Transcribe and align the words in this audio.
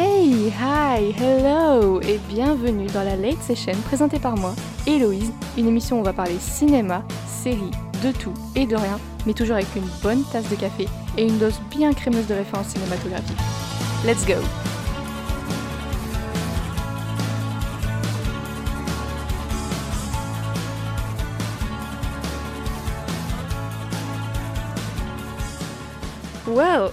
Hey, 0.00 0.52
hi, 0.52 1.12
hello 1.20 2.00
et 2.02 2.18
bienvenue 2.28 2.86
dans 2.86 3.02
la 3.02 3.16
Late 3.16 3.42
Session 3.42 3.72
présentée 3.84 4.20
par 4.20 4.36
moi, 4.36 4.54
Héloïse, 4.86 5.32
une 5.56 5.66
émission 5.66 5.96
où 5.96 6.00
on 6.00 6.04
va 6.04 6.12
parler 6.12 6.38
cinéma, 6.38 7.02
séries, 7.26 7.72
de 8.04 8.12
tout 8.12 8.32
et 8.54 8.64
de 8.64 8.76
rien, 8.76 9.00
mais 9.26 9.34
toujours 9.34 9.56
avec 9.56 9.74
une 9.74 9.88
bonne 10.00 10.22
tasse 10.30 10.48
de 10.50 10.54
café 10.54 10.86
et 11.16 11.26
une 11.26 11.38
dose 11.38 11.58
bien 11.68 11.92
crémeuse 11.92 12.28
de 12.28 12.34
références 12.34 12.68
cinématographiques. 12.68 13.36
Let's 14.06 14.24
go 14.24 14.34
Well, 26.46 26.92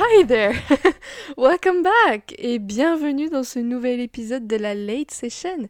hi 0.00 0.24
there! 0.26 0.54
Welcome 1.36 1.82
back! 1.82 2.32
Et 2.38 2.60
bienvenue 2.60 3.30
dans 3.30 3.42
ce 3.42 3.58
nouvel 3.58 3.98
épisode 3.98 4.46
de 4.46 4.54
la 4.54 4.72
Late 4.72 5.10
Session. 5.10 5.68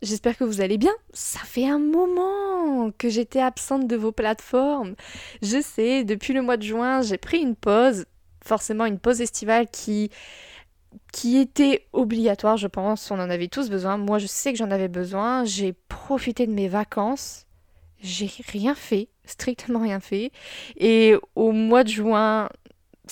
J'espère 0.00 0.38
que 0.38 0.44
vous 0.44 0.62
allez 0.62 0.78
bien. 0.78 0.94
Ça 1.12 1.40
fait 1.40 1.68
un 1.68 1.78
moment 1.78 2.90
que 2.96 3.10
j'étais 3.10 3.42
absente 3.42 3.86
de 3.86 3.96
vos 3.96 4.10
plateformes. 4.10 4.94
Je 5.42 5.60
sais, 5.60 6.02
depuis 6.02 6.32
le 6.32 6.40
mois 6.40 6.56
de 6.56 6.62
juin, 6.62 7.02
j'ai 7.02 7.18
pris 7.18 7.40
une 7.40 7.54
pause. 7.54 8.06
Forcément, 8.42 8.86
une 8.86 8.98
pause 8.98 9.20
estivale 9.20 9.68
qui 9.70 10.10
qui 11.12 11.36
était 11.36 11.86
obligatoire, 11.92 12.56
je 12.56 12.68
pense. 12.68 13.10
On 13.10 13.20
en 13.20 13.28
avait 13.28 13.48
tous 13.48 13.68
besoin. 13.68 13.98
Moi, 13.98 14.18
je 14.18 14.28
sais 14.28 14.52
que 14.52 14.58
j'en 14.58 14.70
avais 14.70 14.88
besoin. 14.88 15.44
J'ai 15.44 15.74
profité 15.88 16.46
de 16.46 16.52
mes 16.52 16.68
vacances. 16.68 17.44
J'ai 18.00 18.30
rien 18.50 18.74
fait 18.74 19.08
strictement 19.24 19.80
rien 19.80 20.00
fait. 20.00 20.32
Et 20.76 21.14
au 21.34 21.52
mois 21.52 21.84
de 21.84 21.88
juin, 21.88 22.48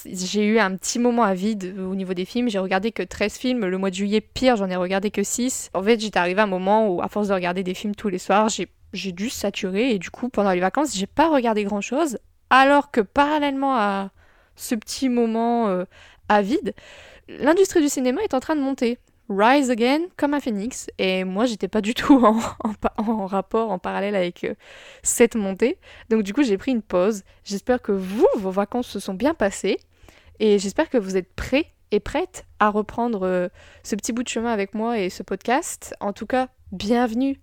j'ai 0.05 0.47
eu 0.47 0.59
un 0.59 0.77
petit 0.77 0.99
moment 0.99 1.25
à 1.25 1.35
vide 1.35 1.75
au 1.79 1.95
niveau 1.95 2.15
des 2.15 2.25
films. 2.25 2.49
J'ai 2.49 2.59
regardé 2.59 2.93
que 2.93 3.03
13 3.03 3.35
films. 3.35 3.67
Le 3.67 3.79
mois 3.79 3.91
de 3.91 3.95
juillet, 3.97 4.21
pire, 4.21 4.57
j'en 4.57 4.71
ai 4.71 4.77
regardé 4.77 5.11
que 5.11 5.23
6. 5.23 5.71
En 5.75 5.83
fait, 5.83 5.99
j'étais 5.99 6.19
arrivé 6.19 6.41
à 6.41 6.45
un 6.45 6.47
moment 6.47 6.89
où, 6.89 7.03
à 7.03 7.09
force 7.09 7.29
de 7.29 7.35
regarder 7.35 7.63
des 7.63 7.75
films 7.75 7.95
tous 7.95 8.09
les 8.09 8.19
soirs, 8.19 8.49
j'ai 8.49 9.13
dû 9.13 9.31
saturer. 9.31 9.91
Et 9.91 9.99
du 9.99 10.11
coup, 10.11 10.29
pendant 10.29 10.53
les 10.53 10.61
vacances, 10.61 10.97
j'ai 10.97 11.07
pas 11.07 11.29
regardé 11.29 11.65
grand 11.65 11.81
chose. 11.81 12.19
Alors 12.51 12.91
que 12.91 13.01
parallèlement 13.01 13.77
à 13.77 14.11
ce 14.57 14.75
petit 14.75 15.09
moment 15.09 15.69
euh, 15.69 15.85
à 16.29 16.43
vide, 16.43 16.75
l'industrie 17.29 17.81
du 17.81 17.89
cinéma 17.89 18.23
est 18.23 18.35
en 18.35 18.41
train 18.41 18.57
de 18.57 18.61
monter 18.61 18.99
rise 19.31 19.71
again 19.71 20.01
comme 20.17 20.35
un 20.35 20.41
phénix. 20.41 20.89
Et 20.99 21.25
moi, 21.25 21.47
j'étais 21.47 21.69
pas 21.69 21.81
du 21.81 21.95
tout 21.95 22.15
en, 22.25 22.39
en, 22.97 23.27
rapport, 23.27 23.71
en 23.71 23.79
parallèle 23.79 24.17
avec 24.17 24.45
euh, 24.45 24.55
cette 25.03 25.37
montée. 25.37 25.79
Donc, 26.11 26.23
du 26.23 26.35
coup, 26.35 26.43
j'ai 26.43 26.59
pris 26.59 26.73
une 26.73 26.83
pause. 26.83 27.23
J'espère 27.45 27.81
que 27.81 27.93
vous, 27.93 28.27
vos 28.37 28.51
vacances 28.51 28.89
se 28.89 29.01
sont 29.01 29.15
bien 29.15 29.35
passées. 29.35 29.79
Et 30.41 30.59
j'espère 30.59 30.91
que 30.91 30.99
vous 30.99 31.17
êtes 31.17 31.33
prêts 31.35 31.67
et 31.93 32.01
prêtes 32.01 32.45
à 32.59 32.71
reprendre 32.71 33.25
euh, 33.25 33.49
ce 33.83 33.95
petit 33.97 34.13
bout 34.13 34.23
de 34.23 34.29
chemin 34.29 34.53
avec 34.53 34.75
moi 34.75 34.99
et 34.99 35.11
ce 35.11 35.23
podcast. 35.23 35.95
En 36.01 36.13
tout 36.13 36.27
cas, 36.27 36.49
bienvenue 36.73 37.41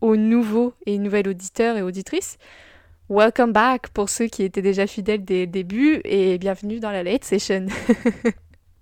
aux 0.00 0.16
nouveaux 0.16 0.74
et 0.86 0.98
nouvelles 0.98 1.28
auditeurs 1.28 1.76
et 1.76 1.82
auditrices. 1.82 2.38
Welcome 3.08 3.52
back 3.52 3.88
pour 3.88 4.08
ceux 4.08 4.26
qui 4.26 4.44
étaient 4.44 4.62
déjà 4.62 4.86
fidèles 4.86 5.24
dès 5.24 5.40
le 5.40 5.46
début 5.48 6.00
et 6.04 6.38
bienvenue 6.38 6.78
dans 6.78 6.92
la 6.92 7.02
late 7.02 7.24
session. 7.24 7.66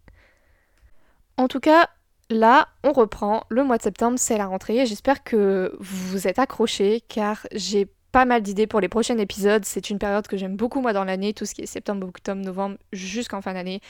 en 1.38 1.48
tout 1.48 1.60
cas, 1.60 1.88
Là, 2.30 2.68
on 2.84 2.92
reprend. 2.92 3.44
Le 3.48 3.64
mois 3.64 3.78
de 3.78 3.82
septembre, 3.82 4.18
c'est 4.18 4.36
la 4.36 4.46
rentrée. 4.46 4.84
J'espère 4.84 5.24
que 5.24 5.74
vous 5.78 6.08
vous 6.08 6.28
êtes 6.28 6.38
accrochés 6.38 7.02
car 7.08 7.46
j'ai 7.52 7.88
pas 8.12 8.24
mal 8.24 8.42
d'idées 8.42 8.66
pour 8.66 8.80
les 8.80 8.88
prochains 8.88 9.16
épisodes. 9.16 9.64
C'est 9.64 9.88
une 9.88 9.98
période 9.98 10.26
que 10.26 10.36
j'aime 10.36 10.56
beaucoup 10.56 10.80
moi 10.82 10.92
dans 10.92 11.04
l'année, 11.04 11.32
tout 11.32 11.46
ce 11.46 11.54
qui 11.54 11.62
est 11.62 11.66
septembre, 11.66 12.06
octobre, 12.06 12.42
novembre 12.42 12.76
jusqu'en 12.92 13.40
fin 13.40 13.54
d'année. 13.54 13.80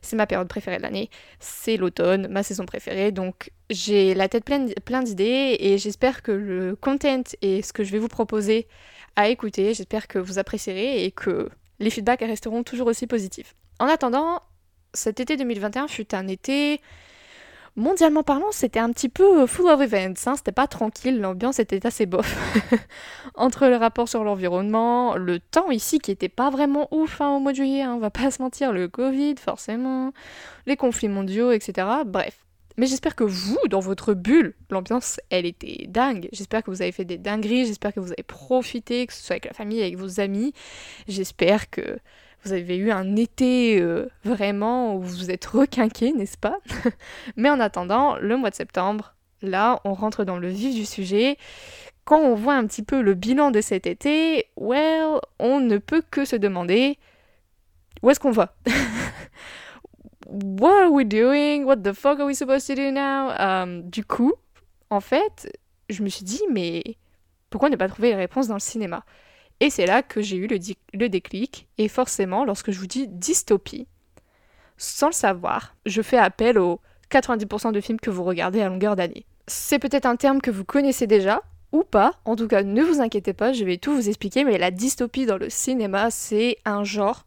C'est 0.00 0.16
ma 0.16 0.26
période 0.26 0.48
préférée 0.48 0.78
de 0.78 0.82
l'année. 0.82 1.10
C'est 1.38 1.76
l'automne, 1.76 2.28
ma 2.28 2.42
saison 2.42 2.64
préférée. 2.64 3.12
Donc 3.12 3.50
j'ai 3.68 4.14
la 4.14 4.28
tête 4.28 4.44
pleine, 4.44 4.72
plein 4.86 5.02
d'idées 5.02 5.56
et 5.60 5.76
j'espère 5.76 6.22
que 6.22 6.32
le 6.32 6.76
content 6.76 7.24
et 7.42 7.60
ce 7.60 7.74
que 7.74 7.84
je 7.84 7.92
vais 7.92 7.98
vous 7.98 8.08
proposer 8.08 8.68
à 9.16 9.28
écouter, 9.28 9.74
j'espère 9.74 10.08
que 10.08 10.18
vous 10.18 10.38
apprécierez 10.38 11.04
et 11.04 11.10
que 11.10 11.50
les 11.78 11.90
feedbacks 11.90 12.20
resteront 12.20 12.62
toujours 12.62 12.86
aussi 12.86 13.06
positifs. 13.06 13.54
En 13.78 13.86
attendant, 13.86 14.40
cet 14.94 15.20
été 15.20 15.36
2021 15.36 15.88
fut 15.88 16.14
un 16.14 16.28
été 16.28 16.80
mondialement 17.76 18.22
parlant, 18.22 18.50
c'était 18.50 18.78
un 18.78 18.90
petit 18.90 19.08
peu 19.08 19.46
full 19.46 19.68
of 19.68 19.80
events. 19.80 20.26
Hein. 20.26 20.36
C'était 20.36 20.52
pas 20.52 20.66
tranquille, 20.66 21.20
l'ambiance 21.20 21.58
était 21.58 21.86
assez 21.86 22.06
bof. 22.06 22.36
Entre 23.34 23.66
le 23.66 23.76
rapport 23.76 24.08
sur 24.08 24.24
l'environnement, 24.24 25.16
le 25.16 25.40
temps 25.40 25.70
ici 25.70 25.98
qui 25.98 26.10
était 26.10 26.28
pas 26.28 26.50
vraiment 26.50 26.88
ouf 26.90 27.20
hein, 27.20 27.30
au 27.30 27.40
mois 27.40 27.52
de 27.52 27.56
juillet, 27.56 27.82
hein, 27.82 27.94
on 27.94 27.98
va 28.00 28.10
pas 28.10 28.30
se 28.30 28.42
mentir, 28.42 28.72
le 28.72 28.88
Covid, 28.88 29.36
forcément, 29.36 30.12
les 30.66 30.76
conflits 30.76 31.08
mondiaux, 31.08 31.50
etc. 31.52 31.88
Bref. 32.06 32.44
Mais 32.78 32.86
j'espère 32.86 33.14
que 33.14 33.24
vous, 33.24 33.58
dans 33.68 33.80
votre 33.80 34.14
bulle, 34.14 34.54
l'ambiance, 34.70 35.20
elle 35.28 35.44
était 35.44 35.84
dingue. 35.88 36.28
J'espère 36.32 36.62
que 36.62 36.70
vous 36.70 36.80
avez 36.80 36.92
fait 36.92 37.04
des 37.04 37.18
dingueries, 37.18 37.66
j'espère 37.66 37.92
que 37.92 38.00
vous 38.00 38.12
avez 38.12 38.22
profité, 38.22 39.06
que 39.06 39.12
ce 39.12 39.22
soit 39.22 39.34
avec 39.34 39.44
la 39.44 39.52
famille, 39.52 39.82
avec 39.82 39.96
vos 39.96 40.20
amis. 40.20 40.54
J'espère 41.06 41.68
que 41.68 41.98
vous 42.44 42.52
avez 42.52 42.76
eu 42.76 42.90
un 42.90 43.16
été 43.16 43.80
euh, 43.80 44.08
vraiment 44.24 44.96
où 44.96 45.02
vous 45.02 45.16
vous 45.16 45.30
êtes 45.30 45.46
requinqué, 45.46 46.12
n'est-ce 46.12 46.36
pas? 46.36 46.58
Mais 47.36 47.50
en 47.50 47.60
attendant, 47.60 48.16
le 48.16 48.36
mois 48.36 48.50
de 48.50 48.54
septembre, 48.54 49.14
là, 49.42 49.80
on 49.84 49.94
rentre 49.94 50.24
dans 50.24 50.38
le 50.38 50.48
vif 50.48 50.74
du 50.74 50.84
sujet. 50.84 51.36
Quand 52.04 52.18
on 52.18 52.34
voit 52.34 52.54
un 52.54 52.66
petit 52.66 52.82
peu 52.82 53.00
le 53.00 53.14
bilan 53.14 53.50
de 53.52 53.60
cet 53.60 53.86
été, 53.86 54.46
well, 54.56 55.20
on 55.38 55.60
ne 55.60 55.78
peut 55.78 56.02
que 56.10 56.24
se 56.24 56.36
demander 56.36 56.98
où 58.02 58.10
est-ce 58.10 58.18
qu'on 58.18 58.32
va? 58.32 58.56
What 60.26 60.84
are 60.84 60.90
we 60.90 61.06
doing? 61.06 61.64
What 61.64 61.76
the 61.76 61.92
fuck 61.92 62.18
are 62.18 62.26
we 62.26 62.36
supposed 62.36 62.66
to 62.66 62.74
do 62.74 62.90
now? 62.90 63.30
Um, 63.38 63.82
du 63.88 64.04
coup, 64.04 64.32
en 64.90 65.00
fait, 65.00 65.56
je 65.90 66.02
me 66.02 66.08
suis 66.08 66.24
dit, 66.24 66.40
mais 66.50 66.82
pourquoi 67.50 67.68
ne 67.68 67.76
pas 67.76 67.88
trouver 67.88 68.08
les 68.08 68.16
réponses 68.16 68.48
dans 68.48 68.54
le 68.54 68.60
cinéma? 68.60 69.04
Et 69.62 69.70
c'est 69.70 69.86
là 69.86 70.02
que 70.02 70.20
j'ai 70.20 70.38
eu 70.38 70.48
le, 70.48 71.08
déclic. 71.08 71.68
Et 71.78 71.86
forcément, 71.86 72.44
lorsque 72.44 72.72
je 72.72 72.80
vous 72.80 72.88
dis 72.88 73.06
dystopie, 73.06 73.86
sans 74.76 75.06
le 75.06 75.12
savoir, 75.12 75.76
je 75.86 76.02
fais 76.02 76.18
appel 76.18 76.58
aux 76.58 76.80
90% 77.12 77.70
de 77.70 77.80
films 77.80 78.00
que 78.00 78.10
vous 78.10 78.24
regardez 78.24 78.60
à 78.60 78.68
longueur 78.68 78.96
d'année. 78.96 79.24
C'est 79.46 79.78
peut-être 79.78 80.06
un 80.06 80.16
terme 80.16 80.40
que 80.40 80.50
vous 80.50 80.64
connaissez 80.64 81.06
déjà, 81.06 81.42
ou 81.70 81.84
pas. 81.84 82.14
En 82.24 82.34
tout 82.34 82.48
cas, 82.48 82.64
ne 82.64 82.82
vous 82.82 83.00
inquiétez 83.00 83.34
pas, 83.34 83.52
je 83.52 83.64
vais 83.64 83.76
tout 83.76 83.94
vous 83.94 84.08
expliquer. 84.08 84.42
Mais 84.42 84.58
la 84.58 84.72
dystopie 84.72 85.26
dans 85.26 85.38
le 85.38 85.48
cinéma, 85.48 86.10
c'est 86.10 86.56
un 86.64 86.82
genre, 86.82 87.24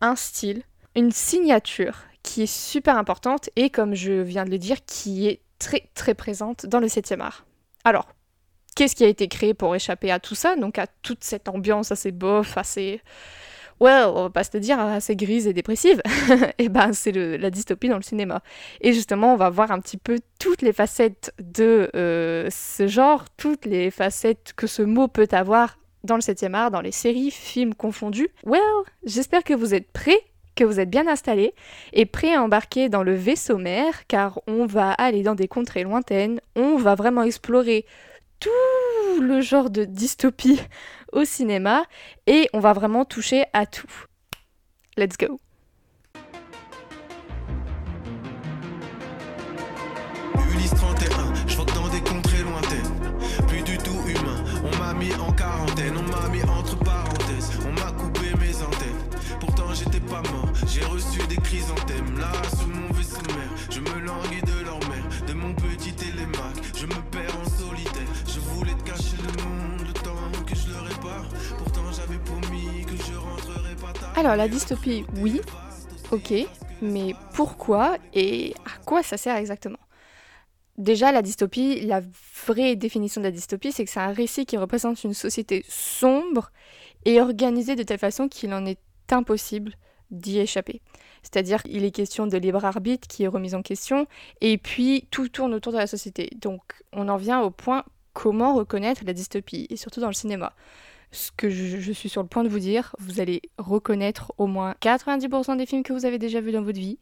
un 0.00 0.14
style, 0.14 0.62
une 0.94 1.10
signature 1.10 2.04
qui 2.22 2.42
est 2.44 2.54
super 2.54 2.96
importante 2.96 3.50
et, 3.56 3.68
comme 3.68 3.96
je 3.96 4.12
viens 4.12 4.44
de 4.44 4.50
le 4.50 4.58
dire, 4.58 4.84
qui 4.84 5.26
est 5.26 5.40
très 5.58 5.88
très 5.94 6.14
présente 6.14 6.66
dans 6.66 6.78
le 6.78 6.86
7e 6.86 7.18
art. 7.18 7.44
Alors, 7.82 8.13
qu'est-ce 8.74 8.94
qui 8.94 9.04
a 9.04 9.08
été 9.08 9.28
créé 9.28 9.54
pour 9.54 9.74
échapper 9.74 10.10
à 10.10 10.18
tout 10.18 10.34
ça, 10.34 10.56
donc 10.56 10.78
à 10.78 10.86
toute 11.02 11.24
cette 11.24 11.48
ambiance 11.48 11.92
assez 11.92 12.12
bof, 12.12 12.56
assez... 12.56 13.00
Well, 13.80 14.06
on 14.14 14.22
va 14.22 14.30
pas 14.30 14.44
se 14.44 14.56
dire 14.56 14.78
assez 14.78 15.16
grise 15.16 15.48
et 15.48 15.52
dépressive. 15.52 16.00
et 16.30 16.54
eh 16.58 16.68
ben 16.68 16.92
c'est 16.92 17.10
la 17.12 17.50
dystopie 17.50 17.88
dans 17.88 17.96
le 17.96 18.02
cinéma. 18.02 18.40
Et 18.80 18.92
justement, 18.92 19.34
on 19.34 19.36
va 19.36 19.50
voir 19.50 19.72
un 19.72 19.80
petit 19.80 19.96
peu 19.96 20.20
toutes 20.38 20.62
les 20.62 20.72
facettes 20.72 21.34
de 21.40 21.90
euh, 21.96 22.48
ce 22.50 22.86
genre, 22.86 23.24
toutes 23.36 23.66
les 23.66 23.90
facettes 23.90 24.52
que 24.56 24.68
ce 24.68 24.82
mot 24.82 25.08
peut 25.08 25.28
avoir 25.32 25.76
dans 26.04 26.14
le 26.14 26.20
7e 26.20 26.54
art, 26.54 26.70
dans 26.70 26.82
les 26.82 26.92
séries, 26.92 27.32
films 27.32 27.74
confondus. 27.74 28.28
Well, 28.44 28.60
j'espère 29.04 29.42
que 29.42 29.54
vous 29.54 29.74
êtes 29.74 29.90
prêts 29.90 30.20
que 30.54 30.64
vous 30.64 30.80
êtes 30.80 30.90
bien 30.90 31.08
installés 31.08 31.52
et 31.92 32.06
prêts 32.06 32.34
à 32.34 32.42
embarquer 32.42 32.88
dans 32.88 33.02
le 33.02 33.14
vaisseau 33.14 33.58
mère 33.58 34.06
car 34.06 34.40
on 34.46 34.66
va 34.66 34.92
aller 34.92 35.22
dans 35.22 35.34
des 35.34 35.48
contrées 35.48 35.82
lointaines, 35.82 36.40
on 36.54 36.76
va 36.76 36.94
vraiment 36.94 37.22
explorer 37.22 37.86
tout 38.40 39.20
le 39.20 39.40
genre 39.40 39.70
de 39.70 39.84
dystopie 39.84 40.60
au 41.12 41.24
cinéma 41.24 41.84
et 42.26 42.48
on 42.52 42.60
va 42.60 42.72
vraiment 42.72 43.04
toucher 43.04 43.44
à 43.52 43.66
tout. 43.66 44.06
Let's 44.96 45.16
go. 45.18 45.40
Alors 74.24 74.36
la 74.36 74.48
dystopie, 74.48 75.04
oui, 75.20 75.42
ok, 76.10 76.32
mais 76.80 77.14
pourquoi 77.34 77.98
et 78.14 78.54
à 78.64 78.82
quoi 78.86 79.02
ça 79.02 79.18
sert 79.18 79.36
exactement? 79.36 79.76
Déjà, 80.78 81.12
la 81.12 81.20
dystopie, 81.20 81.82
la 81.82 82.00
vraie 82.46 82.74
définition 82.74 83.20
de 83.20 83.26
la 83.26 83.30
dystopie, 83.30 83.70
c'est 83.70 83.84
que 83.84 83.90
c'est 83.90 84.00
un 84.00 84.14
récit 84.14 84.46
qui 84.46 84.56
représente 84.56 85.04
une 85.04 85.12
société 85.12 85.62
sombre 85.68 86.52
et 87.04 87.20
organisée 87.20 87.76
de 87.76 87.82
telle 87.82 87.98
façon 87.98 88.28
qu'il 88.28 88.54
en 88.54 88.64
est 88.64 88.78
impossible 89.10 89.74
d'y 90.10 90.38
échapper. 90.38 90.80
C'est-à-dire 91.22 91.62
qu'il 91.62 91.84
est 91.84 91.90
question 91.90 92.26
de 92.26 92.38
libre 92.38 92.64
arbitre 92.64 93.06
qui 93.06 93.24
est 93.24 93.28
remis 93.28 93.54
en 93.54 93.60
question, 93.60 94.06
et 94.40 94.56
puis 94.56 95.06
tout 95.10 95.28
tourne 95.28 95.52
autour 95.52 95.74
de 95.74 95.78
la 95.78 95.86
société. 95.86 96.30
Donc 96.36 96.62
on 96.94 97.10
en 97.10 97.18
vient 97.18 97.42
au 97.42 97.50
point 97.50 97.84
comment 98.14 98.54
reconnaître 98.54 99.02
la 99.04 99.12
dystopie, 99.12 99.66
et 99.68 99.76
surtout 99.76 100.00
dans 100.00 100.06
le 100.06 100.14
cinéma. 100.14 100.54
Ce 101.14 101.30
que 101.30 101.48
je, 101.48 101.92
suis 101.92 102.08
sur 102.08 102.22
le 102.22 102.28
point 102.28 102.42
de 102.42 102.48
vous 102.48 102.58
dire, 102.58 102.96
vous 102.98 103.20
allez 103.20 103.40
reconnaître 103.56 104.32
au 104.36 104.48
moins 104.48 104.74
90% 104.82 105.56
des 105.56 105.64
films 105.64 105.84
que 105.84 105.92
vous 105.92 106.06
avez 106.06 106.18
déjà 106.18 106.40
vus 106.40 106.50
dans 106.50 106.62
votre 106.62 106.78
vie, 106.78 106.98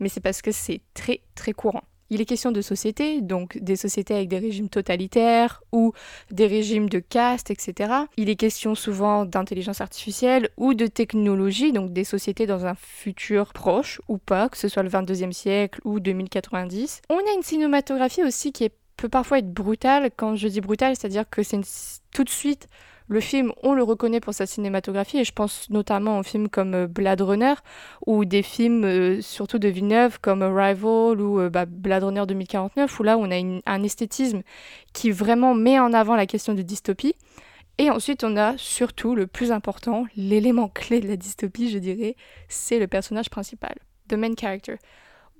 mais 0.00 0.08
c'est 0.08 0.20
parce 0.20 0.42
que 0.42 0.50
c'est 0.50 0.80
très 0.94 1.20
très 1.36 1.52
courant. 1.52 1.84
Il 2.10 2.20
est 2.20 2.24
question 2.26 2.50
de 2.50 2.60
sociétés, 2.60 3.22
donc 3.22 3.56
des 3.58 3.76
sociétés 3.76 4.14
avec 4.14 4.28
des 4.28 4.40
régimes 4.40 4.68
totalitaires 4.68 5.62
ou 5.70 5.92
des 6.30 6.48
régimes 6.48 6.88
de 6.88 6.98
caste, 6.98 7.50
etc. 7.50 7.90
Il 8.16 8.28
est 8.28 8.36
question 8.36 8.74
souvent 8.74 9.24
d'intelligence 9.24 9.80
artificielle 9.80 10.50
ou 10.56 10.74
de 10.74 10.88
technologie, 10.88 11.72
donc 11.72 11.92
des 11.92 12.04
sociétés 12.04 12.46
dans 12.46 12.66
un 12.66 12.74
futur 12.74 13.52
proche 13.52 14.00
ou 14.08 14.18
pas, 14.18 14.48
que 14.48 14.58
ce 14.58 14.68
soit 14.68 14.82
le 14.82 14.90
22e 14.90 15.32
siècle 15.32 15.80
ou 15.84 16.00
2090. 16.00 17.00
On 17.08 17.16
a 17.16 17.34
une 17.36 17.42
cinématographie 17.42 18.24
aussi 18.24 18.52
qui 18.52 18.68
peut 18.96 19.08
parfois 19.08 19.38
être 19.38 19.52
brutale. 19.52 20.10
Quand 20.16 20.34
je 20.34 20.48
dis 20.48 20.60
brutale, 20.60 20.96
c'est-à-dire 20.96 21.30
que 21.30 21.42
c'est 21.42 21.60
tout 22.12 22.24
de 22.24 22.30
suite 22.30 22.68
le 23.08 23.20
film, 23.20 23.52
on 23.62 23.74
le 23.74 23.82
reconnaît 23.82 24.20
pour 24.20 24.34
sa 24.34 24.46
cinématographie, 24.46 25.18
et 25.18 25.24
je 25.24 25.32
pense 25.32 25.68
notamment 25.70 26.18
aux 26.18 26.22
films 26.22 26.48
comme 26.48 26.74
euh, 26.74 26.86
Blade 26.86 27.20
Runner, 27.20 27.54
ou 28.06 28.24
des 28.24 28.42
films 28.42 28.84
euh, 28.84 29.20
surtout 29.20 29.58
de 29.58 29.68
Villeneuve 29.68 30.20
comme 30.20 30.42
Arrival 30.42 31.20
ou 31.20 31.40
euh, 31.40 31.50
bah, 31.50 31.66
Blade 31.66 32.04
Runner 32.04 32.24
2049, 32.26 33.00
où 33.00 33.02
là 33.02 33.18
on 33.18 33.30
a 33.30 33.36
un 33.66 33.82
esthétisme 33.82 34.42
qui 34.92 35.10
vraiment 35.10 35.54
met 35.54 35.78
en 35.78 35.92
avant 35.92 36.16
la 36.16 36.26
question 36.26 36.54
de 36.54 36.62
dystopie. 36.62 37.14
Et 37.78 37.90
ensuite, 37.90 38.22
on 38.22 38.36
a 38.36 38.56
surtout 38.58 39.14
le 39.14 39.26
plus 39.26 39.50
important, 39.50 40.04
l'élément 40.14 40.68
clé 40.68 41.00
de 41.00 41.08
la 41.08 41.16
dystopie, 41.16 41.70
je 41.70 41.78
dirais, 41.78 42.16
c'est 42.48 42.78
le 42.78 42.86
personnage 42.86 43.30
principal, 43.30 43.74
the 44.08 44.14
main 44.14 44.34
character. 44.38 44.76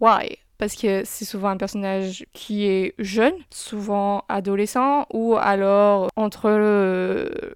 Why? 0.00 0.38
Parce 0.62 0.76
que 0.76 1.02
c'est 1.04 1.24
souvent 1.24 1.48
un 1.48 1.56
personnage 1.56 2.24
qui 2.32 2.66
est 2.66 2.94
jeune, 3.00 3.34
souvent 3.50 4.22
adolescent, 4.28 5.06
ou 5.12 5.34
alors 5.34 6.08
entre 6.14 6.50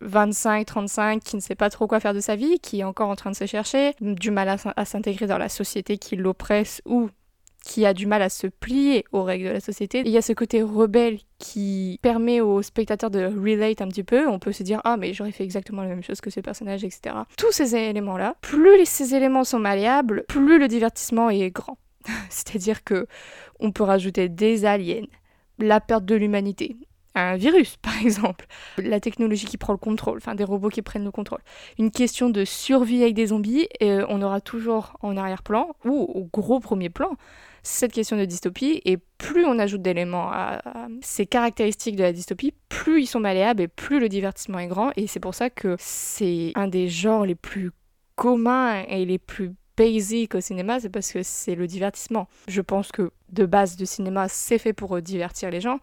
25-35, 0.02 1.20
qui 1.20 1.36
ne 1.36 1.40
sait 1.40 1.54
pas 1.54 1.70
trop 1.70 1.86
quoi 1.86 2.00
faire 2.00 2.14
de 2.14 2.18
sa 2.18 2.34
vie, 2.34 2.58
qui 2.58 2.80
est 2.80 2.82
encore 2.82 3.08
en 3.08 3.14
train 3.14 3.30
de 3.30 3.36
se 3.36 3.46
chercher, 3.46 3.92
du 4.00 4.32
mal 4.32 4.48
à 4.48 4.84
s'intégrer 4.84 5.28
dans 5.28 5.38
la 5.38 5.48
société 5.48 5.98
qui 5.98 6.16
l'oppresse 6.16 6.82
ou 6.84 7.08
qui 7.64 7.86
a 7.86 7.94
du 7.94 8.06
mal 8.06 8.22
à 8.22 8.28
se 8.28 8.48
plier 8.48 9.04
aux 9.12 9.22
règles 9.22 9.46
de 9.46 9.52
la 9.52 9.60
société. 9.60 10.02
Il 10.04 10.10
y 10.10 10.18
a 10.18 10.22
ce 10.22 10.32
côté 10.32 10.62
rebelle 10.62 11.20
qui 11.38 12.00
permet 12.02 12.40
aux 12.40 12.60
spectateurs 12.62 13.12
de 13.12 13.20
relate 13.26 13.82
un 13.82 13.86
petit 13.86 14.02
peu. 14.02 14.26
On 14.26 14.40
peut 14.40 14.50
se 14.50 14.64
dire 14.64 14.80
ah 14.82 14.96
mais 14.96 15.12
j'aurais 15.12 15.30
fait 15.30 15.44
exactement 15.44 15.82
la 15.82 15.88
même 15.90 16.02
chose 16.02 16.20
que 16.20 16.30
ce 16.30 16.40
personnage, 16.40 16.82
etc. 16.82 17.14
Tous 17.38 17.52
ces 17.52 17.76
éléments-là, 17.76 18.34
plus 18.40 18.84
ces 18.84 19.14
éléments 19.14 19.44
sont 19.44 19.60
malléables, 19.60 20.24
plus 20.26 20.58
le 20.58 20.66
divertissement 20.66 21.30
est 21.30 21.50
grand. 21.50 21.78
C'est-à-dire 22.30 22.84
que 22.84 23.06
on 23.60 23.72
peut 23.72 23.84
rajouter 23.84 24.28
des 24.28 24.64
aliens, 24.64 25.06
la 25.58 25.80
perte 25.80 26.04
de 26.04 26.14
l'humanité, 26.14 26.76
un 27.16 27.36
virus 27.36 27.76
par 27.82 27.98
exemple, 28.00 28.46
la 28.78 29.00
technologie 29.00 29.46
qui 29.46 29.56
prend 29.56 29.72
le 29.72 29.78
contrôle, 29.78 30.18
enfin 30.18 30.34
des 30.34 30.44
robots 30.44 30.68
qui 30.68 30.82
prennent 30.82 31.04
le 31.04 31.10
contrôle, 31.10 31.40
une 31.78 31.90
question 31.90 32.30
de 32.30 32.44
survie 32.44 33.02
avec 33.02 33.14
des 33.14 33.26
zombies, 33.26 33.68
et 33.80 33.90
euh, 33.90 34.06
on 34.08 34.22
aura 34.22 34.40
toujours 34.40 34.96
en 35.00 35.16
arrière-plan 35.16 35.74
ou 35.84 35.94
au 35.94 36.24
gros 36.24 36.60
premier 36.60 36.90
plan 36.90 37.16
cette 37.62 37.90
question 37.90 38.16
de 38.16 38.24
dystopie, 38.24 38.80
et 38.84 38.96
plus 39.18 39.44
on 39.44 39.58
ajoute 39.58 39.82
d'éléments 39.82 40.30
à, 40.30 40.62
ces 41.00 41.26
caractéristiques 41.26 41.96
de 41.96 42.04
la 42.04 42.12
dystopie, 42.12 42.54
plus 42.68 43.02
ils 43.02 43.06
sont 43.06 43.18
malléables 43.18 43.60
et 43.60 43.66
plus 43.66 43.98
le 43.98 44.08
divertissement 44.08 44.60
est 44.60 44.68
grand, 44.68 44.92
et 44.96 45.08
c'est 45.08 45.18
pour 45.18 45.34
ça 45.34 45.50
que 45.50 45.74
c'est 45.80 46.52
un 46.54 46.68
des 46.68 46.88
genres 46.88 47.26
les 47.26 47.34
plus 47.34 47.72
communs 48.14 48.84
et 48.88 49.04
les 49.04 49.18
plus 49.18 49.52
basic 49.76 50.34
au 50.34 50.40
cinéma, 50.40 50.80
c'est 50.80 50.88
parce 50.88 51.12
que 51.12 51.22
c'est 51.22 51.54
le 51.54 51.66
divertissement. 51.66 52.28
Je 52.48 52.60
pense 52.60 52.92
que 52.92 53.10
de 53.30 53.46
base, 53.46 53.78
le 53.78 53.86
cinéma, 53.86 54.28
c'est 54.28 54.58
fait 54.58 54.72
pour 54.72 54.96
euh, 54.96 55.00
divertir 55.00 55.50
les 55.50 55.60
gens 55.60 55.78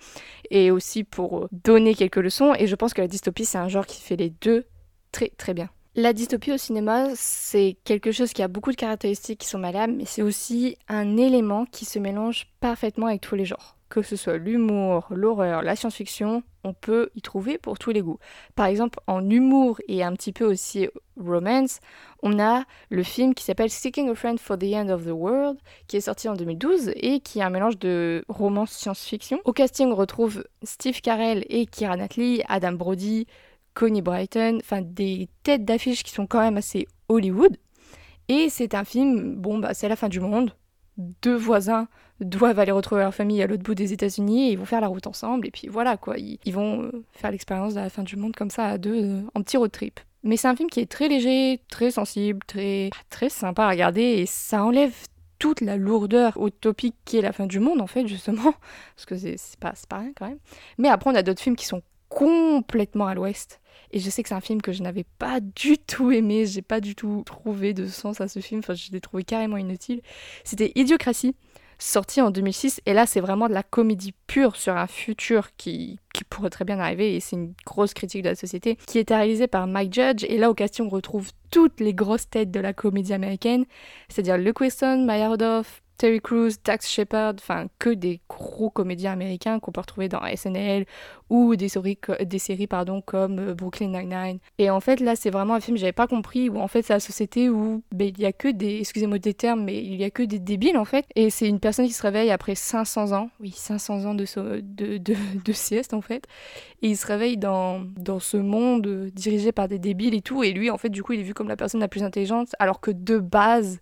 et 0.49 0.71
aussi 0.71 1.03
pour 1.03 1.39
euh, 1.39 1.47
donner 1.51 1.95
quelques 1.95 2.17
leçons. 2.17 2.53
Et 2.57 2.67
je 2.67 2.75
pense 2.75 2.93
que 2.93 3.01
la 3.01 3.07
dystopie, 3.07 3.45
c'est 3.45 3.57
un 3.57 3.67
genre 3.67 3.85
qui 3.85 4.01
fait 4.01 4.15
les 4.15 4.29
deux 4.29 4.65
très 5.11 5.29
très 5.29 5.53
bien. 5.53 5.69
La 5.95 6.13
dystopie 6.13 6.51
au 6.51 6.57
cinéma, 6.57 7.09
c'est 7.15 7.77
quelque 7.83 8.11
chose 8.11 8.33
qui 8.33 8.41
a 8.41 8.47
beaucoup 8.47 8.71
de 8.71 8.75
caractéristiques 8.75 9.41
qui 9.41 9.47
sont 9.47 9.59
malléables, 9.59 9.93
mais 9.93 10.05
c'est 10.05 10.23
aussi 10.23 10.75
un 10.87 11.17
élément 11.17 11.65
qui 11.65 11.85
se 11.85 11.99
mélange 11.99 12.47
parfaitement 12.59 13.07
avec 13.07 13.21
tous 13.21 13.35
les 13.35 13.45
genres 13.45 13.77
que 13.93 14.01
ce 14.01 14.15
soit 14.15 14.37
l'humour, 14.37 15.05
l'horreur, 15.11 15.61
la 15.61 15.75
science-fiction, 15.75 16.41
on 16.63 16.73
peut 16.73 17.09
y 17.15 17.21
trouver 17.21 17.57
pour 17.57 17.77
tous 17.77 17.91
les 17.91 18.01
goûts. 18.01 18.19
Par 18.55 18.67
exemple, 18.67 18.99
en 19.07 19.29
humour 19.29 19.79
et 19.87 20.03
un 20.03 20.13
petit 20.13 20.31
peu 20.31 20.45
aussi 20.45 20.87
romance, 21.17 21.79
on 22.21 22.39
a 22.39 22.63
le 22.89 23.03
film 23.03 23.33
qui 23.33 23.43
s'appelle 23.43 23.69
Seeking 23.69 24.09
a 24.09 24.15
Friend 24.15 24.39
for 24.39 24.57
the 24.57 24.73
End 24.73 24.89
of 24.89 25.05
the 25.05 25.11
World, 25.11 25.57
qui 25.87 25.97
est 25.97 26.01
sorti 26.01 26.29
en 26.29 26.33
2012 26.33 26.93
et 26.95 27.19
qui 27.19 27.39
est 27.39 27.43
un 27.43 27.49
mélange 27.49 27.77
de 27.79 28.23
romance 28.27 28.71
science-fiction. 28.71 29.39
Au 29.45 29.53
casting, 29.53 29.91
on 29.91 29.95
retrouve 29.95 30.43
Steve 30.63 31.01
Carell 31.01 31.45
et 31.49 31.65
Kira 31.65 31.97
Knightley, 31.97 32.43
Adam 32.47 32.73
Brody, 32.73 33.27
Connie 33.73 34.01
Brighton, 34.01 34.59
enfin 34.61 34.81
des 34.81 35.29
têtes 35.43 35.65
d'affiche 35.65 36.03
qui 36.03 36.11
sont 36.11 36.27
quand 36.27 36.41
même 36.41 36.57
assez 36.57 36.87
Hollywood. 37.09 37.57
Et 38.29 38.49
c'est 38.49 38.73
un 38.73 38.85
film, 38.85 39.35
bon 39.35 39.59
bah 39.59 39.73
c'est 39.73 39.89
la 39.89 39.95
fin 39.95 40.07
du 40.07 40.19
monde, 40.19 40.55
deux 40.97 41.35
voisins 41.35 41.87
doivent 42.19 42.59
aller 42.59 42.71
retrouver 42.71 43.01
leur 43.01 43.13
famille 43.13 43.41
à 43.41 43.47
l'autre 43.47 43.63
bout 43.63 43.75
des 43.75 43.93
États-Unis 43.93 44.49
et 44.49 44.51
ils 44.51 44.57
vont 44.57 44.65
faire 44.65 44.81
la 44.81 44.87
route 44.87 45.07
ensemble 45.07 45.47
et 45.47 45.51
puis 45.51 45.67
voilà 45.67 45.97
quoi, 45.97 46.15
ils, 46.17 46.53
vont 46.53 46.83
euh, 46.83 47.03
faire 47.11 47.31
l'expérience 47.31 47.73
de 47.73 47.79
la 47.79 47.89
fin 47.89 48.03
du 48.03 48.15
monde 48.15 48.35
comme 48.35 48.49
ça 48.49 48.65
à 48.65 48.77
deux 48.77 49.03
euh, 49.03 49.21
en 49.35 49.41
petit 49.41 49.57
road 49.57 49.71
trip. 49.71 49.99
Mais 50.23 50.37
c'est 50.37 50.47
un 50.47 50.55
film 50.55 50.69
qui 50.69 50.79
est 50.79 50.89
très 50.89 51.09
léger, 51.09 51.59
très 51.69 51.91
sensible, 51.91 52.39
très 52.47 52.89
très 53.09 53.29
sympa 53.29 53.65
à 53.65 53.69
regarder 53.69 54.01
et 54.01 54.25
ça 54.25 54.63
enlève 54.63 54.93
toute 55.39 55.59
la 55.59 55.75
lourdeur 55.75 56.37
utopique 56.45 56.95
qui 57.03 57.17
est 57.17 57.21
la 57.21 57.33
fin 57.33 57.47
du 57.47 57.59
monde 57.59 57.81
en 57.81 57.87
fait 57.87 58.07
justement 58.07 58.53
parce 58.95 59.05
que 59.05 59.17
c'est 59.17 59.59
pas, 59.59 59.73
pas 59.89 59.97
rien 59.97 60.11
quand 60.15 60.27
même. 60.27 60.39
Mais 60.77 60.89
après 60.89 61.09
on 61.09 61.15
a 61.15 61.23
d'autres 61.23 61.41
films 61.41 61.57
qui 61.57 61.65
sont 61.65 61.81
complètement 62.09 63.07
à 63.07 63.15
l'ouest 63.15 63.59
et 63.93 63.99
je 63.99 64.09
sais 64.09 64.23
que 64.23 64.29
c'est 64.29 64.35
un 64.35 64.41
film 64.41 64.61
que 64.61 64.71
je 64.71 64.81
n'avais 64.81 65.05
pas 65.19 65.39
du 65.39 65.77
tout 65.77 66.11
aimé, 66.11 66.45
j'ai 66.47 66.63
pas 66.63 66.81
du 66.81 66.95
tout 66.95 67.23
trouvé 67.25 67.73
de 67.73 67.85
sens 67.85 68.21
à 68.21 68.27
ce 68.27 68.39
film, 68.39 68.59
enfin 68.59 68.73
je 68.73 68.91
l'ai 68.91 68.99
trouvé 68.99 69.23
carrément 69.23 69.57
inutile. 69.57 70.01
C'était 70.43 70.71
Idiocratie, 70.75 71.35
sorti 71.79 72.21
en 72.21 72.31
2006, 72.31 72.81
et 72.85 72.93
là 72.93 73.05
c'est 73.05 73.21
vraiment 73.21 73.47
de 73.47 73.53
la 73.53 73.63
comédie 73.63 74.13
pure 74.27 74.55
sur 74.55 74.75
un 74.75 74.87
futur 74.87 75.55
qui, 75.55 75.99
qui 76.13 76.23
pourrait 76.23 76.49
très 76.49 76.65
bien 76.65 76.79
arriver, 76.79 77.15
et 77.15 77.19
c'est 77.19 77.35
une 77.35 77.53
grosse 77.65 77.93
critique 77.93 78.23
de 78.23 78.29
la 78.29 78.35
société, 78.35 78.77
qui 78.87 78.99
était 78.99 79.15
réalisée 79.15 79.47
par 79.47 79.67
Mike 79.67 79.93
Judge, 79.93 80.23
et 80.27 80.37
là 80.37 80.49
au 80.49 80.53
casting 80.53 80.85
on 80.85 80.89
retrouve 80.89 81.31
toutes 81.51 81.79
les 81.79 81.93
grosses 81.93 82.29
têtes 82.29 82.51
de 82.51 82.59
la 82.59 82.73
comédie 82.73 83.13
américaine, 83.13 83.65
c'est-à-dire 84.09 84.37
Luke 84.37 84.59
Wilson, 84.59 85.03
Maya 85.05 85.29
Terry 86.03 86.19
Crews, 86.19 86.49
Dax 86.65 86.89
Shepard, 86.89 87.35
enfin 87.39 87.67
que 87.79 87.89
des 87.89 88.19
gros 88.27 88.69
comédiens 88.69 89.13
américains 89.13 89.61
qu'on 89.61 89.71
peut 89.71 89.79
retrouver 89.79 90.09
dans 90.09 90.19
SNL 90.35 90.85
ou 91.29 91.55
des 91.55 91.69
séries, 91.69 92.67
pardon, 92.67 92.99
comme 92.99 93.39
euh, 93.39 93.53
Brooklyn 93.53 93.87
Nine-Nine. 93.87 94.39
Et 94.57 94.69
en 94.69 94.81
fait 94.81 94.99
là 94.99 95.15
c'est 95.15 95.29
vraiment 95.29 95.53
un 95.53 95.61
film 95.61 95.77
j'avais 95.77 95.93
pas 95.93 96.07
compris 96.07 96.49
où 96.49 96.57
en 96.59 96.67
fait 96.67 96.81
c'est 96.81 96.91
la 96.91 96.99
société 96.99 97.49
où 97.49 97.83
ben, 97.93 98.09
il 98.09 98.19
y 98.19 98.25
a 98.25 98.33
que 98.33 98.49
des, 98.49 98.79
excusez-moi 98.79 99.17
des 99.17 99.33
termes, 99.33 99.63
mais 99.63 99.77
il 99.77 99.95
y 99.95 100.03
a 100.03 100.09
que 100.09 100.23
des 100.23 100.39
débiles 100.39 100.75
en 100.75 100.83
fait. 100.83 101.05
Et 101.15 101.29
c'est 101.29 101.47
une 101.47 101.61
personne 101.61 101.85
qui 101.87 101.93
se 101.93 102.01
réveille 102.01 102.31
après 102.31 102.55
500 102.55 103.13
ans, 103.13 103.29
oui 103.39 103.53
500 103.55 104.03
ans 104.03 104.13
de, 104.13 104.25
de, 104.59 104.97
de, 104.97 105.15
de 105.45 105.53
sieste 105.53 105.93
en 105.93 106.01
fait. 106.01 106.25
Et 106.81 106.89
il 106.89 106.97
se 106.97 107.07
réveille 107.07 107.37
dans, 107.37 107.79
dans 107.95 108.19
ce 108.19 108.35
monde 108.35 109.09
dirigé 109.13 109.53
par 109.53 109.69
des 109.69 109.79
débiles 109.79 110.15
et 110.15 110.21
tout. 110.21 110.43
Et 110.43 110.51
lui 110.51 110.69
en 110.69 110.77
fait 110.77 110.89
du 110.89 111.01
coup 111.01 111.13
il 111.13 111.21
est 111.21 111.23
vu 111.23 111.33
comme 111.33 111.47
la 111.47 111.55
personne 111.55 111.79
la 111.79 111.87
plus 111.87 112.03
intelligente 112.03 112.49
alors 112.59 112.81
que 112.81 112.91
de 112.91 113.19
base 113.19 113.79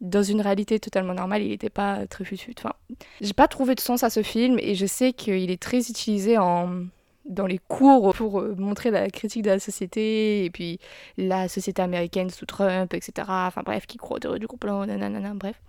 dans 0.00 0.22
une 0.22 0.40
réalité 0.40 0.78
totalement 0.78 1.14
normale, 1.14 1.42
il 1.42 1.48
n'était 1.48 1.70
pas 1.70 2.06
très 2.06 2.24
futut. 2.24 2.54
Enfin, 2.58 2.74
j'ai 3.20 3.32
pas 3.32 3.48
trouvé 3.48 3.74
de 3.74 3.80
sens 3.80 4.02
à 4.02 4.10
ce 4.10 4.22
film 4.22 4.58
et 4.58 4.74
je 4.74 4.86
sais 4.86 5.12
qu'il 5.12 5.50
est 5.50 5.62
très 5.62 5.78
utilisé 5.90 6.38
en 6.38 6.86
dans 7.28 7.46
les 7.46 7.58
cours 7.58 8.14
pour 8.14 8.40
euh, 8.40 8.54
montrer 8.56 8.90
la 8.90 9.10
critique 9.10 9.42
de 9.42 9.50
la 9.50 9.58
société 9.58 10.44
et 10.44 10.50
puis 10.50 10.78
la 11.16 11.48
société 11.48 11.82
américaine 11.82 12.30
sous 12.30 12.46
Trump, 12.46 12.94
etc. 12.94 13.26
Enfin 13.28 13.62
bref, 13.64 13.86
qui 13.86 13.98
croit 13.98 14.16
au 14.16 14.20
théorie 14.20 14.38
du 14.38 14.46
complot, 14.46 14.86
nanana, 14.86 15.34
bref. 15.34 15.60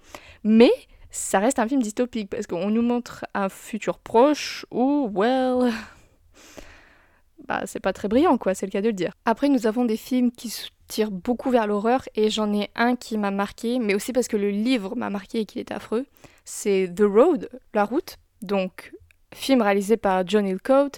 Mais 0.43 0.71
ça 1.09 1.39
reste 1.39 1.59
un 1.59 1.67
film 1.67 1.81
dystopique 1.81 2.29
parce 2.29 2.47
qu'on 2.47 2.69
nous 2.69 2.81
montre 2.81 3.25
un 3.33 3.49
futur 3.49 3.97
proche 3.97 4.65
où, 4.71 5.09
well, 5.13 5.73
bah 7.47 7.63
c'est 7.65 7.79
pas 7.79 7.93
très 7.93 8.07
brillant 8.07 8.37
quoi, 8.37 8.53
c'est 8.53 8.65
le 8.65 8.71
cas 8.71 8.81
de 8.81 8.87
le 8.87 8.93
dire. 8.93 9.13
Après, 9.25 9.49
nous 9.49 9.65
avons 9.65 9.85
des 9.85 9.97
films 9.97 10.31
qui 10.31 10.49
tire 10.87 11.11
beaucoup 11.11 11.51
vers 11.51 11.67
l'horreur 11.67 12.03
et 12.15 12.29
j'en 12.29 12.51
ai 12.53 12.69
un 12.75 12.95
qui 12.95 13.17
m'a 13.17 13.31
marqué, 13.31 13.79
mais 13.79 13.93
aussi 13.93 14.13
parce 14.13 14.27
que 14.27 14.37
le 14.37 14.49
livre 14.49 14.95
m'a 14.95 15.09
marqué 15.09 15.39
et 15.39 15.45
qu'il 15.45 15.59
est 15.59 15.71
affreux. 15.71 16.05
C'est 16.45 16.91
The 16.95 17.01
Road, 17.01 17.49
La 17.73 17.85
route, 17.85 18.17
donc 18.41 18.91
film 19.33 19.61
réalisé 19.61 19.97
par 19.97 20.25
John 20.25 20.47
Hillcoat 20.47 20.91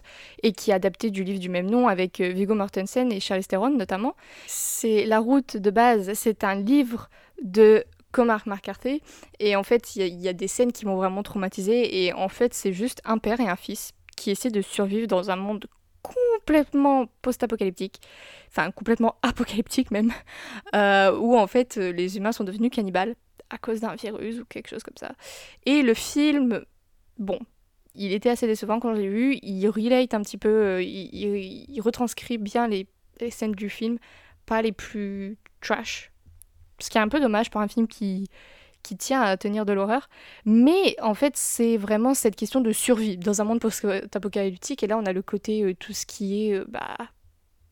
et 0.43 0.51
qui 0.51 0.71
est 0.71 0.73
adapté 0.73 1.09
du 1.09 1.23
livre 1.23 1.39
du 1.39 1.49
même 1.49 1.69
nom 1.69 1.87
avec 1.87 2.21
euh, 2.21 2.29
Viggo 2.29 2.53
Mortensen 2.53 3.11
et 3.11 3.19
Charlize 3.19 3.47
Theron 3.47 3.71
notamment. 3.71 4.15
C'est 4.47 5.05
La 5.05 5.19
route 5.19 5.57
de 5.57 5.69
base, 5.71 6.13
c'est 6.13 6.43
un 6.43 6.55
livre 6.55 7.09
de 7.41 7.83
Cormac 8.11 8.45
McCarthy 8.45 9.01
et 9.39 9.55
en 9.55 9.63
fait 9.63 9.95
il 9.95 10.19
y, 10.19 10.27
a 10.27 10.33
des 10.33 10.47
scènes 10.47 10.71
qui 10.71 10.85
m'ont 10.85 10.95
vraiment 10.95 11.23
traumatisé 11.23 12.05
et 12.05 12.13
en 12.13 12.29
fait 12.29 12.53
c'est 12.53 12.73
juste 12.73 13.01
un 13.05 13.17
père 13.17 13.39
et 13.39 13.47
un 13.47 13.55
fils 13.55 13.91
qui 14.15 14.31
essaient 14.31 14.49
de 14.49 14.61
survivre 14.61 15.07
dans 15.07 15.29
un 15.31 15.35
monde 15.35 15.67
complètement 16.49 17.05
post-apocalyptique, 17.21 18.01
enfin 18.47 18.71
complètement 18.71 19.15
apocalyptique 19.21 19.91
même, 19.91 20.11
euh, 20.75 21.15
où 21.15 21.37
en 21.37 21.45
fait 21.45 21.75
les 21.75 22.17
humains 22.17 22.31
sont 22.31 22.43
devenus 22.43 22.71
cannibales 22.71 23.15
à 23.51 23.59
cause 23.59 23.81
d'un 23.81 23.93
virus 23.93 24.39
ou 24.39 24.45
quelque 24.45 24.67
chose 24.67 24.81
comme 24.81 24.97
ça. 24.97 25.11
Et 25.67 25.83
le 25.83 25.93
film, 25.93 26.65
bon, 27.19 27.39
il 27.93 28.13
était 28.13 28.29
assez 28.29 28.47
décevant 28.47 28.79
quand 28.79 28.95
je 28.95 29.01
l'ai 29.01 29.09
vu, 29.09 29.37
il 29.43 29.67
relate 29.69 30.15
un 30.15 30.21
petit 30.21 30.39
peu, 30.39 30.49
euh, 30.49 30.81
il, 30.81 31.79
retranscrit 31.81 32.39
bien 32.39 32.67
les, 32.67 32.87
les, 33.19 33.29
scènes 33.29 33.51
du 33.51 33.69
film, 33.69 33.99
pas 34.47 34.63
les 34.63 34.71
plus 34.71 35.37
trash, 35.61 36.11
ce 36.79 36.89
qui 36.89 36.97
est 36.97 37.01
un 37.01 37.09
peu 37.09 37.19
dommage 37.19 37.51
pour 37.51 37.61
un 37.61 37.67
film 37.67 37.87
qui, 37.87 38.27
qui 38.89 38.97
tient 38.97 39.21
à 39.21 39.37
tenir 39.37 39.67
de 39.67 39.73
l'horreur. 39.73 40.09
Mais 40.45 40.95
en 40.99 41.13
fait, 41.13 41.37
c'est 41.37 41.77
vraiment 41.77 42.15
cette 42.15 42.35
question 42.35 42.59
de 42.59 42.71
survie 42.71 43.17
dans 43.17 43.39
un 43.39 43.43
monde 43.43 43.59
post-apocalyptique. 43.59 44.81
Et 44.81 44.87
là, 44.87 44.97
on 44.97 45.05
a 45.05 45.13
le 45.13 45.21
côté 45.21 45.61
euh, 45.61 45.75
tout 45.75 45.93
ce 45.93 46.07
qui 46.07 46.47
est 46.47 46.55
euh, 46.55 46.65
bah, 46.67 46.97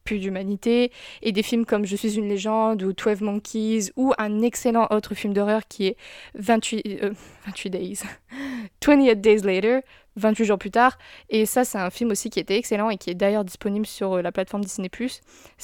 plus 0.03 0.19
d'humanité. 0.19 0.91
Et 1.23 1.31
des 1.31 1.41
films 1.41 1.65
comme 1.65 1.85
Je 1.85 1.95
suis 1.95 2.17
une 2.17 2.29
légende 2.29 2.83
ou 2.83 2.93
12 2.93 3.21
Monkeys 3.21 3.91
ou 3.95 4.13
un 4.19 4.43
excellent 4.43 4.85
autre 4.91 5.15
film 5.15 5.33
d'horreur 5.33 5.67
qui 5.67 5.87
est 5.87 5.97
28, 6.35 7.01
28 7.47 7.75
euh, 7.75 7.79
Days. 7.79 8.03
28 8.85 9.15
Days 9.19 9.41
Later, 9.41 9.79
28 10.17 10.45
jours 10.45 10.59
plus 10.59 10.69
tard. 10.69 10.99
Et 11.31 11.47
ça, 11.47 11.65
c'est 11.65 11.79
un 11.79 11.89
film 11.89 12.11
aussi 12.11 12.29
qui 12.29 12.39
était 12.39 12.57
excellent 12.57 12.91
et 12.91 12.97
qui 12.97 13.09
est 13.09 13.15
d'ailleurs 13.15 13.43
disponible 13.43 13.87
sur 13.87 14.21
la 14.21 14.31
plateforme 14.31 14.63
Disney+. 14.63 14.91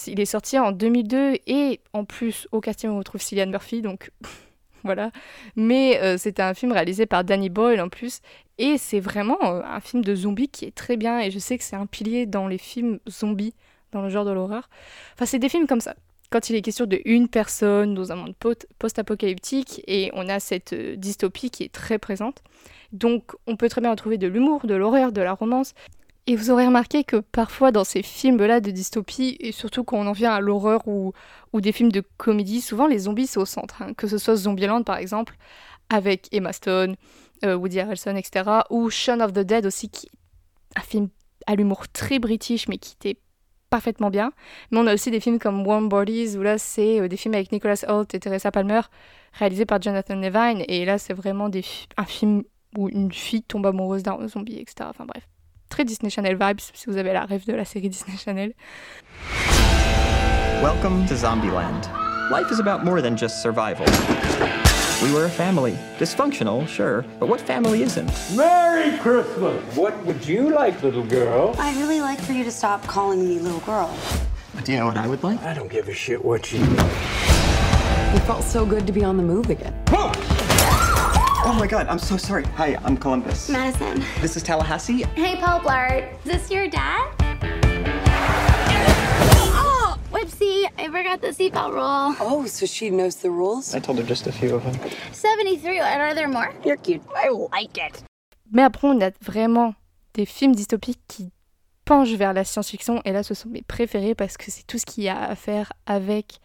Il 0.08 0.20
est 0.20 0.26
sorti 0.26 0.58
en 0.58 0.72
2002 0.72 1.36
et 1.46 1.80
en 1.94 2.06
plus, 2.06 2.48
au 2.52 2.60
casting, 2.60 2.90
on 2.90 2.98
retrouve 2.98 3.22
Cillian 3.22 3.46
Murphy, 3.46 3.84
donc 3.84 4.10
voilà. 4.86 5.12
Mais 5.56 6.00
euh, 6.02 6.18
c'était 6.18 6.42
un 6.42 6.54
film 6.54 6.72
réalisé 6.72 7.06
par 7.06 7.24
Danny 7.24 7.50
Boyle 7.50 7.82
en 7.82 7.90
plus. 7.90 8.20
Et 8.58 8.78
c'est 8.78 9.00
vraiment 9.00 9.38
euh, 9.44 9.62
un 9.64 9.80
film 9.80 10.04
de 10.04 10.16
zombies 10.16 10.50
qui 10.50 10.66
est 10.66 10.76
très 10.76 10.98
bien. 10.98 11.20
Et 11.20 11.32
je 11.32 11.40
sais 11.40 11.58
que 11.58 11.64
c'est 11.64 11.76
un 11.76 11.86
pilier 11.86 12.26
dans 12.26 12.48
les 12.48 12.58
films 12.58 13.00
zombies, 13.10 13.54
dans 13.92 14.02
le 14.02 14.10
genre 14.10 14.26
de 14.26 14.32
l'horreur. 14.32 14.70
Enfin, 15.16 15.26
c'est 15.26 15.40
des 15.40 15.50
films 15.50 15.68
comme 15.68 15.82
ça. 15.82 15.96
Quand 16.30 16.50
il 16.50 16.56
est 16.56 16.62
question 16.62 16.86
de 16.86 17.00
une 17.06 17.28
personne 17.28 17.94
dans 17.94 18.12
un 18.12 18.16
monde 18.16 18.34
post-apocalyptique 18.80 19.84
et 19.86 20.10
on 20.14 20.28
a 20.30 20.40
cette 20.40 20.74
euh, 20.74 20.96
dystopie 20.96 21.52
qui 21.52 21.64
est 21.64 21.72
très 21.72 22.00
présente. 22.00 22.42
Donc 22.92 23.34
on 23.48 23.56
peut 23.56 23.70
très 23.70 23.82
bien 23.82 23.92
retrouver 23.92 24.18
de 24.18 24.28
l'humour, 24.28 24.66
de 24.66 24.74
l'horreur, 24.74 25.12
de 25.12 25.22
la 25.22 25.34
romance. 25.34 25.74
Et 26.26 26.38
vous 26.38 26.52
aurez 26.52 26.66
remarqué 26.66 27.04
que 27.04 27.18
parfois 27.18 27.74
dans 27.74 27.84
ces 27.84 28.02
films-là 28.02 28.62
de 28.62 28.72
dystopie, 28.72 29.36
et 29.42 29.52
surtout 29.52 29.84
quand 29.84 29.98
on 29.98 30.08
en 30.08 30.14
vient 30.14 30.32
à 30.32 30.40
l'horreur 30.40 30.88
ou, 30.88 31.12
des 31.54 31.74
films 31.74 31.92
de 31.92 32.02
comédie, 32.18 32.62
souvent 32.62 32.88
les 32.88 33.00
zombies 33.00 33.28
sont 33.28 33.42
au 33.42 33.46
centre. 33.46 33.82
Hein. 33.82 33.94
Que 33.94 34.08
ce 34.08 34.18
soit 34.18 34.38
Zombieland 34.38 34.84
par 34.84 34.98
exemple, 34.98 35.36
avec 35.90 36.30
Emma 36.32 36.54
Stone, 36.54 36.96
euh, 37.44 37.56
Woody 37.56 37.82
Harrelson, 37.82 38.16
etc. 38.16 38.62
Ou 38.70 38.90
Shaun 38.90 39.20
of 39.20 39.34
the 39.34 39.40
Dead 39.40 39.66
aussi, 39.66 39.90
qui 39.90 40.08
est 40.08 40.80
un 40.80 40.82
film 40.82 41.10
à 41.46 41.56
l'humour 41.56 41.90
très 41.90 42.20
british 42.20 42.70
mais 42.70 42.78
qui 42.78 42.94
était 42.94 43.20
parfaitement 43.70 44.10
bien. 44.10 44.32
Mais 44.72 44.80
on 44.80 44.88
a 44.88 44.94
aussi 44.94 45.12
des 45.12 45.20
films 45.20 45.40
comme 45.40 45.68
Warm 45.68 45.90
Bodies, 45.90 46.38
où 46.38 46.42
là 46.42 46.58
c'est 46.58 47.02
euh, 47.02 47.10
des 47.10 47.18
films 47.18 47.34
avec 47.34 47.52
Nicholas 47.52 47.84
Hoult 47.90 48.08
et 48.14 48.20
Teresa 48.22 48.50
Palmer, 48.50 48.82
réalisés 49.34 49.66
par 49.66 49.82
Jonathan 49.82 50.16
Levine. 50.16 50.64
Et 50.70 50.86
là 50.86 50.98
c'est 50.98 51.14
vraiment 51.14 51.50
un 51.98 52.06
film 52.06 52.44
où 52.78 52.88
une 52.88 53.12
fille 53.12 53.44
tombe 53.44 53.66
amoureuse 53.66 54.04
d'un 54.04 54.26
zombie, 54.30 54.58
etc. 54.58 54.88
Enfin 54.90 55.06
bref 55.06 55.28
très 55.74 55.86
Disney 55.86 56.12
Channel 56.12 56.36
vibes 56.36 56.62
si 56.74 56.86
vous 56.86 56.98
avez 56.98 57.14
la 57.14 57.26
rêve 57.26 57.46
de 57.48 57.54
la 57.54 57.66
série 57.66 57.90
Disney 57.90 58.16
Channel. 58.16 58.54
Welcome 60.62 61.08
to 61.08 61.16
Zombieland. 61.16 61.90
Life 62.30 62.52
is 62.52 62.60
about 62.60 62.86
more 62.86 63.02
than 63.02 63.18
just 63.18 63.42
survival. 63.42 63.86
We 65.02 65.12
were 65.12 65.26
a 65.26 65.30
family. 65.30 65.76
Dysfunctional, 65.98 66.68
sure, 66.68 67.04
but 67.20 67.28
what 67.28 67.42
family 67.42 67.82
isn't? 67.82 68.12
Merry 68.36 68.96
Christmas! 69.00 69.60
What 69.76 69.98
would 70.06 70.26
you 70.26 70.52
like, 70.52 70.82
little 70.84 71.04
girl? 71.04 71.56
I'd 71.58 71.76
really 71.78 72.02
like 72.02 72.22
for 72.22 72.34
you 72.34 72.44
to 72.44 72.52
stop 72.52 72.86
calling 72.86 73.28
me 73.28 73.40
little 73.40 73.60
girl. 73.62 73.98
But 74.54 74.66
do 74.66 74.74
you 74.74 74.78
know 74.78 74.86
what 74.86 74.98
I 74.98 75.08
would 75.08 75.24
like? 75.24 75.42
I 75.42 75.56
don't 75.56 75.72
give 75.72 75.90
a 75.90 75.94
shit 75.94 76.24
what 76.24 76.54
you 76.54 76.60
It 76.62 78.22
felt 78.28 78.44
so 78.44 78.64
good 78.64 78.86
to 78.86 78.94
be 78.94 79.04
on 79.04 79.18
the 79.18 79.24
move 79.24 79.50
again. 79.50 79.74
Whoa! 79.90 80.43
Oh 81.46 81.52
my 81.52 81.68
god, 81.68 81.88
I'm 81.90 82.00
so 82.00 82.16
sorry. 82.16 82.46
Hi, 82.56 82.78
I'm 82.86 82.96
Columbus. 82.96 83.50
Madison. 83.50 84.02
This 84.22 84.38
is 84.38 84.44
Tallahassee. 84.44 85.04
Hey, 85.16 85.36
Paul 85.36 85.60
Blart. 85.60 86.08
Is 86.24 86.32
this 86.32 86.50
your 86.50 86.70
dad? 86.70 87.12
Oh, 89.52 89.98
whoopsie. 90.14 90.68
I 90.78 90.88
forgot 90.88 91.20
the 91.20 91.34
seatbelt 91.34 91.74
rule. 91.74 92.16
Oh, 92.22 92.46
so 92.46 92.66
she 92.66 92.90
knows 92.90 93.18
the 93.18 93.30
rules? 93.30 93.76
I 93.76 93.80
told 93.80 93.98
her 93.98 94.06
just 94.06 94.26
a 94.26 94.32
few 94.32 94.56
of 94.56 94.64
them. 94.64 94.74
73. 95.12 95.80
Are 95.80 96.16
there 96.16 96.30
more? 96.30 96.54
You're 96.64 96.78
cute. 96.78 97.02
I 97.14 97.28
like 97.52 97.78
it. 97.78 98.04
Mais 98.50 98.64
après, 98.64 98.88
on 98.88 99.02
a 99.02 99.12
vraiment 99.22 99.76
des 100.14 100.26
films 100.26 100.56
dystopiques 100.56 101.02
qui 101.10 101.34
penchent 101.84 102.16
vers 102.16 102.32
la 102.34 102.46
science-fiction. 102.46 103.02
Et 103.04 103.12
là, 103.12 103.22
ce 103.22 103.34
sont 103.34 103.50
mes 103.50 103.64
préférés 103.64 104.16
parce 104.16 104.38
que 104.38 104.50
c'est 104.50 104.66
tout 104.66 104.78
ce 104.78 104.86
qu'il 104.86 105.04
y 105.04 105.10
a 105.10 105.22
à 105.22 105.36
faire 105.36 105.74
avec 105.88 106.40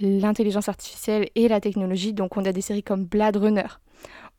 l'intelligence 0.00 0.70
artificielle 0.70 1.28
et 1.34 1.48
la 1.48 1.60
technologie. 1.60 2.14
Donc, 2.14 2.38
on 2.38 2.44
a 2.46 2.52
des 2.52 2.62
séries 2.62 2.82
comme 2.82 3.04
Blade 3.04 3.36
Runner, 3.36 3.66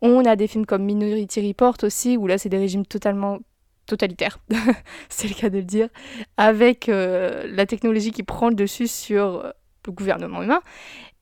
on 0.01 0.25
a 0.25 0.35
des 0.35 0.47
films 0.47 0.65
comme 0.65 0.83
Minority 0.83 1.47
Report 1.47 1.77
aussi, 1.83 2.17
où 2.17 2.27
là 2.27 2.37
c'est 2.37 2.49
des 2.49 2.57
régimes 2.57 2.85
totalement 2.85 3.39
totalitaires, 3.85 4.39
c'est 5.09 5.27
le 5.27 5.33
cas 5.33 5.49
de 5.49 5.57
le 5.57 5.63
dire, 5.63 5.89
avec 6.35 6.89
euh, 6.89 7.47
la 7.49 7.65
technologie 7.65 8.11
qui 8.11 8.23
prend 8.23 8.49
le 8.49 8.55
dessus 8.55 8.87
sur 8.87 9.45
euh, 9.45 9.51
le 9.85 9.91
gouvernement 9.91 10.43
humain. 10.43 10.61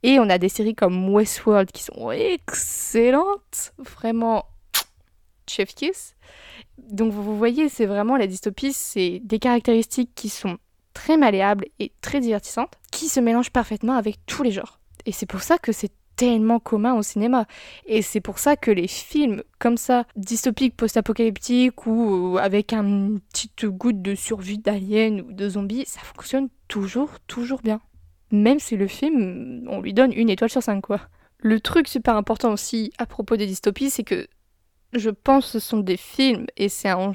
Et 0.03 0.19
on 0.19 0.29
a 0.29 0.37
des 0.37 0.49
séries 0.49 0.75
comme 0.75 1.09
Westworld 1.09 1.71
qui 1.71 1.83
sont 1.83 2.11
excellentes, 2.11 3.73
vraiment 3.77 4.45
chef 5.47 5.73
kiss. 5.73 6.15
Donc 6.77 7.11
vous 7.13 7.37
voyez, 7.37 7.69
c'est 7.69 7.85
vraiment 7.85 8.17
la 8.17 8.27
dystopie, 8.27 8.73
c'est 8.73 9.21
des 9.23 9.39
caractéristiques 9.39 10.11
qui 10.15 10.29
sont 10.29 10.57
très 10.93 11.17
malléables 11.17 11.65
et 11.79 11.91
très 12.01 12.19
divertissantes, 12.19 12.73
qui 12.91 13.07
se 13.07 13.19
mélangent 13.19 13.51
parfaitement 13.51 13.93
avec 13.93 14.17
tous 14.25 14.43
les 14.43 14.51
genres. 14.51 14.79
Et 15.05 15.11
c'est 15.11 15.25
pour 15.25 15.41
ça 15.41 15.57
que 15.57 15.71
c'est 15.71 15.91
tellement 16.15 16.59
commun 16.59 16.95
au 16.95 17.01
cinéma. 17.01 17.45
Et 17.85 18.01
c'est 18.01 18.21
pour 18.21 18.39
ça 18.39 18.55
que 18.55 18.71
les 18.71 18.87
films 18.87 19.43
comme 19.59 19.77
ça, 19.77 20.05
dystopiques, 20.15 20.75
post-apocalyptiques 20.75 21.85
ou 21.85 22.37
avec 22.39 22.73
un 22.73 23.17
petite 23.31 23.65
goutte 23.65 24.01
de 24.01 24.15
survie 24.15 24.57
d'aliens 24.57 25.19
ou 25.19 25.31
de 25.31 25.49
zombies, 25.49 25.85
ça 25.85 26.01
fonctionne 26.01 26.49
toujours, 26.67 27.19
toujours 27.27 27.61
bien. 27.61 27.81
Même 28.31 28.59
si 28.59 28.75
le 28.75 28.87
film, 28.87 29.67
on 29.69 29.81
lui 29.81 29.93
donne 29.93 30.13
une 30.13 30.29
étoile 30.29 30.49
sur 30.49 30.63
cinq, 30.63 30.81
quoi. 30.81 31.01
Le 31.37 31.59
truc 31.59 31.87
super 31.87 32.15
important 32.15 32.51
aussi 32.51 32.91
à 32.97 33.05
propos 33.05 33.37
des 33.37 33.45
dystopies, 33.45 33.89
c'est 33.89 34.03
que 34.03 34.27
je 34.93 35.09
pense 35.09 35.45
que 35.45 35.59
ce 35.59 35.59
sont 35.59 35.79
des 35.79 35.97
films 35.97 36.47
et 36.57 36.69
c'est 36.69 36.89
un, 36.89 37.13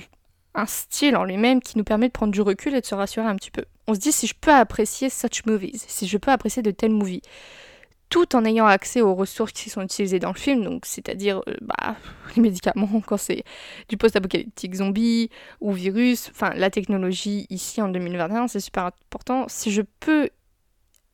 un 0.55 0.67
style 0.67 1.17
en 1.17 1.25
lui-même 1.25 1.61
qui 1.61 1.79
nous 1.79 1.85
permet 1.85 2.09
de 2.09 2.13
prendre 2.13 2.33
du 2.33 2.41
recul 2.41 2.75
et 2.75 2.81
de 2.81 2.87
se 2.87 2.95
rassurer 2.95 3.27
un 3.27 3.37
petit 3.37 3.51
peu. 3.51 3.65
On 3.87 3.95
se 3.95 3.99
dit 3.99 4.13
si 4.13 4.27
je 4.27 4.35
peux 4.41 4.53
apprécier 4.53 5.11
such 5.11 5.45
movies, 5.47 5.85
si 5.89 6.07
je 6.07 6.19
peux 6.19 6.31
apprécier 6.31 6.63
de 6.63 6.71
tels 6.71 6.93
movies 6.93 7.23
tout 8.11 8.35
en 8.35 8.45
ayant 8.45 8.67
accès 8.67 9.01
aux 9.01 9.15
ressources 9.15 9.53
qui 9.53 9.71
sont 9.71 9.83
utilisées 9.83 10.19
dans 10.19 10.33
le 10.33 10.39
film, 10.39 10.65
donc 10.65 10.85
c'est-à-dire 10.85 11.41
euh, 11.49 11.55
bah, 11.63 11.97
les 12.37 12.43
médicaments 12.43 13.01
quand 13.07 13.17
c'est 13.17 13.45
du 13.89 13.97
post-apocalyptique 13.97 14.75
zombie 14.75 15.31
ou 15.61 15.73
virus, 15.73 16.29
enfin 16.31 16.51
la 16.55 16.71
technologie 16.71 17.47
ici 17.49 17.81
en 17.81 17.89
2021 17.89 18.49
c'est 18.49 18.61
super 18.61 18.87
important. 18.87 19.47
Si 19.49 19.71
je 19.71 19.83
peux 20.01 20.29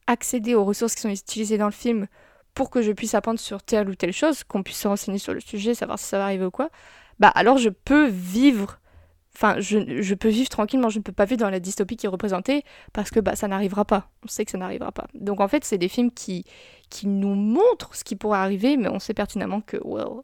accéder 0.07 0.55
aux 0.55 0.65
ressources 0.65 0.95
qui 0.95 1.03
sont 1.03 1.11
utilisées 1.11 1.59
dans 1.59 1.67
le 1.67 1.73
film 1.73 2.07
pour 2.55 2.71
que 2.71 2.81
je 2.81 2.93
puisse 2.93 3.15
apprendre 3.15 3.38
sur 3.38 3.62
telle 3.62 3.88
ou 3.88 3.95
telle 3.95 4.12
chose, 4.12 4.43
qu'on 4.43 4.62
puisse 4.62 4.79
se 4.79 4.88
renseigner 4.88 5.19
sur 5.19 5.35
le 5.35 5.41
sujet, 5.41 5.75
savoir 5.75 5.99
si 5.99 6.07
ça 6.07 6.17
va 6.19 6.25
arriver 6.25 6.47
ou 6.47 6.50
quoi, 6.50 6.71
bah 7.19 7.29
alors 7.29 7.59
je 7.59 7.69
peux 7.69 8.07
vivre 8.07 8.79
Enfin, 9.37 9.61
je, 9.61 10.14
peux 10.14 10.31
vivre 10.31 10.49
tranquillement, 10.49 10.88
je 10.88 10.99
ne 10.99 11.02
peux 11.02 11.12
pas 11.12 11.26
vivre 11.26 11.40
dans 11.40 11.50
la 11.50 11.61
dystopie 11.61 11.99
qui 11.99 12.07
est 12.07 12.09
représentée 12.09 12.64
parce 12.95 13.11
que 13.11 13.21
bah, 13.21 13.37
ça 13.37 13.49
n'arrivera 13.49 13.85
pas. 13.85 14.09
On 14.25 14.28
sait 14.28 14.47
que 14.47 14.50
ça 14.50 14.57
n'arrivera 14.57 14.93
pas. 14.93 15.09
Donc 15.12 15.43
en 15.43 15.49
fait, 15.49 15.62
c'est 15.62 15.76
des 15.76 15.88
films 15.88 16.11
qui, 16.11 16.47
qui 16.88 17.07
nous 17.07 17.35
montrent 17.35 17.95
ce 17.95 18.02
qui 18.02 18.16
pourrait 18.16 18.38
arriver, 18.38 18.78
mais 18.78 18.88
on 18.88 18.99
sait 18.99 19.12
pertinemment 19.12 19.61
que, 19.61 19.76
well, 19.85 20.23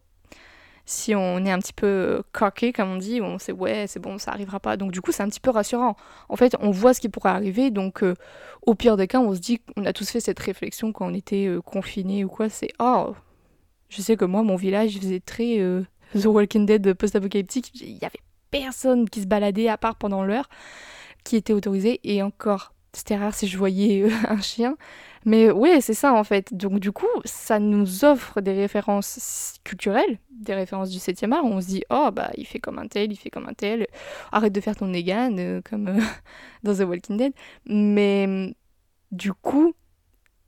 si 0.87 1.15
on 1.15 1.45
est 1.45 1.51
un 1.51 1.59
petit 1.59 1.75
peu 1.75 2.23
coqué, 2.33 2.73
comme 2.73 2.91
on 2.91 2.97
dit, 2.97 3.21
on 3.21 3.39
sait, 3.39 3.53
ouais, 3.53 3.87
c'est 3.87 4.01
bon, 4.01 4.17
ça 4.17 4.31
n'arrivera 4.31 4.61
pas. 4.61 4.79
Donc 4.79 4.93
du 4.93 5.03
coup, 5.03 5.13
c'est 5.13 5.23
un 5.23 5.29
petit 5.29 5.41
peu 5.41 5.51
rassurant. 5.51 5.95
En 6.31 6.37
fait, 6.37 6.57
on 6.61 6.71
voit 6.71 6.95
ce 6.95 7.01
qui 7.01 7.11
pourrait 7.11 7.33
arriver, 7.33 7.71
donc 7.71 8.03
euh, 8.03 8.15
au 8.63 8.75
pire 8.75 8.97
des 8.97 9.09
cas, 9.09 9.21
on 9.21 9.35
se 9.35 9.41
dit, 9.41 9.61
on 9.77 9.85
a 9.85 9.93
tous 9.93 10.09
fait 10.11 10.21
cette 10.21 10.41
réflexion 10.41 10.91
quand 10.91 11.07
on 11.07 11.15
était 11.15 11.49
euh, 11.49 11.61
confinés 11.61 12.25
ou 12.25 12.29
quoi, 12.29 12.49
c'est, 12.49 12.71
oh, 12.79 13.15
je 13.91 14.01
sais 14.01 14.17
que 14.17 14.25
moi, 14.25 14.43
mon 14.43 14.57
village, 14.57 14.99
faisait 14.99 15.21
très 15.21 15.59
euh, 15.61 15.83
The 16.19 16.25
Walking 16.25 16.65
Dead 16.65 16.95
post-apocalyptique, 16.95 17.73
il 17.75 17.99
y 17.99 18.05
avait 18.07 18.21
personne 18.53 19.09
qui 19.09 19.23
se 19.23 19.27
baladait 19.27 19.69
à 19.69 19.77
part 19.77 19.97
pendant 19.97 20.23
l'heure 20.23 20.49
qui 21.25 21.35
était 21.37 21.53
autorisé 21.53 21.99
et 22.05 22.23
encore 22.23 22.73
c'était 22.93 23.17
rare 23.17 23.35
si 23.35 23.49
je 23.49 23.57
voyais 23.57 24.03
euh, 24.03 24.11
un 24.29 24.41
chien. 24.41 24.77
Mais 25.25 25.51
ouais 25.51 25.81
c'est 25.81 25.95
ça 25.95 26.13
en 26.13 26.25
fait. 26.25 26.55
Donc 26.55 26.79
du 26.79 26.93
coup 26.93 27.07
ça 27.25 27.59
nous 27.59 28.05
offre 28.05 28.41
des 28.41 28.53
références 28.53 29.55
culturelles 29.65 30.19
des 30.31 30.55
références 30.55 30.91
du 30.91 30.99
7e 30.99 31.33
art. 31.33 31.45
Où 31.45 31.49
on 31.49 31.61
se 31.61 31.67
dit 31.67 31.85
oh 31.91 32.11
bah 32.13 32.31
il 32.37 32.47
fait 32.47 32.59
comme 32.61 32.79
un 32.79 32.87
tel 32.87 33.11
il 33.11 33.17
fait 33.17 33.31
comme 33.31 33.49
un 33.49 33.55
tel. 33.55 33.87
Arrête 34.31 34.53
de 34.53 34.61
faire 34.61 34.77
ton 34.77 34.87
Negan 34.87 35.37
euh, 35.39 35.61
comme 35.69 35.89
euh, 35.89 36.01
dans 36.63 36.75
The 36.75 36.81
Walking 36.81 37.17
Dead. 37.17 37.33
Mais 37.67 38.55
du 39.11 39.33
coup 39.33 39.75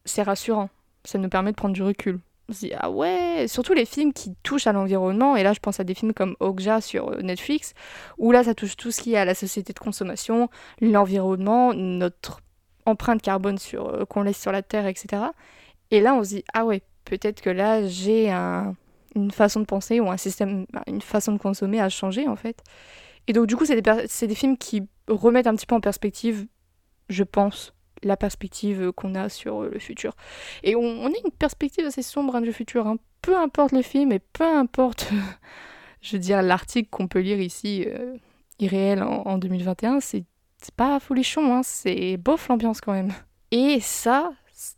c'est 0.04 0.22
rassurant. 0.22 0.68
Ça 1.04 1.18
nous 1.18 1.28
permet 1.28 1.50
de 1.52 1.56
prendre 1.56 1.74
du 1.74 1.82
recul 1.82 2.20
On 2.48 2.52
se 2.52 2.60
dit, 2.60 2.72
ah 2.76 2.90
ouais, 2.90 3.46
surtout 3.48 3.72
les 3.72 3.86
films 3.86 4.12
qui 4.12 4.34
touchent 4.42 4.66
à 4.66 4.72
l'environnement, 4.72 5.34
et 5.34 5.42
là 5.42 5.54
je 5.54 5.60
pense 5.60 5.80
à 5.80 5.84
des 5.84 5.94
films 5.94 6.12
comme 6.12 6.36
Okja 6.40 6.82
sur 6.82 7.10
euh, 7.10 7.22
Netflix, 7.22 7.72
où 8.18 8.32
là 8.32 8.44
ça 8.44 8.54
touche 8.54 8.76
tout 8.76 8.90
ce 8.90 9.00
qui 9.00 9.14
est 9.14 9.16
à 9.16 9.24
la 9.24 9.34
société 9.34 9.72
de 9.72 9.78
consommation, 9.78 10.50
l'environnement, 10.82 11.72
notre 11.72 12.40
empreinte 12.84 13.22
carbone 13.22 13.56
sur, 13.56 13.88
euh, 13.88 14.04
qu'on 14.04 14.22
laisse 14.22 14.38
sur 14.38 14.52
la 14.52 14.62
Terre, 14.62 14.86
etc. 14.86 15.22
Et 15.90 16.00
là 16.02 16.14
on 16.14 16.22
se 16.22 16.28
dit, 16.30 16.44
ah 16.52 16.66
ouais, 16.66 16.82
peut-être 17.06 17.40
que 17.40 17.48
là 17.48 17.86
j'ai 17.86 18.30
un, 18.30 18.76
une 19.14 19.30
façon 19.30 19.60
de 19.60 19.64
penser 19.64 20.00
ou 20.00 20.10
un 20.10 20.18
système, 20.18 20.66
une 20.86 21.00
façon 21.00 21.32
de 21.32 21.38
consommer 21.38 21.80
à 21.80 21.88
changer 21.88 22.28
en 22.28 22.36
fait. 22.36 22.62
Et 23.26 23.32
donc 23.32 23.46
du 23.46 23.56
coup 23.56 23.64
c'est 23.64 23.80
des, 23.80 24.04
c'est 24.06 24.26
des 24.26 24.34
films 24.34 24.58
qui 24.58 24.82
remettent 25.08 25.46
un 25.46 25.54
petit 25.54 25.66
peu 25.66 25.74
en 25.74 25.80
perspective, 25.80 26.46
je 27.08 27.24
pense, 27.24 27.72
la 28.02 28.16
perspective 28.16 28.92
qu'on 28.92 29.14
a 29.14 29.28
sur 29.28 29.62
le 29.62 29.78
futur. 29.78 30.14
Et 30.62 30.76
on, 30.76 31.06
a 31.06 31.08
une 31.08 31.30
perspective 31.38 31.86
assez 31.86 32.02
sombre 32.02 32.36
hein, 32.36 32.40
du 32.40 32.52
futur, 32.52 32.86
hein. 32.86 32.96
peu 33.22 33.36
importe 33.36 33.72
le 33.72 33.82
film 33.82 34.12
et 34.12 34.18
peu 34.18 34.44
importe, 34.44 35.10
je 36.02 36.16
veux 36.16 36.20
dire, 36.20 36.42
l'article 36.42 36.88
qu'on 36.90 37.08
peut 37.08 37.20
lire 37.20 37.40
ici, 37.40 37.84
euh, 37.86 38.16
irréel 38.58 39.02
en, 39.02 39.22
en 39.22 39.38
2021, 39.38 40.00
c'est 40.00 40.24
pas 40.76 40.98
folichon, 41.00 41.54
hein, 41.54 41.62
c'est 41.62 42.16
bof 42.16 42.48
l'ambiance 42.48 42.80
quand 42.80 42.92
même. 42.92 43.12
Et 43.50 43.80
ça, 43.80 44.32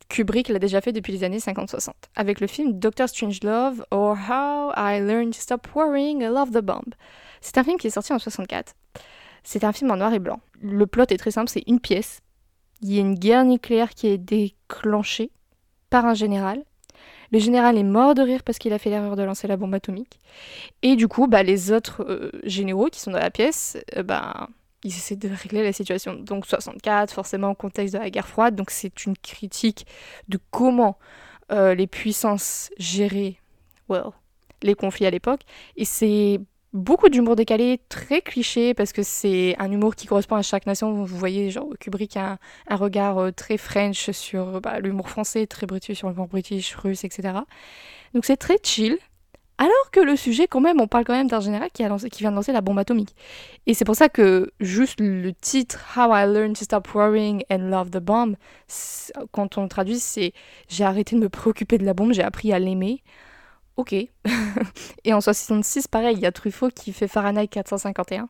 Kubrick 0.08 0.48
l'a 0.48 0.58
déjà 0.58 0.80
fait 0.80 0.92
depuis 0.92 1.12
les 1.12 1.24
années 1.24 1.38
50-60, 1.38 1.90
avec 2.14 2.40
le 2.40 2.46
film 2.46 2.78
Doctor 2.78 3.08
Strangelove 3.08 3.84
or 3.90 4.16
How 4.28 4.72
I 4.76 5.00
Learned 5.00 5.32
to 5.32 5.40
Stop 5.40 5.68
Worrying 5.74 6.22
I 6.22 6.26
Love 6.26 6.50
the 6.50 6.62
Bomb. 6.62 6.94
C'est 7.40 7.58
un 7.58 7.64
film 7.64 7.78
qui 7.78 7.86
est 7.86 7.90
sorti 7.90 8.12
en 8.12 8.18
64. 8.18 8.74
C'est 9.44 9.64
un 9.64 9.72
film 9.72 9.90
en 9.90 9.96
noir 9.96 10.12
et 10.12 10.18
blanc. 10.18 10.40
Le 10.60 10.86
plot 10.86 11.04
est 11.10 11.18
très 11.18 11.30
simple, 11.30 11.48
c'est 11.48 11.62
une 11.66 11.80
pièce. 11.80 12.20
Il 12.82 12.92
y 12.92 12.98
a 12.98 13.00
une 13.00 13.14
guerre 13.14 13.44
nucléaire 13.44 13.90
qui 13.90 14.06
est 14.08 14.18
déclenchée 14.18 15.30
par 15.90 16.04
un 16.06 16.14
général. 16.14 16.62
Le 17.32 17.38
général 17.38 17.76
est 17.76 17.82
mort 17.82 18.14
de 18.14 18.22
rire 18.22 18.42
parce 18.44 18.58
qu'il 18.58 18.72
a 18.72 18.78
fait 18.78 18.90
l'erreur 18.90 19.16
de 19.16 19.22
lancer 19.22 19.48
la 19.48 19.56
bombe 19.56 19.74
atomique. 19.74 20.20
Et 20.82 20.96
du 20.96 21.08
coup, 21.08 21.26
bah, 21.26 21.42
les 21.42 21.72
autres 21.72 22.04
euh, 22.08 22.30
généraux 22.44 22.86
qui 22.86 23.00
sont 23.00 23.10
dans 23.10 23.18
la 23.18 23.30
pièce, 23.30 23.76
euh, 23.96 24.02
bah, 24.02 24.48
ils 24.84 24.90
essaient 24.90 25.16
de 25.16 25.28
régler 25.28 25.62
la 25.62 25.72
situation. 25.72 26.14
Donc 26.14 26.46
64, 26.46 27.12
forcément, 27.12 27.54
contexte 27.54 27.94
de 27.94 27.98
la 27.98 28.10
guerre 28.10 28.28
froide. 28.28 28.54
Donc 28.54 28.70
c'est 28.70 29.04
une 29.06 29.16
critique 29.16 29.86
de 30.28 30.38
comment 30.50 30.98
euh, 31.50 31.74
les 31.74 31.86
puissances 31.86 32.70
géraient 32.78 33.36
well, 33.88 34.10
les 34.62 34.74
conflits 34.74 35.06
à 35.06 35.10
l'époque. 35.10 35.40
Et 35.76 35.84
c'est 35.84 36.40
beaucoup 36.76 37.08
d'humour 37.08 37.36
décalé, 37.36 37.80
très 37.88 38.20
cliché, 38.20 38.74
parce 38.74 38.92
que 38.92 39.02
c'est 39.02 39.56
un 39.58 39.70
humour 39.72 39.96
qui 39.96 40.06
correspond 40.06 40.36
à 40.36 40.42
chaque 40.42 40.66
nation. 40.66 40.92
Vous 40.92 41.16
voyez, 41.16 41.50
genre, 41.50 41.68
Kubrick 41.80 42.16
a 42.16 42.38
un, 42.68 42.76
regard 42.76 43.18
euh, 43.18 43.30
très 43.32 43.56
French 43.56 44.10
sur 44.10 44.60
bah, 44.60 44.78
l'humour 44.80 45.08
français, 45.08 45.46
très 45.46 45.66
british 45.66 45.98
sur 45.98 46.08
l'humour 46.08 46.28
british, 46.28 46.74
russe, 46.76 47.04
etc. 47.04 47.38
Donc 48.14 48.24
c'est 48.24 48.36
très 48.36 48.58
chill. 48.62 48.98
Alors 49.58 49.90
que 49.90 50.00
le 50.00 50.16
sujet, 50.16 50.46
quand 50.46 50.60
même, 50.60 50.80
on 50.82 50.86
parle 50.86 51.04
quand 51.04 51.14
même 51.14 51.28
d'un 51.28 51.40
général 51.40 51.70
qui, 51.72 51.82
qui 52.10 52.22
vient 52.22 52.30
de 52.30 52.36
lancer 52.36 52.52
la 52.52 52.60
bombe 52.60 52.78
atomique. 52.78 53.16
Et 53.66 53.72
c'est 53.72 53.86
pour 53.86 53.96
ça 53.96 54.10
que 54.10 54.52
juste 54.60 55.00
le 55.00 55.32
titre 55.32 55.80
How 55.96 56.14
I 56.14 56.26
Learned 56.26 56.56
to 56.56 56.64
Stop 56.64 56.88
Worrying 56.94 57.42
and 57.50 57.70
Love 57.70 57.90
the 57.90 57.98
Bomb, 57.98 58.36
quand 59.32 59.56
on 59.56 59.62
le 59.62 59.68
traduit, 59.68 59.98
c'est 59.98 60.34
J'ai 60.68 60.84
arrêté 60.84 61.16
de 61.16 61.20
me 61.22 61.30
préoccuper 61.30 61.78
de 61.78 61.86
la 61.86 61.94
bombe, 61.94 62.12
j'ai 62.12 62.22
appris 62.22 62.52
à 62.52 62.58
l'aimer. 62.58 63.02
Ok. 63.76 63.92
et 65.04 65.12
en 65.12 65.20
66, 65.20 65.88
pareil, 65.88 66.16
il 66.16 66.22
y 66.22 66.26
a 66.26 66.32
Truffaut 66.32 66.70
qui 66.70 66.92
fait 66.92 67.08
Fahrenheit 67.08 67.48
451. 67.48 68.28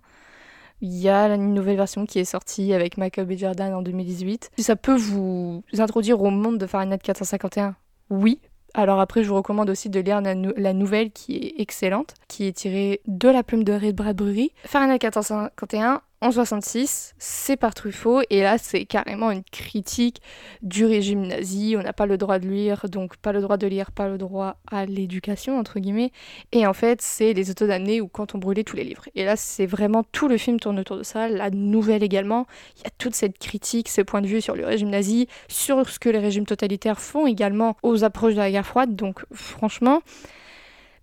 Il 0.83 0.95
y 0.95 1.09
a 1.09 1.35
une 1.35 1.55
nouvelle 1.55 1.77
version 1.77 2.05
qui 2.05 2.19
est 2.19 2.25
sortie 2.25 2.75
avec 2.75 2.99
Michael 2.99 3.27
B. 3.27 3.33
Jordan 3.33 3.73
en 3.73 3.83
2018. 3.83 4.51
Si 4.59 4.63
ça 4.63 4.77
peut 4.77 4.97
vous 4.97 5.63
introduire 5.79 6.21
au 6.21 6.31
monde 6.31 6.59
de 6.59 6.67
Fahrenheit 6.67 6.99
451, 6.99 7.77
oui, 8.11 8.41
alors 8.75 9.01
après, 9.01 9.25
je 9.25 9.29
vous 9.29 9.37
recommande 9.37 9.71
aussi 9.71 9.89
de 9.89 10.01
lire 10.01 10.21
la, 10.21 10.35
nou 10.35 10.53
la, 10.57 10.75
nouvelle 10.75 11.11
qui 11.11 11.37
est 11.37 11.55
excellente, 11.61 12.15
qui 12.29 12.47
est 12.47 12.53
tirée 12.53 13.01
de 13.07 13.29
la 13.29 13.43
plume 13.43 13.65
de 13.65 13.73
Ray 13.73 13.95
Bradbury. 13.95 14.53
Fahrenheit 14.65 14.99
451, 14.99 16.03
en 16.23 16.31
66, 16.31 17.15
c'est 17.19 17.59
par 17.59 17.75
Truffaut, 17.75 18.23
et 18.31 18.41
là 18.41 18.57
c'est 18.57 18.87
carrément 18.87 19.31
une 19.31 19.45
critique 19.45 20.23
du 20.63 20.87
régime 20.87 21.27
nazi, 21.27 21.75
on 21.79 21.83
n'a 21.83 21.93
pas 21.93 22.07
le 22.07 22.17
droit 22.17 22.39
de 22.39 22.49
lire, 22.49 22.87
donc 22.89 23.19
pas 23.19 23.33
le 23.33 23.43
droit 23.43 23.59
de 23.59 23.67
lire, 23.67 23.93
pas 23.93 24.09
le 24.09 24.17
droit 24.17 24.57
à 24.71 24.87
l'éducation, 24.87 25.59
entre 25.59 25.79
guillemets, 25.79 26.13
et 26.53 26.67
en 26.67 26.73
fait 26.73 27.03
c'est 27.03 27.35
les 27.35 27.51
autodamnés 27.51 28.01
ou 28.01 28.09
quand 28.09 28.35
on 28.35 28.39
brûlait 28.39 28.65
tous 28.65 28.77
les 28.77 28.85
livres. 28.85 29.05
Et 29.15 29.27
là 29.27 29.37
c'est 29.37 29.67
vraiment 29.67 30.05
tout 30.05 30.27
le 30.27 30.39
film 30.39 30.59
tourne 30.59 30.79
autour 30.79 30.97
de 30.97 31.03
ça, 31.03 31.29
la 31.29 31.51
nouvelle 31.51 32.03
également, 32.03 32.47
il 32.79 32.85
y 32.85 32.87
a 32.87 32.91
toute 32.97 33.15
cette 33.15 33.37
critique, 33.39 33.91
ce 33.91 34.01
point 34.01 34.23
de 34.23 34.27
vue 34.27 34.41
sur 34.41 34.57
le 34.57 34.65
régime 34.65 34.89
nazi, 34.89 35.29
sur 35.49 35.87
ce 35.87 35.99
que 35.99 36.09
les 36.09 36.19
régimes 36.19 36.47
totalitaires 36.47 36.99
font 36.99 37.27
également 37.27 37.77
aux 37.83 38.05
approches 38.05 38.35
de 38.35 38.39
la 38.39 38.51
guerre 38.51 38.67
froide, 38.67 38.97
donc 38.97 39.23
franchement, 39.33 40.01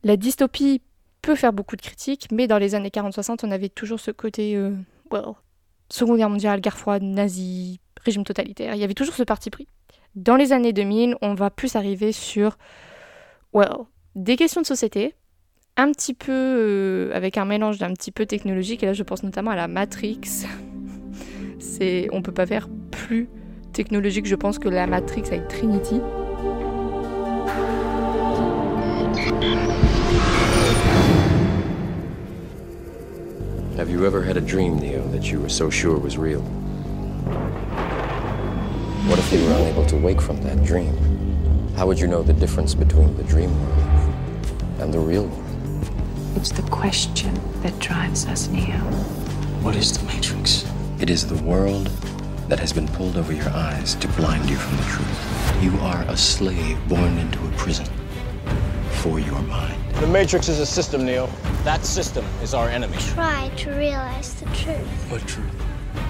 la 0.04 0.18
dystopie 0.18 0.82
peut 1.22 1.36
faire 1.36 1.54
beaucoup 1.54 1.76
de 1.76 1.82
critiques, 1.82 2.30
mais 2.32 2.48
dans 2.48 2.58
les 2.58 2.74
années 2.74 2.90
40-60 2.90 3.42
on 3.44 3.52
avait 3.52 3.70
toujours 3.70 4.00
ce 4.00 4.10
côté... 4.10 4.56
Euh, 4.56 4.72
well, 5.14 5.36
Seconde 5.90 6.18
Guerre 6.18 6.30
mondiale, 6.30 6.60
guerre 6.60 6.78
froide, 6.78 7.04
nazi, 7.04 7.80
régime 8.04 8.24
totalitaire. 8.24 8.74
Il 8.74 8.82
y 8.82 8.84
avait 8.84 8.96
toujours 8.96 9.16
ce 9.16 9.24
parti 9.24 9.50
pris. 9.50 9.68
Dans 10.16 10.36
les 10.36 10.52
années 10.52 10.74
2000, 10.74 11.18
on 11.22 11.36
va 11.36 11.50
plus 11.50 11.76
arriver 11.76 12.12
sur, 12.12 12.58
well, 13.54 13.74
des 14.16 14.36
questions 14.36 14.62
de 14.62 14.66
société, 14.66 15.14
un 15.78 15.92
petit 15.92 16.14
peu 16.14 16.32
euh, 16.32 17.12
avec 17.16 17.38
un 17.38 17.46
mélange 17.46 17.78
d'un 17.78 17.94
petit 17.94 18.12
peu 18.12 18.26
technologique. 18.26 18.84
Et 18.84 18.88
là, 18.88 18.94
je 18.94 19.04
pense 19.04 19.24
notamment 19.24 19.52
à 19.52 19.56
la 19.56 19.68
Matrix. 19.68 20.22
C'est, 21.60 22.08
on 22.12 22.22
peut 22.22 22.34
pas 22.34 22.46
faire 22.46 22.68
plus 22.92 23.30
technologique, 23.72 24.26
je 24.26 24.36
pense, 24.36 24.60
que 24.60 24.70
la 24.70 24.88
Matrix 24.88 25.24
avec 25.28 25.48
Trinity. 25.48 26.02
Have 33.76 33.90
you 33.90 34.06
ever 34.06 34.22
had 34.22 34.38
a 34.38 34.42
dream, 34.42 34.78
Neo, 34.78 35.08
that 35.08 35.32
you 35.32 35.42
were 35.42 35.50
so 35.50 35.68
sure 35.68 35.98
was 35.98 36.16
real? 36.16 36.42
What 39.10 39.18
if 39.18 39.34
you 39.34 39.44
were 39.44 39.54
unable 39.54 39.84
to 39.88 39.98
wake 39.98 40.22
from 40.22 40.40
that 40.44 40.64
dream? 40.64 40.96
How 41.76 41.88
would 41.88 42.00
you 42.00 42.06
know 42.06 42.22
the 42.22 42.34
difference 42.34 42.76
between 42.76 43.18
the 43.18 43.24
dream 43.24 43.50
world 43.60 44.06
and 44.78 44.94
the 44.94 45.00
real 45.00 45.26
world? 45.26 45.90
It's 46.36 46.52
the 46.52 46.62
question 46.70 47.34
that 47.64 47.78
drives 47.80 48.28
us, 48.28 48.48
Neo. 48.48 48.78
What 49.64 49.76
is 49.76 49.98
the 49.98 50.06
Matrix? 50.06 50.66
It 51.00 51.10
is 51.10 51.26
the 51.26 51.42
world 51.42 51.88
that 52.50 52.60
has 52.60 52.72
been 52.72 52.88
pulled 52.90 53.18
over 53.18 53.34
your 53.34 53.50
eyes 53.50 53.96
to 53.96 54.08
blind 54.10 54.52
you 54.52 54.56
from 54.56 54.78
the 54.78 54.84
truth. 54.84 55.64
You 55.64 55.76
are 55.80 56.04
a 56.04 56.16
slave 56.16 56.78
born 56.88 57.18
into 57.18 57.40
a 57.44 57.52
prison 57.54 57.88
for 59.02 59.20
your 59.20 59.42
mind. 59.44 59.78
The 60.00 60.08
Matrix 60.08 60.50
is 60.50 60.60
a 60.60 60.66
system, 60.66 61.06
Neo. 61.06 61.28
That 61.64 61.86
system 61.86 62.24
is 62.44 62.54
our 62.54 62.68
enemy. 62.70 62.98
Try 62.98 63.50
to 63.58 63.72
realize 63.72 64.34
the 64.36 64.46
truth. 64.56 65.12
What 65.12 65.28
truth? 65.28 65.46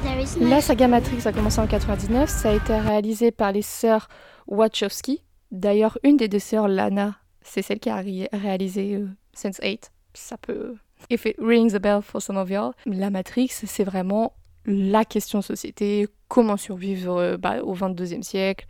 There 0.03 0.19
is 0.19 0.37
no 0.37 0.47
La 0.47 0.61
saga 0.61 0.87
Matrix 0.87 1.25
a 1.25 1.31
commencé 1.31 1.59
en 1.59 1.67
99, 1.67 2.29
ça 2.29 2.51
a 2.51 2.53
été 2.53 2.77
réalisé 2.77 3.31
par 3.31 3.51
les 3.51 3.61
sœurs 3.61 4.07
Wachowski. 4.47 5.23
D'ailleurs, 5.51 5.97
une 6.03 6.17
des 6.17 6.27
deux 6.27 6.39
sœurs, 6.39 6.67
Lana, 6.67 7.15
c'est 7.41 7.61
celle 7.61 7.79
qui 7.79 7.89
a 7.89 7.97
ré 7.97 8.27
réalisé 8.33 8.95
euh, 8.95 9.07
Sense8. 9.35 9.91
Ça 10.13 10.37
peut... 10.37 10.75
If 11.09 11.25
it 11.25 11.35
rings 11.39 11.75
a 11.75 11.79
bell 11.79 12.01
for 12.01 12.21
some 12.21 12.37
of 12.37 12.49
y'all. 12.49 12.73
La 12.85 13.09
Matrix, 13.09 13.49
c'est 13.65 13.83
vraiment 13.83 14.33
la 14.65 15.05
question 15.05 15.39
de 15.39 15.43
société, 15.43 16.07
comment 16.27 16.57
survivre 16.57 17.17
euh, 17.17 17.37
bah, 17.37 17.61
au 17.63 17.75
22e 17.75 18.23
siècle, 18.23 18.65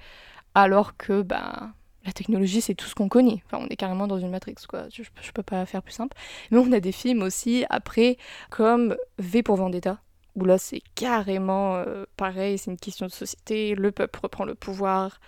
alors 0.55 0.97
que 0.97 1.21
bah, 1.21 1.69
la 2.05 2.11
technologie, 2.11 2.61
c'est 2.61 2.75
tout 2.75 2.85
ce 2.85 2.95
qu'on 2.95 3.09
connaît. 3.09 3.41
Enfin, 3.45 3.63
on 3.63 3.67
est 3.67 3.75
carrément 3.75 4.07
dans 4.07 4.19
une 4.19 4.29
Matrix, 4.29 4.55
quoi. 4.67 4.85
Je, 4.93 5.03
je, 5.03 5.31
peux 5.31 5.43
pas 5.43 5.65
faire 5.65 5.81
plus 5.81 5.93
simple. 5.93 6.15
Mais 6.51 6.57
on 6.57 6.71
a 6.71 6.79
des 6.79 6.91
films 6.91 7.21
aussi, 7.21 7.65
après, 7.69 8.17
comme 8.49 8.97
V 9.19 9.43
pour 9.43 9.55
Vendetta, 9.55 9.99
où 10.35 10.45
là, 10.45 10.57
c'est 10.57 10.81
carrément 10.95 11.75
euh, 11.75 12.05
pareil, 12.17 12.57
c'est 12.57 12.71
une 12.71 12.77
question 12.77 13.05
de 13.05 13.11
société, 13.11 13.75
le 13.75 13.91
peuple 13.91 14.19
reprend 14.21 14.45
le 14.45 14.55
pouvoir, 14.55 15.19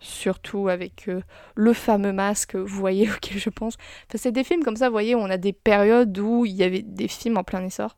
surtout 0.00 0.68
avec 0.68 1.08
euh, 1.08 1.22
le 1.54 1.72
fameux 1.72 2.12
masque, 2.12 2.56
vous 2.56 2.66
voyez, 2.78 3.10
auquel 3.16 3.38
je 3.38 3.50
pense. 3.50 3.76
Enfin, 4.08 4.18
c'est 4.18 4.32
des 4.32 4.44
films 4.44 4.62
comme 4.62 4.76
ça, 4.76 4.88
vous 4.88 4.94
voyez, 4.94 5.14
on 5.14 5.26
a 5.26 5.38
des 5.38 5.52
périodes 5.52 6.18
où 6.18 6.44
il 6.44 6.54
y 6.54 6.62
avait 6.62 6.82
des 6.82 7.08
films 7.08 7.38
en 7.38 7.44
plein 7.44 7.64
essor. 7.64 7.96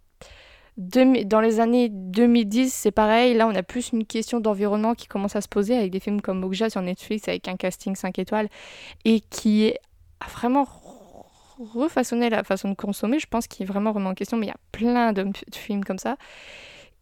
Dans 0.76 1.40
les 1.40 1.60
années 1.60 1.88
2010, 1.90 2.72
c'est 2.72 2.90
pareil. 2.90 3.34
Là, 3.34 3.46
on 3.46 3.54
a 3.54 3.62
plus 3.62 3.90
une 3.92 4.06
question 4.06 4.40
d'environnement 4.40 4.94
qui 4.94 5.06
commence 5.08 5.36
à 5.36 5.40
se 5.40 5.48
poser 5.48 5.76
avec 5.76 5.90
des 5.90 6.00
films 6.00 6.20
comme 6.20 6.42
Okja 6.44 6.70
sur 6.70 6.80
Netflix 6.80 7.28
avec 7.28 7.48
un 7.48 7.56
casting 7.56 7.94
5 7.94 8.18
étoiles 8.18 8.48
et 9.04 9.20
qui 9.20 9.74
a 10.20 10.28
vraiment 10.28 10.66
refaçonné 11.74 12.30
la 12.30 12.44
façon 12.44 12.70
de 12.70 12.74
consommer. 12.74 13.18
Je 13.18 13.26
pense 13.26 13.46
qu'il 13.46 13.64
est 13.64 13.66
vraiment 13.66 13.92
remis 13.92 14.06
en 14.06 14.14
question, 14.14 14.36
mais 14.36 14.46
il 14.46 14.50
y 14.50 14.52
a 14.52 14.60
plein 14.72 15.12
de 15.12 15.32
films 15.52 15.84
comme 15.84 15.98
ça. 15.98 16.16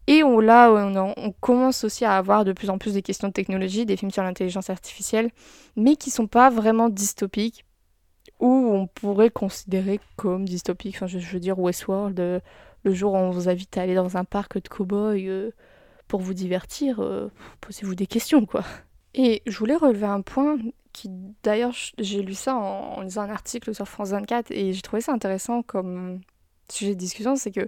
Et 0.07 0.21
là, 0.21 0.71
on, 0.71 1.31
commence 1.39 1.83
aussi 1.83 2.03
à 2.03 2.17
avoir 2.17 2.43
de 2.43 2.51
plus 2.51 2.71
en 2.71 2.79
plus 2.79 2.93
des 2.93 3.03
questions 3.03 3.27
de 3.27 3.33
technologie, 3.33 3.85
des 3.85 3.95
films 3.95 4.09
sur 4.09 4.23
l'intelligence 4.23 4.71
artificielle, 4.71 5.29
mais 5.75 5.95
qui 5.95 6.09
sont 6.09 6.25
pas 6.25 6.49
vraiment 6.49 6.89
dystopiques, 6.89 7.63
ou 8.39 8.47
on 8.47 8.87
pourrait 8.87 9.29
considérer 9.29 9.99
comme 10.15 10.45
dystopiques. 10.45 10.95
Enfin, 10.95 11.05
je, 11.05 11.19
je 11.19 11.31
veux 11.31 11.39
dire 11.39 11.59
Westworld. 11.59 12.41
Le 12.83 12.93
jour 12.93 13.13
où 13.13 13.17
on 13.17 13.31
vous 13.31 13.49
invite 13.49 13.77
à 13.77 13.81
aller 13.81 13.95
dans 13.95 14.17
un 14.17 14.23
parc 14.23 14.61
de 14.61 14.67
cow-boys 14.67 15.15
euh, 15.27 15.51
pour 16.07 16.21
vous 16.21 16.33
divertir, 16.33 16.99
euh, 16.99 17.29
posez-vous 17.61 17.95
des 17.95 18.07
questions, 18.07 18.45
quoi. 18.45 18.63
Et 19.13 19.41
je 19.45 19.57
voulais 19.57 19.75
relever 19.75 20.05
un 20.05 20.21
point 20.21 20.57
qui 20.93 21.09
d'ailleurs, 21.43 21.73
j'ai 21.97 22.21
lu 22.21 22.33
ça 22.33 22.55
en, 22.55 22.97
en, 22.97 23.01
lisant 23.01 23.21
un 23.21 23.29
article 23.29 23.75
sur 23.75 23.87
France 23.87 24.09
24 24.09 24.51
et 24.51 24.73
j'ai 24.73 24.81
trouvé 24.81 25.01
ça 25.01 25.13
intéressant 25.13 25.61
comme 25.61 26.21
sujet 26.71 26.95
de 26.95 26.99
discussion, 26.99 27.35
c'est 27.35 27.51
que 27.51 27.67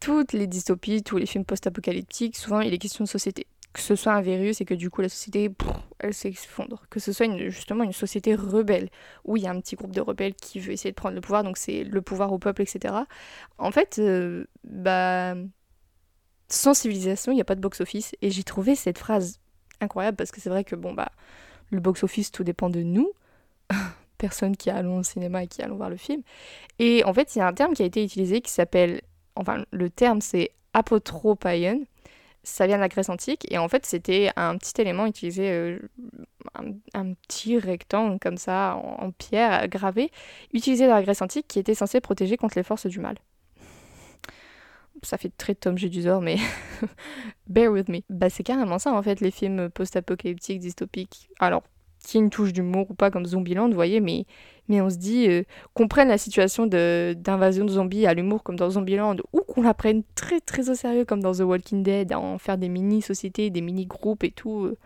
toutes 0.00 0.32
les 0.32 0.46
dystopies, 0.46 1.02
tous 1.02 1.16
les 1.16 1.26
films 1.26 1.44
post-apocalyptiques, 1.44 2.36
souvent 2.36 2.60
il 2.60 2.74
est 2.74 2.78
question 2.78 3.04
de 3.04 3.08
société. 3.08 3.46
Que 3.74 3.80
ce 3.80 3.94
soit 3.96 4.14
un 4.14 4.22
virus 4.22 4.60
et 4.60 4.64
que 4.64 4.72
du 4.72 4.88
coup 4.88 5.02
la 5.02 5.08
société, 5.08 5.50
elle 5.98 6.14
s'effondre. 6.14 6.84
Que 6.88 7.00
ce 7.00 7.12
soit 7.12 7.26
justement 7.50 7.84
une 7.84 7.92
société 7.92 8.34
rebelle, 8.34 8.88
où 9.24 9.36
il 9.36 9.42
y 9.42 9.46
a 9.46 9.50
un 9.50 9.60
petit 9.60 9.76
groupe 9.76 9.92
de 9.92 10.00
rebelles 10.00 10.34
qui 10.34 10.60
veut 10.60 10.72
essayer 10.72 10.92
de 10.92 10.96
prendre 10.96 11.14
le 11.14 11.20
pouvoir, 11.20 11.44
donc 11.44 11.58
c'est 11.58 11.84
le 11.84 12.00
pouvoir 12.00 12.32
au 12.32 12.38
peuple, 12.38 12.62
etc. 12.62 12.94
En 13.58 13.70
fait, 13.70 13.98
euh, 13.98 14.46
bah, 14.64 15.34
sans 16.48 16.72
civilisation, 16.74 17.32
il 17.32 17.34
n'y 17.34 17.40
a 17.40 17.44
pas 17.44 17.56
de 17.56 17.60
box-office. 17.60 18.14
Et 18.22 18.30
j'ai 18.30 18.44
trouvé 18.44 18.76
cette 18.76 18.98
phrase 18.98 19.40
incroyable 19.80 20.16
parce 20.16 20.30
que 20.30 20.40
c'est 20.40 20.50
vrai 20.50 20.64
que 20.64 20.76
bon, 20.76 20.94
bah, 20.94 21.10
le 21.70 21.80
box-office, 21.80 22.30
tout 22.30 22.44
dépend 22.44 22.70
de 22.70 22.82
nous. 22.82 23.10
personnes 24.18 24.56
qui 24.56 24.70
allons 24.70 24.98
au 24.98 25.02
cinéma 25.02 25.42
et 25.42 25.48
qui 25.48 25.60
allons 25.60 25.76
voir 25.76 25.90
le 25.90 25.96
film. 25.96 26.22
Et 26.78 27.04
en 27.04 27.12
fait, 27.12 27.34
il 27.34 27.40
y 27.40 27.42
a 27.42 27.46
un 27.46 27.52
terme 27.52 27.74
qui 27.74 27.82
a 27.82 27.86
été 27.86 28.02
utilisé 28.02 28.40
qui 28.40 28.52
s'appelle 28.52 29.02
enfin 29.36 29.64
le 29.70 29.90
terme 29.90 30.20
c'est 30.20 30.52
apotropaion, 30.72 31.84
ça 32.44 32.66
vient 32.66 32.76
de 32.76 32.82
la 32.82 32.88
Grèce 32.88 33.08
antique, 33.08 33.50
et 33.50 33.58
en 33.58 33.68
fait 33.68 33.84
c'était 33.86 34.30
un 34.36 34.56
petit 34.56 34.80
élément 34.80 35.06
utilisé, 35.06 35.50
euh, 35.50 35.78
un, 36.94 37.14
petit 37.14 37.58
rectangle 37.58 38.18
comme 38.20 38.36
ça, 38.36 38.76
en, 38.76 39.10
pierre 39.10 39.68
gravé, 39.68 40.10
utilisé 40.52 40.86
dans 40.86 40.94
la 40.94 41.02
Grèce 41.02 41.22
antique, 41.22 41.48
qui 41.48 41.58
était 41.58 41.74
censé 41.74 42.00
protéger 42.00 42.36
contre 42.36 42.56
les 42.56 42.62
forces 42.62 42.86
du 42.86 43.00
mal. 43.00 43.16
Ça 45.02 45.18
fait 45.18 45.32
très 45.36 45.54
Tom 45.54 45.76
Jedusor, 45.76 46.22
mais 46.22 46.36
bear 47.46 47.70
with 47.70 47.88
me. 47.88 48.00
Bah 48.08 48.30
c'est 48.30 48.44
carrément 48.44 48.78
ça 48.78 48.92
en 48.92 49.02
fait, 49.02 49.20
les 49.20 49.30
films 49.30 49.68
post-apocalyptiques, 49.70 50.60
dystopiques. 50.60 51.28
Alors, 51.40 51.62
qui 52.06 52.18
une 52.18 52.30
touche 52.30 52.52
d'humour 52.52 52.90
ou 52.90 52.94
pas 52.94 53.10
comme 53.10 53.26
Zombieland, 53.26 53.68
vous 53.68 53.74
voyez, 53.74 54.00
mais 54.00 54.26
mais 54.68 54.80
on 54.80 54.88
se 54.88 54.96
dit 54.96 55.28
euh, 55.28 55.42
qu'on 55.74 55.88
prenne 55.88 56.08
la 56.08 56.18
situation 56.18 56.66
d'invasion 56.66 57.64
de, 57.64 57.70
zombies 57.70 58.06
à 58.06 58.14
l'humour 58.14 58.42
comme 58.42 58.56
dans 58.56 58.70
Zombieland 58.70 59.16
ou 59.32 59.40
qu'on 59.40 59.62
la 59.62 59.74
prenne 59.74 60.02
très 60.14 60.40
très 60.40 60.70
au 60.70 60.74
sérieux 60.74 61.04
comme 61.04 61.20
dans 61.20 61.32
The 61.32 61.40
Walking 61.40 61.82
Dead, 61.82 62.12
en 62.14 62.38
faire 62.38 62.56
des 62.58 62.68
mini-sociétés, 62.68 63.50
des 63.50 63.60
mini-groupes 63.60 64.24
et 64.24 64.30
tout. 64.30 64.64
Euh, 64.64 64.76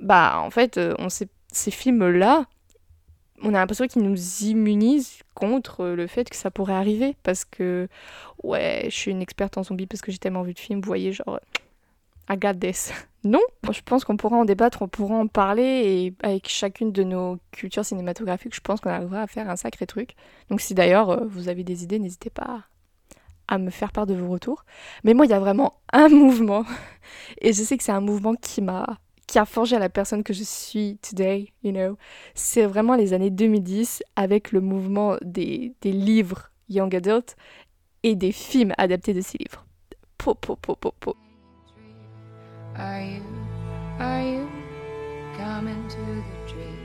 bah 0.00 0.40
en 0.42 0.50
fait, 0.50 0.78
euh, 0.78 0.94
on 0.98 1.08
ces 1.08 1.70
films-là, 1.70 2.46
on 3.42 3.54
a 3.54 3.58
l'impression 3.58 3.86
qu'ils 3.86 4.02
nous 4.02 4.42
immunisent 4.42 5.22
contre 5.34 5.86
le 5.86 6.06
fait 6.06 6.28
que 6.28 6.36
ça 6.36 6.50
pourrait 6.50 6.74
arriver 6.74 7.16
parce 7.22 7.44
que 7.44 7.88
ouais, 8.42 8.82
je 8.84 8.94
suis 8.94 9.10
une 9.10 9.22
experte 9.22 9.58
en 9.58 9.64
zombies 9.64 9.86
parce 9.86 10.02
que 10.02 10.12
j'ai 10.12 10.18
tellement 10.18 10.42
vu 10.42 10.54
de 10.54 10.58
films, 10.58 10.80
vous 10.80 10.86
voyez, 10.86 11.12
genre 11.12 11.40
I 12.30 12.36
got 12.36 12.54
this. 12.54 12.92
Non, 13.22 13.40
je 13.70 13.80
pense 13.84 14.04
qu'on 14.04 14.16
pourra 14.16 14.36
en 14.38 14.46
débattre, 14.46 14.80
on 14.80 14.88
pourra 14.88 15.14
en 15.14 15.26
parler 15.26 15.62
et 15.62 16.14
avec 16.26 16.48
chacune 16.48 16.90
de 16.90 17.02
nos 17.02 17.38
cultures 17.52 17.84
cinématographiques, 17.84 18.54
je 18.54 18.62
pense 18.62 18.80
qu'on 18.80 18.90
arrivera 18.90 19.20
à 19.20 19.26
faire 19.26 19.50
un 19.50 19.56
sacré 19.56 19.86
truc. 19.86 20.14
Donc 20.48 20.62
si 20.62 20.72
d'ailleurs 20.72 21.10
euh, 21.10 21.26
vous 21.26 21.48
avez 21.48 21.62
des 21.62 21.82
idées, 21.84 21.98
n'hésitez 21.98 22.30
pas 22.30 22.64
à 23.46 23.58
me 23.58 23.68
faire 23.70 23.92
part 23.92 24.06
de 24.06 24.14
vos 24.14 24.28
retours. 24.28 24.64
Mais 25.04 25.12
moi, 25.12 25.26
il 25.26 25.30
y 25.30 25.34
a 25.34 25.40
vraiment 25.40 25.74
un 25.92 26.08
mouvement 26.08 26.64
et 27.40 27.52
je 27.52 27.62
sais 27.62 27.76
que 27.76 27.84
c'est 27.84 27.92
un 27.92 28.00
mouvement 28.00 28.34
qui 28.34 28.62
m'a 28.62 28.98
qui 29.26 29.38
a 29.38 29.44
forgé 29.44 29.78
la 29.78 29.88
personne 29.88 30.24
que 30.24 30.32
je 30.32 30.42
suis 30.42 30.98
today, 30.98 31.52
you 31.62 31.70
know. 31.70 31.96
C'est 32.34 32.66
vraiment 32.66 32.96
les 32.96 33.12
années 33.12 33.30
2010 33.30 34.02
avec 34.16 34.50
le 34.50 34.60
mouvement 34.60 35.18
des, 35.22 35.72
des 35.82 35.92
livres 35.92 36.50
young 36.68 36.92
adult 36.96 37.36
et 38.02 38.16
des 38.16 38.32
films 38.32 38.72
adaptés 38.76 39.14
de 39.14 39.20
ces 39.20 39.38
livres. 39.38 39.64
Po, 40.18 40.34
po, 40.34 40.56
po, 40.56 40.74
po, 40.74 40.92
po. 40.98 41.14
Are 42.80 43.02
you, 43.02 43.22
are 43.98 44.22
you 44.22 44.50
coming 45.36 45.86
to 45.86 45.96
the 45.98 46.50
tree 46.50 46.80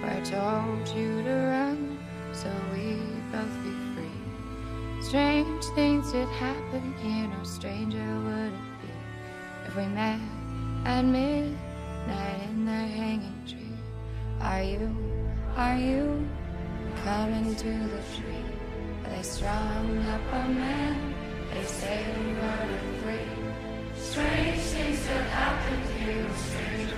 where 0.00 0.12
I 0.12 0.20
told 0.20 0.86
you 0.96 1.20
to 1.24 1.34
run 1.50 1.98
so 2.32 2.48
we 2.72 2.94
both 3.32 3.56
be 3.64 3.74
free? 3.92 5.02
Strange 5.02 5.64
things 5.74 6.12
did 6.12 6.28
happen 6.28 6.94
here, 7.02 7.26
no 7.26 7.42
stranger 7.42 8.06
would 8.24 8.52
it 8.52 8.82
be 8.82 8.92
if 9.66 9.74
we 9.76 9.86
met 9.86 10.20
at 10.84 11.04
midnight 11.04 12.42
in 12.48 12.64
the 12.64 12.70
hanging 12.70 13.42
tree. 13.44 13.76
Are 14.40 14.62
you, 14.62 14.96
are 15.56 15.76
you 15.76 16.24
coming 17.02 17.56
to 17.56 17.64
the 17.64 18.02
tree 18.14 18.44
they 19.08 19.22
strung 19.22 19.98
up 20.06 20.20
a 20.34 20.48
man? 20.48 21.14
They 21.52 21.64
say 21.64 22.04
we 22.24 22.32
were 22.34 22.78
free. 23.02 23.51
Strange 24.02 24.58
things 24.58 25.06
have 25.06 25.26
happened 25.26 25.86
here 26.00 26.26
in 26.26 26.34
stranger. 26.34 26.96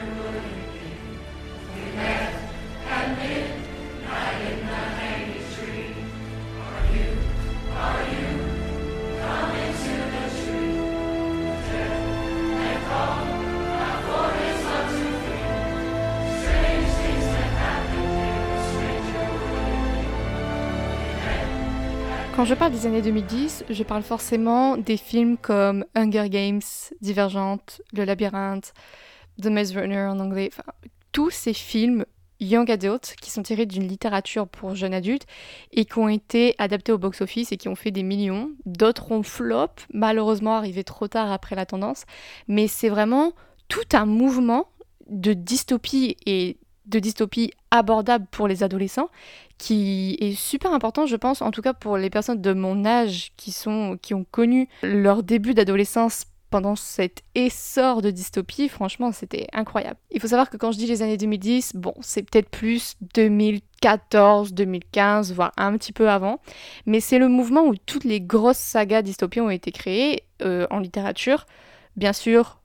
We 1.74 1.92
met 1.96 2.32
and 2.88 3.53
Quand 22.44 22.50
je 22.50 22.54
parle 22.56 22.72
des 22.72 22.84
années 22.84 23.00
2010, 23.00 23.64
je 23.70 23.82
parle 23.84 24.02
forcément 24.02 24.76
des 24.76 24.98
films 24.98 25.38
comme 25.38 25.86
Hunger 25.94 26.28
Games, 26.28 26.60
Divergente, 27.00 27.80
Le 27.94 28.04
Labyrinthe, 28.04 28.74
The 29.40 29.46
Maze 29.46 29.74
Runner 29.74 30.02
en 30.02 30.20
anglais, 30.20 30.50
enfin, 30.52 30.70
tous 31.10 31.30
ces 31.30 31.54
films 31.54 32.04
young 32.40 32.70
adult 32.70 33.14
qui 33.22 33.30
sont 33.30 33.42
tirés 33.42 33.64
d'une 33.64 33.88
littérature 33.88 34.46
pour 34.46 34.74
jeunes 34.74 34.92
adultes 34.92 35.24
et 35.72 35.86
qui 35.86 35.98
ont 35.98 36.10
été 36.10 36.54
adaptés 36.58 36.92
au 36.92 36.98
box-office 36.98 37.50
et 37.50 37.56
qui 37.56 37.68
ont 37.68 37.76
fait 37.76 37.92
des 37.92 38.02
millions. 38.02 38.50
D'autres 38.66 39.10
ont 39.10 39.22
flop, 39.22 39.70
malheureusement 39.94 40.54
arrivé 40.54 40.84
trop 40.84 41.08
tard 41.08 41.32
après 41.32 41.56
la 41.56 41.64
tendance, 41.64 42.04
mais 42.46 42.68
c'est 42.68 42.90
vraiment 42.90 43.32
tout 43.68 43.88
un 43.94 44.04
mouvement 44.04 44.68
de 45.08 45.32
dystopie 45.32 46.18
et 46.26 46.58
de 46.84 46.98
dystopie 46.98 47.52
abordable 47.70 48.26
pour 48.30 48.48
les 48.48 48.62
adolescents 48.62 49.08
qui 49.64 50.18
est 50.20 50.34
super 50.34 50.74
important 50.74 51.06
je 51.06 51.16
pense 51.16 51.40
en 51.40 51.50
tout 51.50 51.62
cas 51.62 51.72
pour 51.72 51.96
les 51.96 52.10
personnes 52.10 52.42
de 52.42 52.52
mon 52.52 52.84
âge 52.84 53.32
qui 53.38 53.50
sont 53.50 53.98
qui 54.02 54.12
ont 54.12 54.26
connu 54.30 54.68
leur 54.82 55.22
début 55.22 55.54
d'adolescence 55.54 56.26
pendant 56.50 56.76
cet 56.76 57.22
essor 57.34 58.00
de 58.00 58.12
dystopie, 58.12 58.68
franchement, 58.68 59.10
c'était 59.10 59.48
incroyable. 59.52 59.98
Il 60.12 60.20
faut 60.20 60.28
savoir 60.28 60.50
que 60.50 60.56
quand 60.56 60.70
je 60.70 60.78
dis 60.78 60.86
les 60.86 61.02
années 61.02 61.16
2010, 61.16 61.72
bon, 61.74 61.94
c'est 62.00 62.22
peut-être 62.22 62.48
plus 62.48 62.94
2014, 63.14 64.52
2015, 64.54 65.32
voire 65.32 65.50
un 65.56 65.76
petit 65.76 65.92
peu 65.92 66.08
avant, 66.08 66.38
mais 66.86 67.00
c'est 67.00 67.18
le 67.18 67.26
mouvement 67.26 67.62
où 67.62 67.74
toutes 67.74 68.04
les 68.04 68.20
grosses 68.20 68.58
sagas 68.58 69.02
dystopies 69.02 69.40
ont 69.40 69.50
été 69.50 69.72
créées 69.72 70.22
euh, 70.42 70.68
en 70.70 70.78
littérature. 70.78 71.46
Bien 71.96 72.12
sûr, 72.12 72.60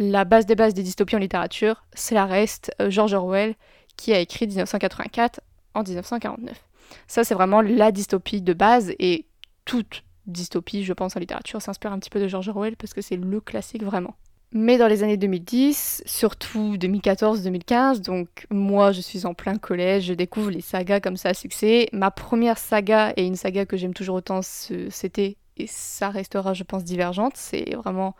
la 0.00 0.24
base 0.24 0.46
des 0.46 0.56
bases 0.56 0.74
des 0.74 0.82
dystopies 0.82 1.14
en 1.14 1.20
littérature, 1.20 1.84
c'est 1.92 2.16
la 2.16 2.26
reste 2.26 2.72
euh, 2.80 2.90
George 2.90 3.14
Orwell 3.14 3.54
qui 3.96 4.12
a 4.12 4.18
écrit 4.18 4.48
1984 4.48 5.40
en 5.78 5.82
1949. 5.82 6.64
Ça, 7.06 7.24
c'est 7.24 7.34
vraiment 7.34 7.60
la 7.60 7.92
dystopie 7.92 8.42
de 8.42 8.52
base 8.52 8.92
et 8.98 9.26
toute 9.64 10.04
dystopie, 10.26 10.84
je 10.84 10.92
pense, 10.92 11.16
en 11.16 11.20
littérature 11.20 11.62
s'inspire 11.62 11.92
un 11.92 11.98
petit 11.98 12.10
peu 12.10 12.20
de 12.20 12.28
George 12.28 12.48
Orwell 12.48 12.76
parce 12.76 12.94
que 12.94 13.00
c'est 13.00 13.16
le 13.16 13.40
classique 13.40 13.82
vraiment. 13.82 14.14
Mais 14.52 14.78
dans 14.78 14.86
les 14.86 15.02
années 15.02 15.18
2010, 15.18 16.04
surtout 16.06 16.76
2014-2015, 16.78 18.00
donc 18.00 18.46
moi 18.50 18.92
je 18.92 19.02
suis 19.02 19.26
en 19.26 19.34
plein 19.34 19.56
collège, 19.56 20.04
je 20.04 20.14
découvre 20.14 20.50
les 20.50 20.62
sagas 20.62 21.00
comme 21.00 21.18
ça 21.18 21.30
à 21.30 21.34
succès. 21.34 21.88
Ma 21.92 22.10
première 22.10 22.56
saga, 22.56 23.12
et 23.16 23.26
une 23.26 23.36
saga 23.36 23.66
que 23.66 23.76
j'aime 23.76 23.92
toujours 23.92 24.16
autant, 24.16 24.40
c'était, 24.40 25.36
et 25.58 25.66
ça 25.66 26.08
restera 26.08 26.54
je 26.54 26.62
pense 26.62 26.82
divergente, 26.82 27.34
c'est 27.36 27.74
vraiment 27.74 28.16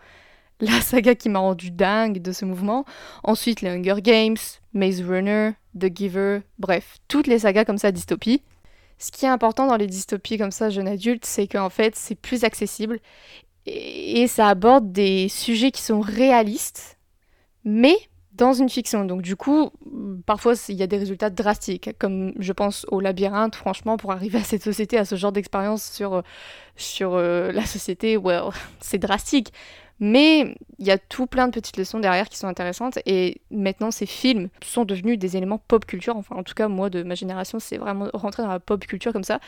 la 0.61 0.81
saga 0.81 1.15
qui 1.15 1.29
m'a 1.29 1.39
rendu 1.39 1.71
dingue 1.71 2.21
de 2.21 2.33
ce 2.33 2.45
mouvement. 2.45 2.85
Ensuite 3.25 3.61
les 3.61 3.71
Hunger 3.71 4.01
Games, 4.03 4.37
Maze 4.73 5.03
Runner, 5.03 5.53
The 5.79 5.95
Giver, 5.95 6.41
bref, 6.59 6.99
toutes 7.09 7.27
les 7.27 7.41
sagas 7.41 7.65
comme 7.65 7.79
ça 7.79 7.93
dystopie. 7.93 8.43
Ce 8.99 9.13
qui 9.13 9.25
est 9.25 9.29
important 9.29 9.67
dans 9.67 9.77
les 9.77 9.87
dystopies 9.87 10.39
comme 10.39 10.51
ça, 10.51 10.71
jeune 10.71 10.89
adulte, 10.89 11.25
c'est 11.25 11.47
qu'en 11.47 11.71
fait, 11.71 11.95
c'est 11.95 12.17
plus 12.17 12.43
accessible 12.43 12.99
et, 13.69 14.27
ça 14.29 14.49
aborde 14.49 14.93
des 14.93 15.29
sujets 15.29 15.71
qui 15.71 15.83
sont 15.83 16.01
réalistes, 16.01 16.99
mais 17.65 17.97
dans 18.33 18.53
une 18.53 18.69
fiction. 18.69 19.05
Donc 19.05 19.23
du 19.23 19.37
coup, 19.37 19.71
parfois 20.27 20.55
il 20.69 20.77
y 20.77 20.83
a 20.83 20.87
des 20.87 20.99
résultats 20.99 21.31
drastiques, 21.31 21.91
comme 21.99 22.33
je 22.39 22.53
pense 22.53 22.87
au 22.91 23.01
labyrinthe, 23.01 23.57
franchement, 23.57 23.97
pour 23.97 24.13
arriver 24.13 24.39
à 24.39 24.45
cette 24.45 24.63
société, 24.63 24.97
à 24.97 25.05
ce 25.05 25.17
genre 25.17 25.33
d'expérience 25.33 25.83
sur, 25.83 26.23
sur 26.77 27.15
euh, 27.15 27.53
la 27.53 27.67
société, 27.67 28.17
well, 28.17 28.51
c'est 28.81 28.99
drastique. 28.99 29.53
Mais 30.01 30.57
il 30.79 30.87
y 30.87 30.91
a 30.91 30.99
tout 30.99 31.27
plein 31.27 31.49
de 31.49 31.53
petites 31.53 31.77
leçons 31.77 31.99
derrière 31.99 32.29
qui 32.29 32.39
sont 32.39 32.47
intéressantes 32.47 32.99
et 33.07 33.41
maintenant 33.51 33.91
ces 33.91 34.07
films 34.07 34.49
sont 34.63 34.85
devenus 34.85 35.19
des 35.19 35.37
éléments 35.37 35.59
pop 35.59 35.85
culture. 35.87 36.17
Enfin, 36.17 36.37
en 36.37 36.43
tout 36.43 36.55
cas, 36.55 36.69
moi 36.69 36.91
de 36.91 37.03
ma 37.03 37.15
génération, 37.15 37.59
c'est 37.59 37.79
vraiment 37.79 38.09
rentré 38.15 38.43
dans 38.43 38.49
la 38.49 38.61
pop 38.61 38.85
culture 38.87 39.13
comme 39.13 39.25
ça. 39.25 39.41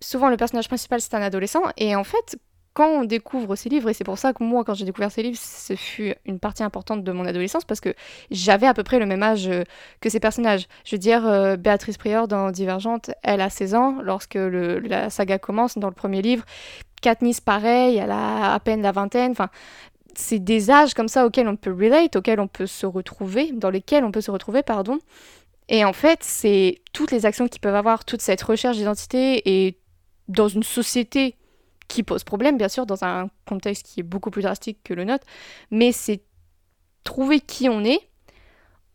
Souvent, 0.00 0.28
le 0.28 0.36
personnage 0.36 0.68
principal 0.68 1.00
c'est 1.00 1.14
un 1.14 1.22
adolescent 1.22 1.62
et 1.76 1.94
en 1.94 2.04
fait, 2.04 2.38
quand 2.78 2.88
on 2.90 3.04
découvre 3.04 3.56
ces 3.56 3.68
livres, 3.68 3.88
et 3.88 3.92
c'est 3.92 4.04
pour 4.04 4.18
ça 4.18 4.32
que 4.32 4.44
moi, 4.44 4.62
quand 4.62 4.74
j'ai 4.74 4.84
découvert 4.84 5.10
ces 5.10 5.24
livres, 5.24 5.36
ce 5.36 5.74
fut 5.74 6.14
une 6.24 6.38
partie 6.38 6.62
importante 6.62 7.02
de 7.02 7.10
mon 7.10 7.24
adolescence, 7.26 7.64
parce 7.64 7.80
que 7.80 7.92
j'avais 8.30 8.68
à 8.68 8.74
peu 8.74 8.84
près 8.84 9.00
le 9.00 9.06
même 9.06 9.24
âge 9.24 9.48
euh, 9.48 9.64
que 10.00 10.08
ces 10.08 10.20
personnages. 10.20 10.68
Je 10.84 10.94
veux 10.94 11.00
dire, 11.00 11.26
euh, 11.26 11.56
Béatrice 11.56 11.98
Prior 11.98 12.28
dans 12.28 12.52
Divergente, 12.52 13.10
elle 13.24 13.40
a 13.40 13.50
16 13.50 13.74
ans 13.74 13.98
lorsque 14.00 14.36
le, 14.36 14.78
la 14.78 15.10
saga 15.10 15.40
commence 15.40 15.76
dans 15.76 15.88
le 15.88 15.94
premier 15.94 16.22
livre. 16.22 16.44
Katniss, 17.02 17.40
pareil, 17.40 17.96
elle 17.96 18.12
a 18.12 18.54
à 18.54 18.60
peine 18.60 18.82
la 18.82 18.92
vingtaine. 18.92 19.32
Enfin, 19.32 19.48
c'est 20.18 20.40
des 20.40 20.68
âges 20.68 20.94
comme 20.94 21.06
ça 21.06 21.24
auxquels 21.24 21.46
on 21.46 21.54
peut 21.54 21.72
relate, 21.72 22.16
auxquels 22.16 22.40
on 22.40 22.48
peut 22.48 22.66
se 22.66 22.86
retrouver, 22.86 23.52
dans 23.52 23.70
lesquels 23.70 24.04
on 24.04 24.10
peut 24.10 24.20
se 24.20 24.32
retrouver, 24.32 24.64
pardon. 24.64 24.98
Et 25.68 25.84
en 25.84 25.92
fait, 25.92 26.18
c'est 26.22 26.80
toutes 26.92 27.12
les 27.12 27.24
actions 27.24 27.46
qu'ils 27.46 27.60
peuvent 27.60 27.76
avoir, 27.76 28.04
toute 28.04 28.20
cette 28.20 28.42
recherche 28.42 28.76
d'identité 28.76 29.42
et 29.48 29.78
dans 30.26 30.48
une 30.48 30.64
société 30.64 31.36
qui 31.86 32.02
pose 32.02 32.24
problème, 32.24 32.58
bien 32.58 32.68
sûr, 32.68 32.84
dans 32.84 33.04
un 33.04 33.30
contexte 33.46 33.86
qui 33.86 34.00
est 34.00 34.02
beaucoup 34.02 34.30
plus 34.30 34.42
drastique 34.42 34.78
que 34.82 34.92
le 34.92 35.04
nôtre, 35.04 35.24
mais 35.70 35.92
c'est 35.92 36.20
trouver 37.04 37.38
qui 37.38 37.68
on 37.68 37.84
est, 37.84 38.07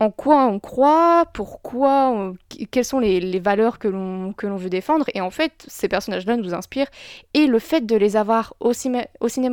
en 0.00 0.10
quoi 0.10 0.46
on 0.46 0.58
croit, 0.58 1.24
pourquoi, 1.32 2.32
quelles 2.70 2.84
sont 2.84 2.98
les, 2.98 3.38
valeurs 3.38 3.78
que 3.78 3.88
l'on, 3.88 4.32
que 4.32 4.46
l'on 4.46 4.56
veut 4.56 4.68
défendre. 4.68 5.06
Et 5.14 5.20
en 5.20 5.30
fait, 5.30 5.64
ces 5.68 5.88
personnages-là 5.88 6.36
nous 6.36 6.52
inspirent. 6.52 6.88
Et 7.32 7.46
le 7.46 7.58
fait 7.58 7.86
de 7.86 7.94
les 7.94 8.16
avoir 8.16 8.54
au, 8.60 8.72
cinéma, 8.72 9.06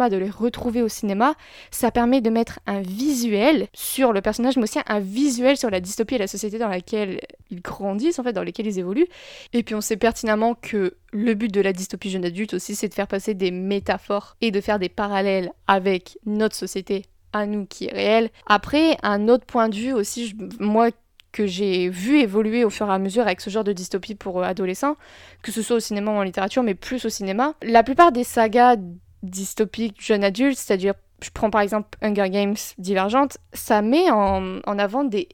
de 0.10 0.17
les 0.17 0.30
retrouver 0.30 0.82
au 0.82 0.88
cinéma, 0.88 1.36
ça 1.69 1.91
permet 1.91 2.21
de 2.21 2.30
mettre 2.30 2.60
un 2.65 2.82
visuel 2.82 3.67
sur 3.73 4.13
le 4.13 4.21
personnage, 4.21 4.58
mais 4.58 4.63
aussi 4.63 4.80
un 4.88 4.99
visuel 4.99 5.58
sur 5.58 5.69
la 5.69 5.80
dystopie 5.80 6.15
et 6.15 6.19
la 6.19 6.27
société 6.27 6.58
dans 6.58 6.69
laquelle 6.69 7.21
ils 7.51 7.62
grandissent, 7.62 8.19
en 8.19 8.23
fait, 8.23 8.34
dans 8.34 8.43
laquelle 8.43 8.67
ils 8.67 8.80
évoluent. 8.80 9.08
Et 9.54 9.62
puis 9.63 9.75
on 9.75 9.82
sait 9.82 9.97
pertinemment 9.97 10.56
que 10.56 10.95
le 11.13 11.34
but 11.36 11.54
de 11.54 11.62
la 11.62 11.73
dystopie 11.73 12.10
jeune 12.10 12.25
adulte 12.25 12.56
aussi, 12.56 12.75
c'est 12.75 12.88
de 12.88 12.93
faire 12.93 13.08
passer 13.08 13.36
des 13.36 13.51
métaphores 13.51 14.36
et 14.41 14.49
de 14.51 14.62
faire 14.62 14.80
des 14.80 14.89
parallèles 14.89 15.51
avec 15.67 16.17
notre 16.25 16.56
société 16.56 17.06
à 17.33 17.45
nous 17.45 17.65
qui 17.65 17.85
est 17.85 17.93
réel. 17.93 18.29
Après, 18.45 18.97
un 19.03 19.27
autre 19.27 19.45
point 19.45 19.69
de 19.69 19.75
vue 19.75 19.93
aussi, 19.93 20.35
moi 20.59 20.89
que 21.31 21.45
j'ai 21.45 21.89
vu 21.89 22.19
évoluer 22.19 22.63
au 22.63 22.69
fur 22.69 22.87
et 22.89 22.93
à 22.93 22.99
mesure 22.99 23.23
avec 23.23 23.41
ce 23.41 23.49
genre 23.49 23.63
de 23.63 23.73
dystopie 23.73 24.15
pour 24.15 24.39
euh, 24.39 24.43
adolescents, 24.43 24.95
que 25.41 25.51
ce 25.51 25.61
soit 25.61 25.77
au 25.77 25.79
cinéma 25.79 26.11
ou 26.11 26.15
en 26.15 26.23
littérature, 26.23 26.63
mais 26.63 26.75
plus 26.75 27.05
au 27.05 27.09
cinéma. 27.09 27.53
La 27.63 27.83
plupart 27.83 28.11
des 28.11 28.23
sagas 28.23 28.75
dystopiques 29.23 30.01
jeunes 30.01 30.23
adultes, 30.23 30.57
c'est-à-dire, 30.57 30.93
je 31.23 31.29
prends 31.29 31.49
par 31.49 31.61
exemple 31.61 31.97
Hunger 32.01 32.29
Games 32.29 32.55
Divergente, 32.77 33.37
ça 33.53 33.81
met 33.81 34.09
en, 34.09 34.59
avant 34.65 35.03
des, 35.03 35.29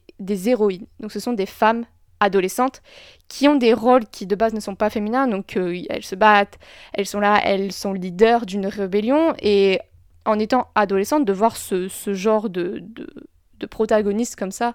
héroïnes. 0.48 0.86
Donc 1.00 1.12
ce 1.12 1.20
sont 1.20 1.32
des 1.32 1.46
femmes 1.46 1.84
adolescentes 2.20 2.82
qui 3.28 3.48
ont 3.48 3.56
des 3.56 3.72
rôles 3.72 4.04
qui 4.06 4.26
de 4.26 4.34
base 4.34 4.52
ne 4.52 4.60
sont 4.60 4.74
pas 4.74 4.90
féminins, 4.90 5.28
donc 5.28 5.56
euh, 5.56 5.80
elles 5.88 6.04
se 6.04 6.14
battent, 6.14 6.58
elles 6.92 7.06
sont 7.06 7.20
là, 7.20 7.40
elles 7.44 7.72
sont 7.72 7.92
leaders 7.92 8.44
d'une 8.44 8.66
rébellion, 8.66 9.34
et 9.40 9.80
en 10.24 10.38
étant 10.38 10.68
adolescente, 10.74 11.24
de 11.24 11.32
voir 11.32 11.56
ce, 11.56 11.88
genre 12.06 12.50
de, 12.50 12.82
de, 12.82 13.66
protagoniste 13.66 14.36
comme 14.36 14.52
ça 14.52 14.74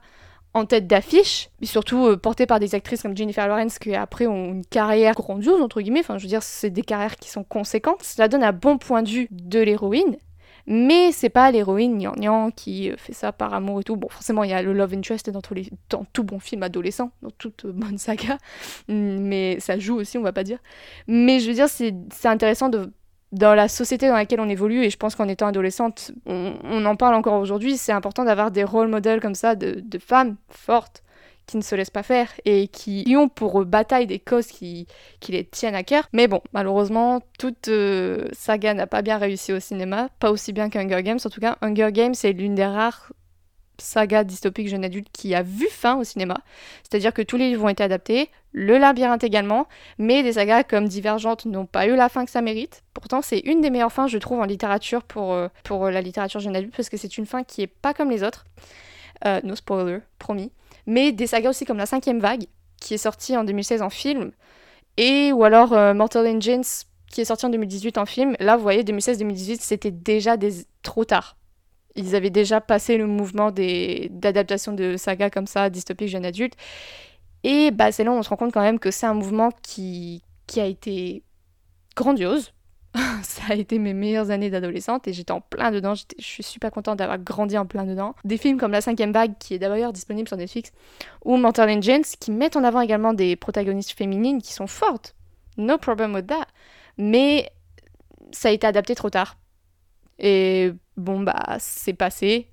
en 0.54 0.66
tête 0.66 0.86
d'affiche, 0.86 1.50
et 1.62 1.66
surtout 1.66 2.06
euh, 2.06 2.18
porté 2.18 2.46
par 2.46 2.60
des 2.60 2.76
actrices 2.76 3.02
comme 3.02 3.18
Jennifer 3.18 3.48
Lawrence 3.48 3.80
qui 3.80 3.96
après 3.96 4.28
ont 4.28 4.52
une 4.52 4.66
carrière 4.66 5.16
grandiose, 5.16 5.62
entre 5.62 5.82
guillemets, 5.82 6.02
enfin 6.02 6.18
je 6.20 6.24
veux 6.24 6.30
dire, 6.30 6.44
c'est 6.44 6.70
des 6.70 6.84
carrières 6.84 7.16
qui 7.16 7.30
sont 7.30 7.44
conséquentes, 7.44 8.04
cela 8.04 8.28
donne 8.28 8.44
un 8.44 8.52
bon 8.52 8.78
point 8.78 9.02
de 9.02 9.10
vue 9.10 9.28
de 9.32 9.60
l'héroïne, 9.60 10.18
mais 10.66 11.12
c'est 11.12 11.30
pas 11.30 11.52
l'héroïne 11.52 11.98
gnangnan 11.98 12.52
qui 12.52 12.90
euh, 12.90 12.96
fait 12.98 13.14
ça 13.14 13.32
par 13.34 13.54
amour 13.54 13.82
et 13.82 13.84
tout. 13.84 13.98
Bon, 13.98 14.08
forcément, 14.10 14.44
il 14.44 14.52
y 14.52 14.54
a 14.54 14.62
le 14.62 14.74
love 14.74 14.94
interest 14.94 15.30
dans, 15.30 15.42
tous 15.42 15.54
les, 15.54 15.70
dans 15.90 16.06
tout 16.14 16.24
bon 16.24 16.40
film 16.40 16.64
adolescent, 16.64 17.12
dans 17.22 17.32
toute 17.32 17.66
bonne 17.66 17.98
saga, 17.98 18.38
mais 18.88 19.60
ça 19.60 19.78
joue 19.78 19.96
aussi, 19.96 20.18
on 20.18 20.22
va 20.22 20.34
pas 20.34 20.44
dire. 20.44 20.60
Mais 21.08 21.40
je 21.40 21.48
veux 21.48 21.54
dire, 21.54 21.68
c'est 21.68 21.94
intéressant 22.26 22.70
de 22.70 22.92
dans 23.34 23.56
la 23.56 23.68
société 23.68 24.08
dans 24.08 24.14
laquelle 24.14 24.40
on 24.40 24.48
évolue, 24.48 24.86
et 24.86 24.90
je 24.90 24.98
pense 24.98 25.16
qu'en 25.16 25.28
étant 25.28 25.48
adolescente, 25.48 26.12
on, 26.28 26.86
en 26.86 26.96
parle 26.96 27.16
encore 27.16 27.42
aujourd'hui, 27.42 27.78
c'est 27.78 27.92
important 27.92 28.24
d'avoir 28.24 28.52
des 28.52 28.64
rôles 28.64 28.88
modèles 28.88 29.20
comme 29.20 29.36
ça 29.36 29.56
de, 29.56 29.84
femmes 30.00 30.38
fortes 30.50 31.04
qui 31.48 31.58
ne 31.58 31.62
se 31.62 31.76
laissent 31.76 31.90
pas 31.90 32.04
faire 32.04 32.30
et 32.46 32.68
qui 32.68 33.14
ont 33.18 33.28
pour 33.28 33.66
bataille 33.66 34.08
des 34.08 34.20
causes 34.20 34.48
qui, 34.48 34.88
les 35.28 35.44
tiennent 35.44 35.76
à 35.76 35.84
cœur. 35.84 36.08
Mais 36.14 36.28
bon, 36.28 36.42
malheureusement, 36.54 37.22
toute 37.38 37.68
euh, 37.68 38.28
saga 38.32 38.74
n'a 38.74 38.88
pas 38.88 39.02
bien 39.02 39.18
réussi 39.18 39.52
au 39.52 39.60
cinéma, 39.60 40.10
pas 40.20 40.32
aussi 40.32 40.54
bien 40.54 40.70
qu'Hunger 40.70 41.04
Games. 41.04 41.20
En 41.24 41.30
tout 41.30 41.42
cas, 41.42 41.58
Hunger 41.62 41.92
Games 41.92 42.16
est 42.24 42.34
l'une 42.34 42.56
des 42.56 42.66
rares 42.66 43.12
saga 43.78 44.24
dystopique 44.24 44.68
jeune 44.68 44.86
adulte 44.86 45.08
qui 45.12 45.34
a 45.36 45.42
vu 45.42 45.68
fin 45.70 45.96
au 45.96 46.04
cinéma. 46.04 46.38
C'est-à-dire 46.84 47.14
que 47.14 47.22
tous 47.22 47.38
les 47.38 47.50
livres 47.50 47.66
ont 47.66 47.70
été 47.70 47.84
adaptés, 47.84 48.30
le 48.52 48.78
labyrinthe 48.78 49.24
également, 49.24 49.68
mais 49.98 50.24
des 50.24 50.34
sagas 50.34 50.64
comme 50.64 50.88
Divergente 50.88 51.46
n'ont 51.46 51.66
pas 51.66 51.88
eu 51.88 51.96
la 51.96 52.10
fin 52.10 52.26
que 52.26 52.32
ça 52.32 52.42
mérite. 52.42 52.84
Pourtant, 52.94 53.22
c'est 53.22 53.40
une 53.40 53.62
des 53.62 53.70
meilleures 53.70 53.92
fins, 53.92 54.08
je 54.08 54.18
trouve, 54.18 54.40
en 54.40 54.46
littérature 54.46 55.04
pour, 55.04 55.34
euh, 55.34 55.48
pour 55.64 55.90
la 55.90 56.02
littérature 56.02 56.40
jeune 56.40 56.56
adulte, 56.56 56.76
parce 56.76 56.90
que 56.90 56.98
c'est 56.98 57.18
une 57.18 57.26
fin 57.26 57.44
qui 57.44 57.62
est 57.64 57.68
pas 57.68 57.94
comme 57.94 58.12
les 58.12 58.24
autres. 58.24 58.46
Euh, 59.26 59.42
no 59.44 59.56
spoiler, 59.56 60.00
promis. 60.20 60.52
Mais 60.86 61.12
des 61.12 61.28
sagas 61.28 61.50
aussi 61.50 61.66
comme 61.66 61.78
La 61.78 61.86
cinquième 61.86 62.20
vague, 62.20 62.46
qui 62.80 62.94
est 62.94 62.98
sortie 62.98 63.36
en 63.38 63.44
2016 63.44 63.82
en 63.82 63.90
film, 63.90 64.32
et 64.98 65.32
ou 65.32 65.44
alors 65.44 65.74
euh, 65.74 65.94
Mortal 65.94 66.28
Engines, 66.28 66.64
qui 67.10 67.22
est 67.22 67.26
sorti 67.26 67.46
en 67.46 67.50
2018 67.50 67.98
en 67.98 68.06
film. 68.06 68.36
Là, 68.40 68.58
vous 68.58 68.64
voyez, 68.64 68.84
2016-2018, 68.84 69.58
c'était 69.62 69.92
déjà 69.92 70.36
trop 70.84 71.06
tard 71.06 71.38
ils 71.96 72.16
avaient 72.16 72.30
déjà 72.30 72.62
passé 72.62 72.98
le 72.98 73.08
mouvement 73.08 73.52
d'adaptation 73.52 74.74
de 74.74 74.98
sagas 74.98 75.30
comme 75.30 75.48
ça, 75.48 75.70
dystopiques 75.70 76.10
jeunes 76.10 76.26
adultes. 76.26 76.56
Et 77.44 77.72
bah, 77.72 77.92
c'est 77.92 78.04
là 78.04 78.12
où 78.12 78.16
on 78.16 78.24
se 78.24 78.30
rend 78.30 78.38
compte 78.38 78.54
quand 78.54 78.62
même 78.62 78.80
que 78.80 78.92
c'est 78.92 79.06
un 79.06 79.14
mouvement 79.14 79.52
qui, 79.62 80.24
qui 80.48 80.60
a 80.60 80.66
été 80.66 81.24
grandiose. 81.96 82.54
ça 83.24 83.42
a 83.50 83.56
été 83.56 83.80
mes 83.80 83.94
meilleures 83.94 84.30
années 84.30 84.50
d'adolescente 84.50 85.08
et 85.08 85.14
j'étais 85.14 85.32
en 85.32 85.42
plein 85.42 85.72
dedans. 85.72 85.94
Je 85.96 86.04
suis 86.20 86.44
super 86.44 86.72
contente 86.72 87.00
d'avoir 87.00 87.18
grandi 87.18 87.58
en 87.58 87.66
plein 87.66 87.86
dedans. 87.86 88.16
Des 88.24 88.38
films 88.38 88.58
comme 88.58 88.72
La 88.72 88.82
cinquième 88.82 89.12
vague, 89.12 89.34
qui 89.40 89.56
est 89.56 89.60
d'ailleurs 89.60 89.94
disponible 89.94 90.28
sur 90.28 90.38
Netflix, 90.38 90.72
ou 91.26 91.38
Mental 91.38 91.70
Engines, 91.70 92.04
qui 92.20 92.32
mettent 92.32 92.56
en 92.56 92.64
avant 92.64 92.82
également 92.82 93.14
des 93.14 93.36
protagonistes 93.36 93.92
féminines 93.92 94.42
qui 94.42 94.54
sont 94.54 94.68
fortes. 94.68 95.16
No 95.58 95.78
problem 95.78 96.14
with 96.14 96.28
that. 96.28 96.48
Mais 96.98 97.52
ça 98.32 98.50
a 98.50 98.52
été 98.52 98.68
adapté 98.68 98.96
trop 98.96 99.10
tard. 99.10 99.38
Et 100.20 100.72
bon, 100.98 101.22
bah, 101.22 101.58
c'est 101.60 101.94
passé. 101.94 102.50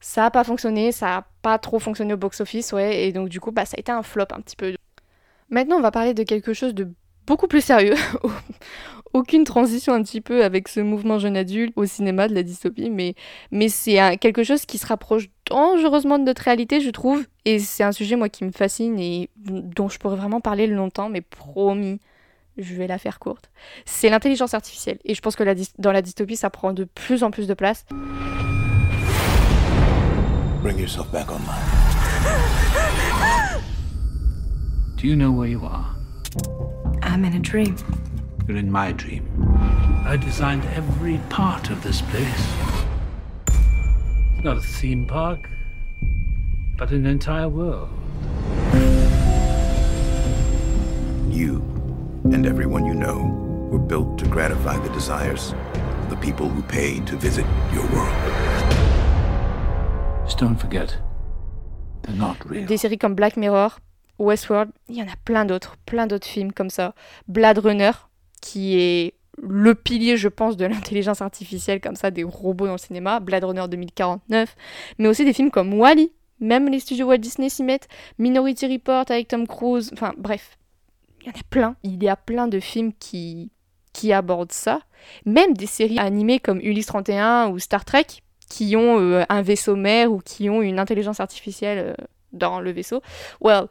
Ça 0.00 0.26
a 0.26 0.30
pas 0.30 0.44
fonctionné, 0.44 0.92
ça 0.92 1.16
a 1.16 1.26
pas 1.42 1.58
trop 1.58 1.78
fonctionné 1.78 2.12
au 2.14 2.18
box-office, 2.18 2.72
ouais, 2.72 3.06
et 3.06 3.12
donc 3.12 3.30
du 3.30 3.40
coup, 3.40 3.52
bah, 3.52 3.64
ça 3.64 3.76
a 3.76 3.80
été 3.80 3.90
un 3.90 4.02
flop 4.02 4.26
un 4.32 4.40
petit 4.40 4.56
peu. 4.56 4.74
Maintenant, 5.48 5.76
on 5.76 5.80
va 5.80 5.90
parler 5.90 6.12
de 6.12 6.22
quelque 6.24 6.52
chose 6.52 6.74
de 6.74 6.88
beaucoup 7.26 7.48
plus 7.48 7.62
sérieux. 7.62 7.94
Aucune 9.14 9.44
transition 9.44 9.92
un 9.94 10.02
petit 10.02 10.20
peu 10.20 10.44
avec 10.44 10.68
ce 10.68 10.80
mouvement 10.80 11.18
jeune 11.18 11.36
adulte 11.36 11.72
au 11.76 11.86
cinéma 11.86 12.26
de 12.28 12.34
la 12.34 12.42
dystopie, 12.42 12.90
mais, 12.90 13.14
mais 13.52 13.68
c'est 13.68 14.18
quelque 14.18 14.42
chose 14.42 14.66
qui 14.66 14.76
se 14.76 14.86
rapproche 14.86 15.28
dangereusement 15.48 16.18
de 16.18 16.24
notre 16.24 16.42
réalité, 16.42 16.80
je 16.80 16.90
trouve. 16.90 17.24
Et 17.44 17.60
c'est 17.60 17.84
un 17.84 17.92
sujet, 17.92 18.16
moi, 18.16 18.28
qui 18.28 18.44
me 18.44 18.50
fascine 18.50 18.98
et 18.98 19.30
dont 19.36 19.88
je 19.88 19.98
pourrais 19.98 20.16
vraiment 20.16 20.40
parler 20.40 20.66
longtemps, 20.66 21.08
mais 21.08 21.20
promis, 21.20 22.00
je 22.56 22.74
vais 22.74 22.86
la 22.86 22.98
faire 22.98 23.18
courte, 23.18 23.50
c'est 23.84 24.08
l'intelligence 24.08 24.54
artificielle. 24.54 24.98
Et 25.04 25.14
je 25.14 25.20
pense 25.20 25.36
que 25.36 25.42
la 25.42 25.54
dans 25.78 25.92
la 25.92 26.02
dystopie, 26.02 26.36
ça 26.36 26.50
prend 26.50 26.72
de 26.72 26.84
plus 26.84 27.22
en 27.22 27.30
plus 27.30 27.46
de 27.46 27.54
place. 27.54 27.84
Bring 30.62 30.78
yourself 30.78 31.10
back 31.10 31.30
online. 31.30 31.60
Do 34.96 35.06
you 35.06 35.16
know 35.16 35.30
where 35.30 35.48
you 35.48 35.60
are? 35.64 35.94
I'm 37.02 37.24
in 37.24 37.34
a 37.34 37.38
dream. 37.38 37.76
You're 38.48 38.56
in 38.56 38.70
my 38.70 38.92
dream. 38.92 39.24
I 40.06 40.16
designed 40.16 40.64
every 40.74 41.18
part 41.28 41.70
of 41.70 41.82
this 41.82 42.00
place. 42.02 42.46
It's 44.36 44.44
not 44.44 44.56
a 44.56 44.60
theme 44.60 45.06
park, 45.06 45.48
but 46.78 46.90
an 46.90 47.06
entire 47.06 47.48
world. 47.48 47.88
You 51.28 51.73
and 52.34 52.46
everyone 52.46 52.84
you 52.84 52.94
know 52.94 53.30
were 53.70 53.78
built 53.78 54.18
to 54.18 54.26
gratify 54.26 54.76
the 54.78 54.88
desires 54.92 55.54
of 56.02 56.10
the 56.10 56.16
people 56.16 56.48
who 56.48 56.62
pay 56.62 56.98
to 57.06 57.16
visit 57.16 57.46
your 57.72 57.84
world. 57.92 58.12
Just 60.24 60.40
don't 60.40 60.56
forget, 60.56 60.98
they're 62.02 62.16
not 62.16 62.36
real. 62.44 62.66
Des 62.66 62.76
séries 62.76 62.98
comme 62.98 63.14
Black 63.14 63.36
Mirror, 63.36 63.78
Westworld, 64.18 64.72
il 64.88 64.96
y 64.96 65.02
en 65.02 65.06
a 65.06 65.16
plein 65.24 65.44
d'autres, 65.44 65.76
plein 65.86 66.08
d'autres 66.08 66.26
films 66.26 66.52
comme 66.52 66.70
ça. 66.70 66.94
Blade 67.28 67.58
Runner, 67.58 67.92
qui 68.40 68.80
est 68.80 69.14
le 69.40 69.76
pilier, 69.76 70.16
je 70.16 70.28
pense, 70.28 70.56
de 70.56 70.66
l'intelligence 70.66 71.22
artificielle, 71.22 71.80
comme 71.80 71.96
ça, 71.96 72.10
des 72.10 72.24
robots 72.24 72.66
dans 72.66 72.72
le 72.72 72.78
cinéma, 72.78 73.20
Blade 73.20 73.44
Runner 73.44 73.66
2049, 73.70 74.56
mais 74.98 75.06
aussi 75.06 75.24
des 75.24 75.32
films 75.32 75.52
comme 75.52 75.72
Wally, 75.74 76.10
même 76.40 76.68
les 76.68 76.80
studios 76.80 77.06
Walt 77.06 77.18
Disney 77.18 77.48
s'y 77.48 77.62
mettent, 77.62 77.86
Minority 78.18 78.66
Report 78.66 79.04
avec 79.08 79.28
Tom 79.28 79.46
Cruise, 79.46 79.90
enfin 79.92 80.12
bref, 80.18 80.58
il 81.24 81.28
y 81.28 81.30
en 81.30 81.40
a 81.40 81.42
plein. 81.48 81.76
Il 81.82 82.02
y 82.02 82.08
a 82.08 82.16
plein 82.16 82.48
de 82.48 82.60
films 82.60 82.92
qui, 82.98 83.50
qui 83.92 84.12
abordent 84.12 84.52
ça. 84.52 84.80
Même 85.24 85.54
des 85.54 85.66
séries 85.66 85.98
animées 85.98 86.38
comme 86.38 86.60
Ulysse 86.60 86.86
31 86.86 87.48
ou 87.48 87.58
Star 87.58 87.84
Trek, 87.84 88.06
qui 88.48 88.76
ont 88.76 89.00
euh, 89.00 89.24
un 89.28 89.42
vaisseau 89.42 89.76
mère 89.76 90.12
ou 90.12 90.20
qui 90.20 90.50
ont 90.50 90.60
une 90.60 90.78
intelligence 90.78 91.20
artificielle 91.20 91.94
euh, 91.98 92.04
dans 92.32 92.60
le 92.60 92.72
vaisseau. 92.72 93.02
Well, 93.40 93.66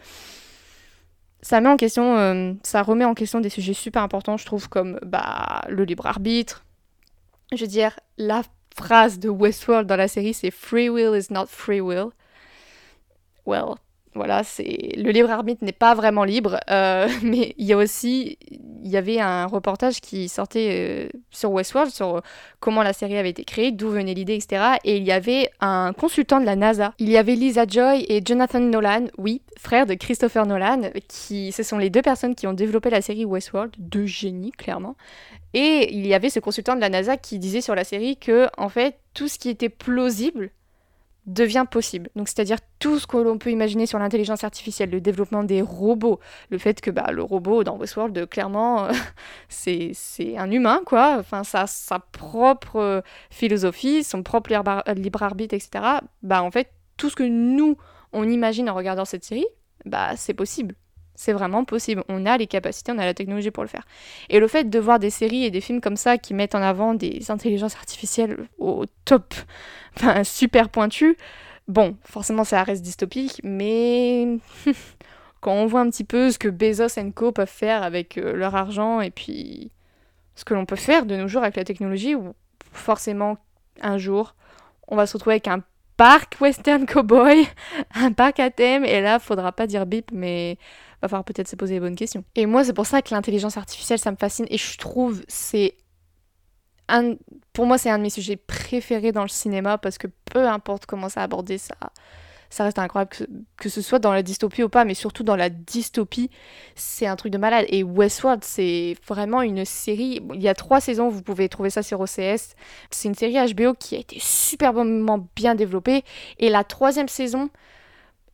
ça 1.41 1.61
met 1.61 1.69
en 1.69 1.77
question, 1.77 2.17
euh, 2.17 2.53
ça 2.63 2.81
remet 2.81 3.05
en 3.05 3.13
question 3.13 3.39
des 3.39 3.49
sujets 3.49 3.73
super 3.73 4.01
importants, 4.01 4.37
je 4.37 4.45
trouve, 4.45 4.69
comme 4.69 4.99
bah, 5.05 5.63
le 5.69 5.83
libre 5.83 6.05
arbitre, 6.05 6.65
Je 7.51 7.61
veux 7.61 7.67
dire, 7.67 7.99
la 8.17 8.41
phrase 8.75 9.19
de 9.19 9.29
Westworld 9.29 9.87
dans 9.87 9.97
la 9.97 10.07
série, 10.07 10.33
c'est 10.33 10.51
Free 10.51 10.89
will 10.89 11.15
is 11.15 11.31
not 11.31 11.45
free 11.47 11.81
will. 11.81 12.07
Well, 13.45 13.75
voilà, 14.15 14.43
c'est 14.43 14.93
le 14.95 15.11
libre 15.11 15.31
arbitre 15.31 15.63
n'est 15.63 15.71
pas 15.71 15.95
vraiment 15.95 16.23
libre, 16.23 16.59
euh, 16.69 17.07
mais 17.23 17.55
il 17.57 17.65
y 17.65 17.73
a 17.73 17.77
aussi, 17.77 18.37
il 18.51 18.89
y 18.89 18.97
avait 18.97 19.19
un 19.19 19.45
reportage 19.45 20.01
qui 20.01 20.29
sortait 20.29 21.09
euh, 21.11 21.19
sur 21.31 21.51
Westworld 21.51 21.91
sur 21.91 22.21
comment 22.59 22.83
la 22.83 22.93
série 22.93 23.17
avait 23.17 23.29
été 23.29 23.43
créée, 23.43 23.71
d'où 23.71 23.89
venait 23.89 24.13
l'idée, 24.13 24.35
etc. 24.35 24.77
Et 24.83 24.97
il 24.97 25.03
y 25.03 25.11
avait 25.11 25.49
un 25.61 25.93
consultant 25.93 26.39
de 26.39 26.45
la 26.45 26.55
NASA. 26.55 26.93
Il 26.99 27.09
y 27.09 27.17
avait 27.17 27.35
Lisa 27.35 27.65
Joy 27.67 28.05
et 28.07 28.21
Jonathan 28.23 28.59
Nolan, 28.59 29.05
oui, 29.17 29.41
frère 29.57 29.85
de 29.85 29.93
Christopher 29.95 30.45
Nolan, 30.45 30.91
qui, 31.07 31.51
ce 31.51 31.63
sont 31.63 31.77
les 31.77 31.89
deux 31.89 32.01
personnes 32.01 32.35
qui 32.35 32.47
ont 32.47 32.53
développé 32.53 32.89
la 32.89 33.01
série 33.01 33.25
Westworld, 33.25 33.73
deux 33.77 34.05
génies 34.05 34.51
clairement. 34.51 34.95
Et 35.53 35.93
il 35.93 36.05
y 36.07 36.13
avait 36.13 36.29
ce 36.29 36.39
consultant 36.39 36.75
de 36.75 36.81
la 36.81 36.89
NASA 36.89 37.17
qui 37.17 37.39
disait 37.39 37.61
sur 37.61 37.75
la 37.75 37.83
série 37.83 38.17
que, 38.17 38.47
en 38.57 38.69
fait, 38.69 38.97
tout 39.13 39.27
ce 39.27 39.37
qui 39.37 39.49
était 39.49 39.69
plausible 39.69 40.51
devient 41.25 41.65
possible. 41.69 42.09
Donc 42.15 42.27
c'est-à-dire 42.27 42.57
tout 42.79 42.99
ce 42.99 43.07
que 43.07 43.17
l'on 43.17 43.37
peut 43.37 43.51
imaginer 43.51 43.85
sur 43.85 43.99
l'intelligence 43.99 44.43
artificielle, 44.43 44.89
le 44.89 45.01
développement 45.01 45.43
des 45.43 45.61
robots, 45.61 46.19
le 46.49 46.57
fait 46.57 46.81
que 46.81 46.91
bah, 46.91 47.11
le 47.11 47.23
robot 47.23 47.63
dans 47.63 47.77
Westworld, 47.77 48.27
clairement, 48.29 48.87
c'est, 49.49 49.91
c'est 49.93 50.37
un 50.37 50.51
humain, 50.51 50.81
quoi. 50.85 51.17
Enfin, 51.19 51.43
ça 51.43 51.67
sa 51.67 51.99
propre 51.99 52.77
euh, 52.77 53.01
philosophie, 53.29 54.03
son 54.03 54.23
propre 54.23 54.51
libre 54.95 55.23
arbitre, 55.23 55.55
etc. 55.55 55.83
Bah 56.21 56.43
en 56.43 56.51
fait, 56.51 56.71
tout 56.97 57.09
ce 57.09 57.15
que 57.15 57.23
nous, 57.23 57.77
on 58.11 58.27
imagine 58.29 58.69
en 58.69 58.75
regardant 58.75 59.05
cette 59.05 59.23
série, 59.23 59.45
bah 59.85 60.15
c'est 60.15 60.33
possible. 60.33 60.75
C'est 61.15 61.33
vraiment 61.33 61.63
possible. 61.63 62.03
On 62.09 62.25
a 62.25 62.37
les 62.37 62.47
capacités, 62.47 62.91
on 62.91 62.97
a 62.97 63.05
la 63.05 63.13
technologie 63.13 63.51
pour 63.51 63.63
le 63.63 63.69
faire. 63.69 63.85
Et 64.29 64.39
le 64.39 64.47
fait 64.47 64.69
de 64.69 64.79
voir 64.79 64.99
des 64.99 65.09
séries 65.09 65.45
et 65.45 65.51
des 65.51 65.61
films 65.61 65.81
comme 65.81 65.97
ça 65.97 66.17
qui 66.17 66.33
mettent 66.33 66.55
en 66.55 66.61
avant 66.61 66.93
des 66.93 67.29
intelligences 67.29 67.75
artificielles 67.75 68.47
au 68.57 68.85
top, 69.05 69.33
enfin 69.97 70.23
super 70.23 70.69
pointues, 70.69 71.17
bon, 71.67 71.95
forcément 72.03 72.43
ça 72.43 72.63
reste 72.63 72.81
dystopique, 72.81 73.41
mais 73.43 74.37
quand 75.41 75.53
on 75.53 75.65
voit 75.65 75.81
un 75.81 75.89
petit 75.89 76.03
peu 76.03 76.31
ce 76.31 76.39
que 76.39 76.49
Bezos 76.49 76.97
et 76.97 77.11
Co 77.11 77.31
peuvent 77.31 77.47
faire 77.47 77.83
avec 77.83 78.17
euh, 78.17 78.33
leur 78.33 78.55
argent 78.55 79.01
et 79.01 79.11
puis 79.11 79.71
ce 80.35 80.45
que 80.45 80.53
l'on 80.53 80.65
peut 80.65 80.75
faire 80.75 81.05
de 81.05 81.15
nos 81.15 81.27
jours 81.27 81.43
avec 81.43 81.55
la 81.55 81.63
technologie, 81.63 82.15
forcément 82.71 83.37
un 83.81 83.97
jour 83.97 84.35
on 84.87 84.95
va 84.95 85.05
se 85.05 85.13
retrouver 85.13 85.35
avec 85.35 85.47
un 85.47 85.61
parc 85.97 86.37
western 86.41 86.85
cowboy, 86.85 87.47
un 87.95 88.11
parc 88.11 88.39
à 88.39 88.49
thème, 88.49 88.85
et 88.85 89.01
là 89.01 89.19
faudra 89.19 89.51
pas 89.51 89.67
dire 89.67 89.85
bip, 89.85 90.11
mais 90.11 90.57
va 91.03 91.09
falloir 91.09 91.25
peut-être 91.25 91.47
se 91.47 91.55
poser 91.55 91.75
les 91.75 91.79
bonnes 91.79 91.95
questions. 91.95 92.23
Et 92.35 92.45
moi, 92.45 92.63
c'est 92.63 92.73
pour 92.73 92.85
ça 92.85 93.01
que 93.01 93.13
l'intelligence 93.13 93.57
artificielle, 93.57 93.99
ça 93.99 94.11
me 94.11 94.17
fascine 94.17 94.45
et 94.49 94.57
je 94.57 94.77
trouve 94.77 95.23
c'est 95.27 95.75
un, 96.89 97.15
pour 97.53 97.65
moi, 97.65 97.77
c'est 97.77 97.89
un 97.89 97.97
de 97.97 98.03
mes 98.03 98.09
sujets 98.09 98.35
préférés 98.35 99.11
dans 99.11 99.21
le 99.21 99.29
cinéma 99.29 99.77
parce 99.77 99.97
que 99.97 100.07
peu 100.31 100.47
importe 100.47 100.85
comment 100.85 101.09
ça 101.09 101.21
abordé, 101.21 101.57
ça, 101.57 101.75
ça 102.49 102.65
reste 102.65 102.79
incroyable 102.79 103.11
que, 103.11 103.23
que, 103.57 103.69
ce 103.69 103.81
soit 103.81 103.99
dans 103.99 104.13
la 104.13 104.21
dystopie 104.21 104.63
ou 104.63 104.69
pas, 104.69 104.85
mais 104.85 104.93
surtout 104.93 105.23
dans 105.23 105.35
la 105.35 105.49
dystopie, 105.49 106.29
c'est 106.75 107.07
un 107.07 107.15
truc 107.15 107.31
de 107.31 107.37
malade. 107.37 107.65
Et 107.69 107.83
Westworld, 107.83 108.43
c'est 108.43 108.95
vraiment 109.07 109.41
une 109.41 109.65
série. 109.65 110.21
Il 110.33 110.41
y 110.41 110.47
a 110.47 110.53
trois 110.53 110.79
saisons, 110.81 111.09
vous 111.09 111.21
pouvez 111.21 111.49
trouver 111.49 111.69
ça 111.69 111.83
sur 111.83 111.99
OCS. 111.99 112.55
C'est 112.91 113.07
une 113.07 113.15
série 113.15 113.35
HBO 113.53 113.73
qui 113.73 113.95
a 113.95 113.99
été 113.99 114.17
superbement 114.19 115.27
bien 115.35 115.55
développée. 115.55 116.03
Et 116.39 116.49
la 116.49 116.63
troisième 116.63 117.07
saison 117.07 117.49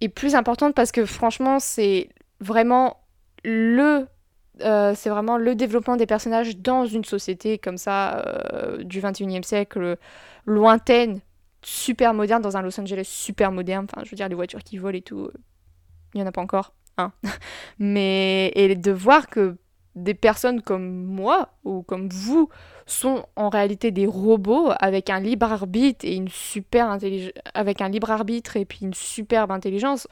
est 0.01 0.09
plus 0.09 0.35
importante 0.35 0.75
parce 0.75 0.91
que 0.91 1.05
franchement, 1.05 1.59
c'est 1.59 2.09
vraiment 2.39 2.97
le 3.43 4.07
euh, 4.61 4.93
c'est 4.95 5.09
vraiment 5.09 5.37
le 5.37 5.55
développement 5.55 5.95
des 5.95 6.05
personnages 6.05 6.57
dans 6.57 6.85
une 6.85 7.05
société 7.05 7.57
comme 7.57 7.77
ça 7.77 8.23
euh, 8.25 8.83
du 8.83 8.99
21e 8.99 9.43
siècle 9.43 9.97
lointaine, 10.45 11.21
super 11.61 12.13
moderne, 12.13 12.41
dans 12.41 12.57
un 12.57 12.61
Los 12.61 12.79
Angeles 12.79 13.05
super 13.05 13.51
moderne. 13.51 13.87
Enfin, 13.89 14.03
je 14.03 14.11
veux 14.11 14.17
dire, 14.17 14.27
les 14.27 14.35
voitures 14.35 14.63
qui 14.63 14.77
volent 14.77 14.97
et 14.97 15.01
tout, 15.01 15.25
euh, 15.25 15.33
il 16.13 16.17
n'y 16.17 16.23
en 16.23 16.27
a 16.27 16.31
pas 16.31 16.41
encore. 16.41 16.73
Hein. 16.97 17.13
Mais 17.79 18.51
et 18.55 18.75
de 18.75 18.91
voir 18.91 19.27
que 19.27 19.55
des 19.95 20.13
personnes 20.13 20.61
comme 20.61 21.03
moi 21.03 21.49
ou 21.63 21.81
comme 21.81 22.09
vous 22.09 22.49
sont 22.91 23.25
en 23.35 23.49
réalité 23.49 23.91
des 23.91 24.07
robots 24.07 24.71
avec 24.79 25.09
un 25.09 25.19
libre 25.19 25.51
arbitre 25.51 26.05
et 26.05 26.15
une 26.15 26.27
super 26.27 26.97
avec 27.53 27.81
un 27.81 27.89
libre 27.89 28.09
arbitre 28.11 28.57
et 28.57 28.65
puis 28.65 28.79
une 28.81 28.93
superbe 28.93 29.51
intelligence. 29.51 30.07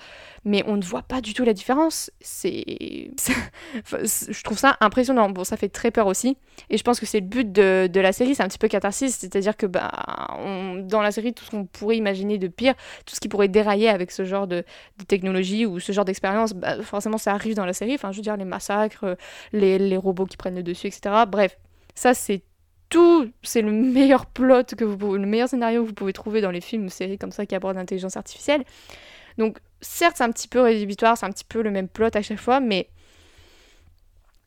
Mais 0.45 0.63
on 0.67 0.77
ne 0.77 0.83
voit 0.83 1.01
pas 1.01 1.21
du 1.21 1.33
tout 1.33 1.43
la 1.43 1.53
différence. 1.53 2.11
C'est 2.21 3.11
je 3.85 4.43
trouve 4.43 4.57
ça 4.57 4.77
impressionnant. 4.79 5.29
Bon 5.29 5.43
ça 5.43 5.57
fait 5.57 5.69
très 5.69 5.91
peur 5.91 6.07
aussi. 6.07 6.37
Et 6.69 6.77
je 6.77 6.83
pense 6.83 6.99
que 6.99 7.05
c'est 7.05 7.19
le 7.19 7.25
but 7.25 7.51
de, 7.51 7.89
de 7.91 7.99
la 7.99 8.13
série. 8.13 8.35
C'est 8.35 8.43
un 8.43 8.47
petit 8.47 8.59
peu 8.59 8.67
catharsis. 8.67 9.17
C'est 9.19 9.35
à 9.35 9.39
dire 9.39 9.57
que 9.57 9.65
bah 9.65 9.91
dans 10.81 11.01
la 11.01 11.11
série 11.11 11.33
tout 11.33 11.43
ce 11.45 11.51
qu'on 11.51 11.65
pourrait 11.65 11.97
imaginer 11.97 12.37
de 12.37 12.47
pire 12.47 12.75
tout 13.05 13.15
ce 13.15 13.19
qui 13.19 13.27
pourrait 13.27 13.47
dérailler 13.47 13.89
avec 13.89 14.11
ce 14.11 14.23
genre 14.23 14.47
de, 14.47 14.63
technologie 15.07 15.65
ou 15.65 15.79
ce 15.79 15.91
genre 15.91 16.05
d'expérience 16.05 16.53
bah, 16.53 16.81
forcément 16.83 17.17
ça 17.17 17.33
arrive 17.33 17.55
dans 17.55 17.65
la 17.65 17.73
série. 17.73 17.95
Enfin 17.95 18.11
je 18.11 18.17
veux 18.17 18.23
dire 18.23 18.37
les 18.37 18.45
massacres 18.45 19.17
les, 19.51 19.76
les 19.77 19.97
robots 19.97 20.25
qui 20.25 20.37
prennent 20.37 20.55
le 20.55 20.63
dessus 20.63 20.87
etc 20.87 21.23
bref 21.27 21.57
ça 21.95 22.13
c'est 22.13 22.43
tout, 22.89 23.31
c'est 23.43 23.61
le 23.61 23.71
meilleur 23.71 24.25
plot 24.25 24.63
que 24.77 24.85
vous 24.85 25.17
le 25.17 25.25
meilleur 25.25 25.49
scénario 25.49 25.83
que 25.83 25.87
vous 25.87 25.93
pouvez 25.93 26.13
trouver 26.13 26.41
dans 26.41 26.51
les 26.51 26.61
films 26.61 26.85
ou 26.85 26.89
séries 26.89 27.17
comme 27.17 27.31
ça 27.31 27.45
qui 27.45 27.55
abordent 27.55 27.75
l'intelligence 27.75 28.17
artificielle. 28.17 28.63
Donc, 29.37 29.59
certes, 29.81 30.15
c'est 30.17 30.23
un 30.23 30.31
petit 30.31 30.47
peu 30.47 30.61
rédhibitoire, 30.61 31.17
c'est 31.17 31.25
un 31.25 31.31
petit 31.31 31.43
peu 31.43 31.61
le 31.61 31.71
même 31.71 31.87
plot 31.87 32.09
à 32.13 32.21
chaque 32.21 32.39
fois, 32.39 32.59
mais 32.59 32.89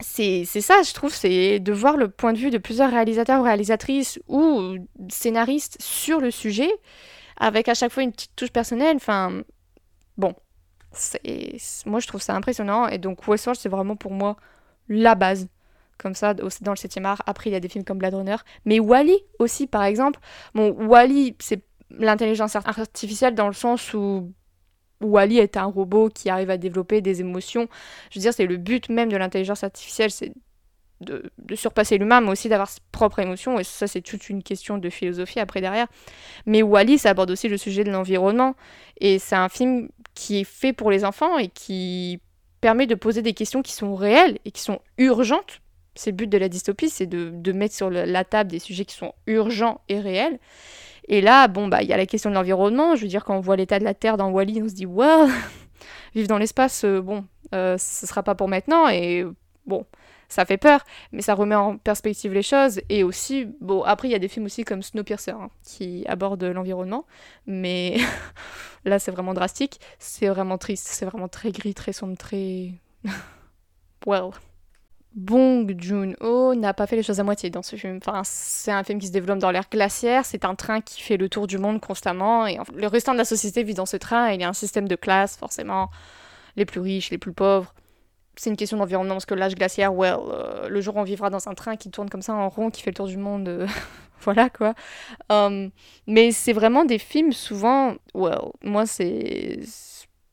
c'est 0.00 0.44
ça, 0.46 0.82
je 0.82 0.94
trouve, 0.94 1.14
c'est 1.14 1.60
de 1.60 1.72
voir 1.72 1.98
le 1.98 2.08
point 2.08 2.32
de 2.32 2.38
vue 2.38 2.50
de 2.50 2.58
plusieurs 2.58 2.90
réalisateurs 2.90 3.40
ou 3.40 3.44
réalisatrices 3.44 4.18
ou 4.28 4.76
scénaristes 5.10 5.76
sur 5.80 6.20
le 6.20 6.30
sujet, 6.30 6.70
avec 7.36 7.68
à 7.68 7.74
chaque 7.74 7.92
fois 7.92 8.02
une 8.02 8.12
petite 8.12 8.34
touche 8.34 8.50
personnelle. 8.50 8.96
Enfin, 8.96 9.42
bon, 10.16 10.34
moi 11.84 12.00
je 12.00 12.06
trouve 12.06 12.22
ça 12.22 12.34
impressionnant, 12.34 12.88
et 12.88 12.96
donc 12.96 13.28
Westworld, 13.28 13.60
c'est 13.60 13.68
vraiment 13.68 13.96
pour 13.96 14.12
moi 14.12 14.36
la 14.90 15.14
base 15.14 15.48
comme 15.96 16.14
ça 16.14 16.34
dans 16.34 16.44
le 16.44 16.76
7e 16.76 17.04
art. 17.04 17.22
Après, 17.26 17.50
il 17.50 17.52
y 17.52 17.56
a 17.56 17.60
des 17.60 17.68
films 17.68 17.84
comme 17.84 17.98
Blade 17.98 18.14
Runner. 18.14 18.36
Mais 18.64 18.80
Wally 18.80 19.16
aussi, 19.38 19.66
par 19.66 19.84
exemple. 19.84 20.18
Bon, 20.54 20.70
Wally, 20.72 21.36
c'est 21.38 21.62
l'intelligence 21.90 22.56
artificielle 22.56 23.34
dans 23.34 23.48
le 23.48 23.52
sens 23.52 23.92
où 23.94 24.32
Wally 25.00 25.38
est 25.38 25.56
un 25.56 25.64
robot 25.64 26.08
qui 26.08 26.30
arrive 26.30 26.50
à 26.50 26.56
développer 26.56 27.00
des 27.00 27.20
émotions. 27.20 27.68
Je 28.10 28.18
veux 28.18 28.22
dire, 28.22 28.34
c'est 28.34 28.46
le 28.46 28.56
but 28.56 28.88
même 28.88 29.10
de 29.10 29.16
l'intelligence 29.16 29.64
artificielle, 29.64 30.10
c'est 30.10 30.32
de, 31.00 31.30
surpasser 31.54 31.96
l'humain, 31.96 32.20
mais 32.20 32.30
aussi 32.30 32.48
d'avoir 32.48 32.68
ses 32.68 32.80
propres 32.92 33.20
émotions. 33.20 33.58
Et 33.58 33.64
ça, 33.64 33.86
c'est 33.86 34.02
toute 34.02 34.28
une 34.28 34.42
question 34.42 34.78
de 34.78 34.90
philosophie 34.90 35.40
après 35.40 35.60
derrière. 35.60 35.86
Mais 36.46 36.62
Wally, 36.62 36.98
ça 36.98 37.10
aborde 37.10 37.30
aussi 37.30 37.48
le 37.48 37.56
sujet 37.56 37.84
de 37.84 37.90
l'environnement. 37.90 38.54
Et 39.00 39.18
c'est 39.18 39.36
un 39.36 39.48
film 39.48 39.88
qui 40.14 40.40
est 40.40 40.44
fait 40.44 40.72
pour 40.72 40.90
les 40.90 41.04
enfants 41.04 41.38
et 41.38 41.48
qui 41.48 42.20
permet 42.60 42.86
de 42.86 42.94
poser 42.94 43.22
des 43.22 43.32
questions 43.32 43.62
qui 43.62 43.72
sont 43.72 43.94
réelles 43.94 44.38
et 44.44 44.50
qui 44.50 44.60
sont 44.60 44.80
urgentes 44.98 45.60
c'est 45.94 46.10
le 46.10 46.16
but 46.16 46.28
de 46.28 46.38
la 46.38 46.48
dystopie, 46.48 46.88
c'est 46.88 47.06
de, 47.06 47.52
mettre 47.52 47.74
sur 47.74 47.90
la 47.90 48.24
table 48.24 48.50
des 48.50 48.58
sujets 48.58 48.84
qui 48.84 48.96
sont 48.96 49.12
urgents 49.26 49.80
et 49.88 50.00
réels. 50.00 50.38
Et 51.08 51.20
là, 51.20 51.48
bon, 51.48 51.68
bah, 51.68 51.82
il 51.82 51.88
y 51.88 51.92
a 51.92 51.96
la 51.96 52.06
question 52.06 52.30
de 52.30 52.34
l'environnement. 52.34 52.94
Je 52.94 53.02
veux 53.02 53.08
dire, 53.08 53.24
quand 53.24 53.36
on 53.36 53.40
voit 53.40 53.56
l'état 53.56 53.78
de 53.78 53.84
la 53.84 53.94
Terre 53.94 54.16
dans 54.16 54.30
Wally, 54.30 54.62
on 54.62 54.68
se 54.68 54.74
dit, 54.74 54.86
waouh, 54.86 55.28
vivre 56.14 56.28
dans 56.28 56.38
l'espace, 56.38 56.84
euh, 56.84 57.00
bon, 57.00 57.24
euh, 57.54 57.76
ce 57.78 58.06
sera 58.06 58.22
pas 58.22 58.34
pour 58.34 58.48
maintenant. 58.48 58.88
Et 58.88 59.26
bon, 59.66 59.84
ça 60.30 60.44
fait 60.44 60.56
peur, 60.56 60.84
mais 61.12 61.22
ça 61.22 61.34
remet 61.34 61.56
en 61.56 61.76
perspective 61.76 62.32
les 62.32 62.42
choses. 62.42 62.80
Et 62.88 63.02
aussi, 63.02 63.48
bon, 63.60 63.82
après, 63.82 64.08
il 64.08 64.12
y 64.12 64.14
a 64.14 64.18
des 64.18 64.28
films 64.28 64.46
aussi 64.46 64.64
comme 64.64 64.82
Snowpiercer 64.82 65.32
hein, 65.32 65.50
qui 65.64 66.04
abordent 66.06 66.44
l'environnement. 66.44 67.04
Mais 67.46 67.98
là, 68.84 68.98
c'est 68.98 69.10
vraiment 69.10 69.34
drastique. 69.34 69.80
C'est 69.98 70.28
vraiment 70.28 70.56
triste. 70.56 70.86
C'est 70.88 71.04
vraiment 71.04 71.28
très 71.28 71.50
gris, 71.50 71.74
très 71.74 71.92
sombre, 71.92 72.16
très. 72.16 72.70
well. 74.06 74.30
Bong 75.12 75.74
Joon-ho 75.76 76.54
n'a 76.54 76.72
pas 76.72 76.86
fait 76.86 76.94
les 76.94 77.02
choses 77.02 77.18
à 77.18 77.24
moitié 77.24 77.50
dans 77.50 77.62
ce 77.62 77.74
film. 77.74 77.98
Enfin, 78.00 78.22
c'est 78.24 78.70
un 78.70 78.84
film 78.84 79.00
qui 79.00 79.08
se 79.08 79.12
développe 79.12 79.40
dans 79.40 79.50
l'ère 79.50 79.68
glaciaire, 79.68 80.24
c'est 80.24 80.44
un 80.44 80.54
train 80.54 80.80
qui 80.80 81.02
fait 81.02 81.16
le 81.16 81.28
tour 81.28 81.48
du 81.48 81.58
monde 81.58 81.80
constamment, 81.80 82.46
et 82.46 82.58
le 82.72 82.86
restant 82.86 83.12
de 83.12 83.18
la 83.18 83.24
société 83.24 83.64
vit 83.64 83.74
dans 83.74 83.86
ce 83.86 83.96
train, 83.96 84.30
il 84.30 84.40
y 84.40 84.44
a 84.44 84.48
un 84.48 84.52
système 84.52 84.86
de 84.86 84.94
classe, 84.94 85.36
forcément, 85.36 85.90
les 86.54 86.64
plus 86.64 86.78
riches, 86.78 87.10
les 87.10 87.18
plus 87.18 87.32
pauvres. 87.32 87.74
C'est 88.36 88.50
une 88.50 88.56
question 88.56 88.78
d'environnement, 88.78 89.14
parce 89.14 89.26
que 89.26 89.34
l'âge 89.34 89.54
glaciaire, 89.54 89.92
well, 89.94 90.16
euh, 90.28 90.68
le 90.68 90.80
jour 90.80 90.96
où 90.96 91.00
on 91.00 91.04
vivra 91.04 91.30
dans 91.30 91.48
un 91.48 91.54
train 91.54 91.76
qui 91.76 91.90
tourne 91.90 92.08
comme 92.08 92.22
ça 92.22 92.34
en 92.34 92.48
rond, 92.48 92.70
qui 92.70 92.82
fait 92.82 92.90
le 92.90 92.94
tour 92.94 93.06
du 93.06 93.18
monde, 93.18 93.48
euh, 93.48 93.66
voilà 94.20 94.48
quoi. 94.50 94.74
Um, 95.28 95.70
mais 96.06 96.32
c'est 96.32 96.52
vraiment 96.52 96.84
des 96.84 96.98
films, 96.98 97.32
souvent, 97.32 97.96
well, 98.14 98.40
moi 98.62 98.86
c'est... 98.86 99.60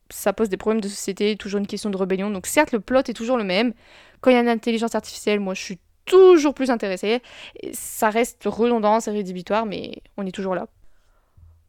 Ça 0.10 0.32
pose 0.32 0.48
des 0.48 0.56
problèmes 0.56 0.80
de 0.80 0.88
société, 0.88 1.36
toujours 1.36 1.60
une 1.60 1.68
question 1.68 1.90
de 1.90 1.98
rébellion. 1.98 2.30
Donc 2.30 2.48
certes, 2.48 2.72
le 2.72 2.80
plot 2.80 3.02
est 3.10 3.14
toujours 3.14 3.36
le 3.36 3.44
même, 3.44 3.74
quand 4.22 4.32
il 4.32 4.36
y 4.36 4.38
a 4.38 4.42
une 4.42 4.48
intelligence 4.48 4.96
artificielle, 4.96 5.42
moi 5.42 5.54
je 5.54 5.62
suis 5.62 5.80
toujours 6.06 6.54
plus 6.54 6.72
intéressée. 6.72 7.22
Ça 7.74 8.10
reste 8.10 8.44
redondant, 8.46 9.00
c'est 9.00 9.12
rédhibitoire, 9.12 9.66
mais 9.66 10.02
on 10.18 10.26
est 10.26 10.32
toujours 10.32 10.56
là. 10.56 10.68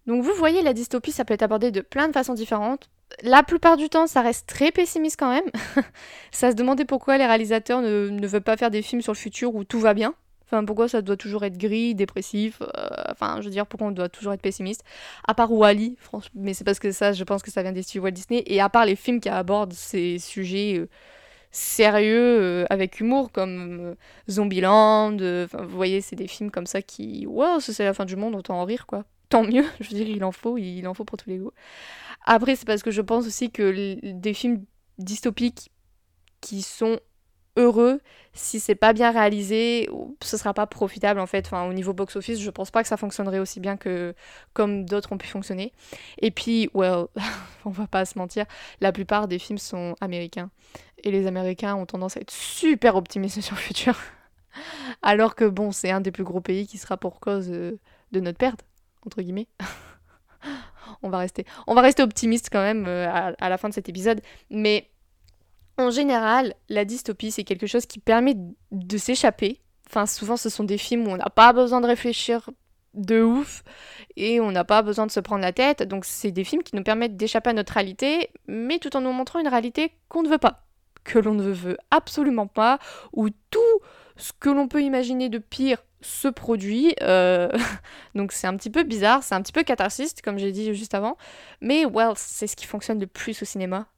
Donc 0.06 0.22
vous 0.22 0.32
voyez, 0.34 0.62
la 0.62 0.72
dystopie, 0.72 1.12
ça 1.12 1.24
peut 1.24 1.34
être 1.34 1.42
abordé 1.42 1.70
de 1.70 1.82
plein 1.82 2.08
de 2.08 2.12
façons 2.12 2.34
différentes. 2.34 2.88
La 3.22 3.42
plupart 3.42 3.76
du 3.76 3.88
temps, 3.88 4.06
ça 4.06 4.22
reste 4.22 4.46
très 4.46 4.70
pessimiste 4.70 5.18
quand 5.18 5.30
même. 5.30 5.50
ça 6.30 6.50
se 6.50 6.56
demandait 6.56 6.84
pourquoi 6.84 7.18
les 7.18 7.26
réalisateurs 7.26 7.80
ne, 7.80 8.08
ne 8.08 8.26
veulent 8.26 8.42
pas 8.42 8.56
faire 8.56 8.70
des 8.70 8.82
films 8.82 9.02
sur 9.02 9.12
le 9.12 9.18
futur 9.18 9.54
où 9.54 9.64
tout 9.64 9.80
va 9.80 9.94
bien. 9.94 10.14
Enfin, 10.50 10.64
pourquoi 10.64 10.88
ça 10.88 11.02
doit 11.02 11.16
toujours 11.16 11.44
être 11.44 11.58
gris, 11.58 11.94
dépressif 11.94 12.62
euh, 12.62 12.66
Enfin, 13.10 13.36
je 13.40 13.46
veux 13.46 13.50
dire, 13.50 13.66
pourquoi 13.66 13.88
on 13.88 13.90
doit 13.90 14.08
toujours 14.08 14.32
être 14.32 14.40
pessimiste? 14.40 14.82
À 15.26 15.34
part 15.34 15.52
Wally, 15.52 15.96
franchement, 16.00 16.40
mais 16.42 16.54
c'est 16.54 16.64
parce 16.64 16.78
que 16.78 16.90
ça, 16.90 17.12
je 17.12 17.22
pense 17.24 17.42
que 17.42 17.50
ça 17.50 17.62
vient 17.62 17.72
des 17.72 17.82
studios 17.82 18.02
Walt 18.04 18.12
Disney. 18.12 18.42
Et 18.46 18.60
à 18.60 18.70
part 18.70 18.86
les 18.86 18.96
films 18.96 19.20
qui 19.20 19.28
abordent 19.28 19.74
ces 19.74 20.18
sujets 20.18 20.78
euh, 20.78 20.88
sérieux 21.50 22.38
euh, 22.40 22.64
avec 22.70 22.98
humour, 23.00 23.30
comme 23.30 23.94
Zombieland, 24.30 25.18
vous 25.18 25.76
voyez, 25.76 26.00
c'est 26.00 26.16
des 26.16 26.28
films 26.28 26.50
comme 26.50 26.66
ça 26.66 26.80
qui, 26.80 27.26
wow, 27.26 27.60
c'est 27.60 27.84
la 27.84 27.92
fin 27.92 28.06
du 28.06 28.16
monde, 28.16 28.34
autant 28.34 28.58
en 28.58 28.64
rire, 28.64 28.86
quoi. 28.86 29.04
Tant 29.28 29.44
mieux, 29.44 29.64
je 29.80 29.90
veux 29.90 29.96
dire, 29.96 30.08
il 30.08 30.24
en 30.24 30.32
faut, 30.32 30.58
il 30.58 30.86
en 30.86 30.94
faut 30.94 31.04
pour 31.04 31.18
tous 31.18 31.30
les 31.30 31.38
goûts. 31.38 31.52
Après, 32.24 32.56
c'est 32.56 32.66
parce 32.66 32.82
que 32.82 32.90
je 32.90 33.00
pense 33.00 33.26
aussi 33.26 33.50
que 33.50 33.94
des 34.02 34.34
films 34.34 34.64
dystopiques 34.98 35.70
qui 36.40 36.62
sont 36.62 36.98
heureux 37.58 38.00
si 38.32 38.60
c'est 38.60 38.76
pas 38.76 38.92
bien 38.92 39.10
réalisé 39.10 39.88
ce 40.22 40.36
sera 40.36 40.54
pas 40.54 40.66
profitable 40.66 41.20
en 41.20 41.26
fait. 41.26 41.46
Enfin 41.46 41.68
au 41.68 41.72
niveau 41.72 41.92
box 41.92 42.16
office 42.16 42.40
je 42.40 42.50
pense 42.50 42.70
pas 42.70 42.82
que 42.82 42.88
ça 42.88 42.96
fonctionnerait 42.96 43.40
aussi 43.40 43.60
bien 43.60 43.76
que 43.76 44.14
comme 44.54 44.84
d'autres 44.84 45.12
ont 45.12 45.18
pu 45.18 45.26
fonctionner. 45.26 45.72
Et 46.18 46.30
puis 46.30 46.70
well 46.74 47.06
on 47.64 47.70
va 47.70 47.86
pas 47.86 48.04
se 48.04 48.18
mentir 48.18 48.46
la 48.80 48.92
plupart 48.92 49.28
des 49.28 49.38
films 49.38 49.58
sont 49.58 49.96
américains. 50.00 50.50
Et 51.04 51.10
les 51.10 51.26
américains 51.26 51.74
ont 51.74 51.86
tendance 51.86 52.16
à 52.16 52.20
être 52.20 52.30
super 52.30 52.96
optimistes 52.96 53.40
sur 53.42 53.56
le 53.56 53.60
futur. 53.60 53.98
Alors 55.02 55.34
que 55.34 55.44
bon 55.44 55.72
c'est 55.72 55.90
un 55.90 56.00
des 56.00 56.12
plus 56.12 56.24
gros 56.24 56.40
pays 56.40 56.66
qui 56.66 56.78
sera 56.78 56.96
pour 56.96 57.20
cause 57.20 57.50
euh, 57.50 57.78
de 58.12 58.20
notre 58.20 58.38
perte 58.38 58.64
on 61.66 61.74
va 61.74 61.82
rester 61.82 62.02
optimiste 62.02 62.48
quand 62.50 62.62
même 62.62 62.86
euh, 62.86 63.32
à, 63.38 63.48
la 63.48 63.58
fin 63.58 63.68
de 63.68 63.74
cet 63.74 63.88
épisode 63.88 64.20
mais 64.50 64.90
en 65.78 65.90
général, 65.90 66.54
la 66.68 66.84
dystopie, 66.84 67.30
c'est 67.30 67.44
quelque 67.44 67.68
chose 67.68 67.86
qui 67.86 68.00
permet 68.00 68.34
de 68.72 68.98
s'échapper. 68.98 69.60
Souvent, 70.06 70.36
ce 70.36 70.48
sont 70.50 70.64
des 70.64 70.76
films 70.76 71.06
où 71.06 71.10
on 71.10 71.16
n'a 71.16 71.30
pas 71.30 71.52
besoin 71.52 71.80
de 71.80 71.86
réfléchir 71.86 72.50
de 72.94 73.22
ouf 73.22 73.62
et 74.16 74.40
on 74.40 74.50
n'a 74.50 74.64
pas 74.64 74.82
besoin 74.82 75.06
de 75.06 75.10
se 75.10 75.20
prendre 75.20 75.42
la 75.42 75.52
tête. 75.52 75.82
Donc, 75.84 76.04
c'est 76.04 76.32
des 76.32 76.44
films 76.44 76.62
qui 76.62 76.74
nous 76.74 76.82
permettent 76.82 77.16
d'échapper 77.16 77.50
à 77.50 77.52
notre 77.52 77.72
réalité, 77.74 78.30
mais 78.46 78.78
tout 78.78 78.94
en 78.96 79.00
nous 79.00 79.12
montrant 79.12 79.38
une 79.38 79.48
réalité 79.48 79.92
qu'on 80.08 80.22
ne 80.22 80.28
veut 80.28 80.38
pas, 80.38 80.66
que 81.04 81.18
l'on 81.18 81.34
ne 81.34 81.50
veut 81.50 81.78
absolument 81.90 82.48
pas, 82.48 82.78
où 83.12 83.28
tout 83.50 83.60
ce 84.16 84.32
que 84.32 84.50
l'on 84.50 84.68
peut 84.68 84.82
imaginer 84.82 85.28
de 85.28 85.38
pire 85.38 85.78
se 86.00 86.28
produit. 86.28 86.94
Euh, 87.02 87.50
donc 88.14 88.32
c'est 88.32 88.46
un 88.46 88.56
petit 88.56 88.70
peu 88.70 88.82
bizarre, 88.82 89.22
c'est 89.22 89.34
un 89.34 89.42
petit 89.42 89.52
peu 89.52 89.62
catharsiste, 89.62 90.22
comme 90.22 90.38
j'ai 90.38 90.52
dit 90.52 90.74
juste 90.74 90.94
avant. 90.94 91.16
Mais 91.60 91.84
well, 91.84 92.12
c'est 92.16 92.46
ce 92.46 92.56
qui 92.56 92.66
fonctionne 92.66 93.00
le 93.00 93.06
plus 93.06 93.42
au 93.42 93.44
cinéma 93.44 93.88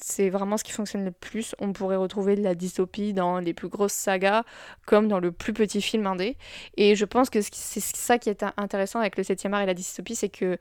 c'est 0.00 0.30
vraiment 0.30 0.56
ce 0.56 0.64
qui 0.64 0.72
fonctionne 0.72 1.04
le 1.04 1.12
plus. 1.12 1.54
On 1.58 1.72
pourrait 1.72 1.96
retrouver 1.96 2.36
de 2.36 2.42
la 2.42 2.54
dystopie 2.54 3.12
dans 3.12 3.38
les 3.38 3.54
plus 3.54 3.68
grosses 3.68 3.92
sagas 3.92 4.44
comme 4.86 5.08
dans 5.08 5.20
le 5.20 5.32
plus 5.32 5.52
petit 5.52 5.80
film 5.80 6.06
indé. 6.06 6.36
Et 6.76 6.96
je 6.96 7.04
pense 7.04 7.30
que 7.30 7.40
c'est 7.40 7.80
ça 7.80 8.18
qui 8.18 8.28
est 8.28 8.44
intéressant 8.56 9.00
avec 9.00 9.16
le 9.16 9.22
7 9.22 9.46
art 9.46 9.60
et 9.62 9.66
la 9.66 9.74
dystopie, 9.74 10.16
c'est 10.16 10.28
que 10.28 10.58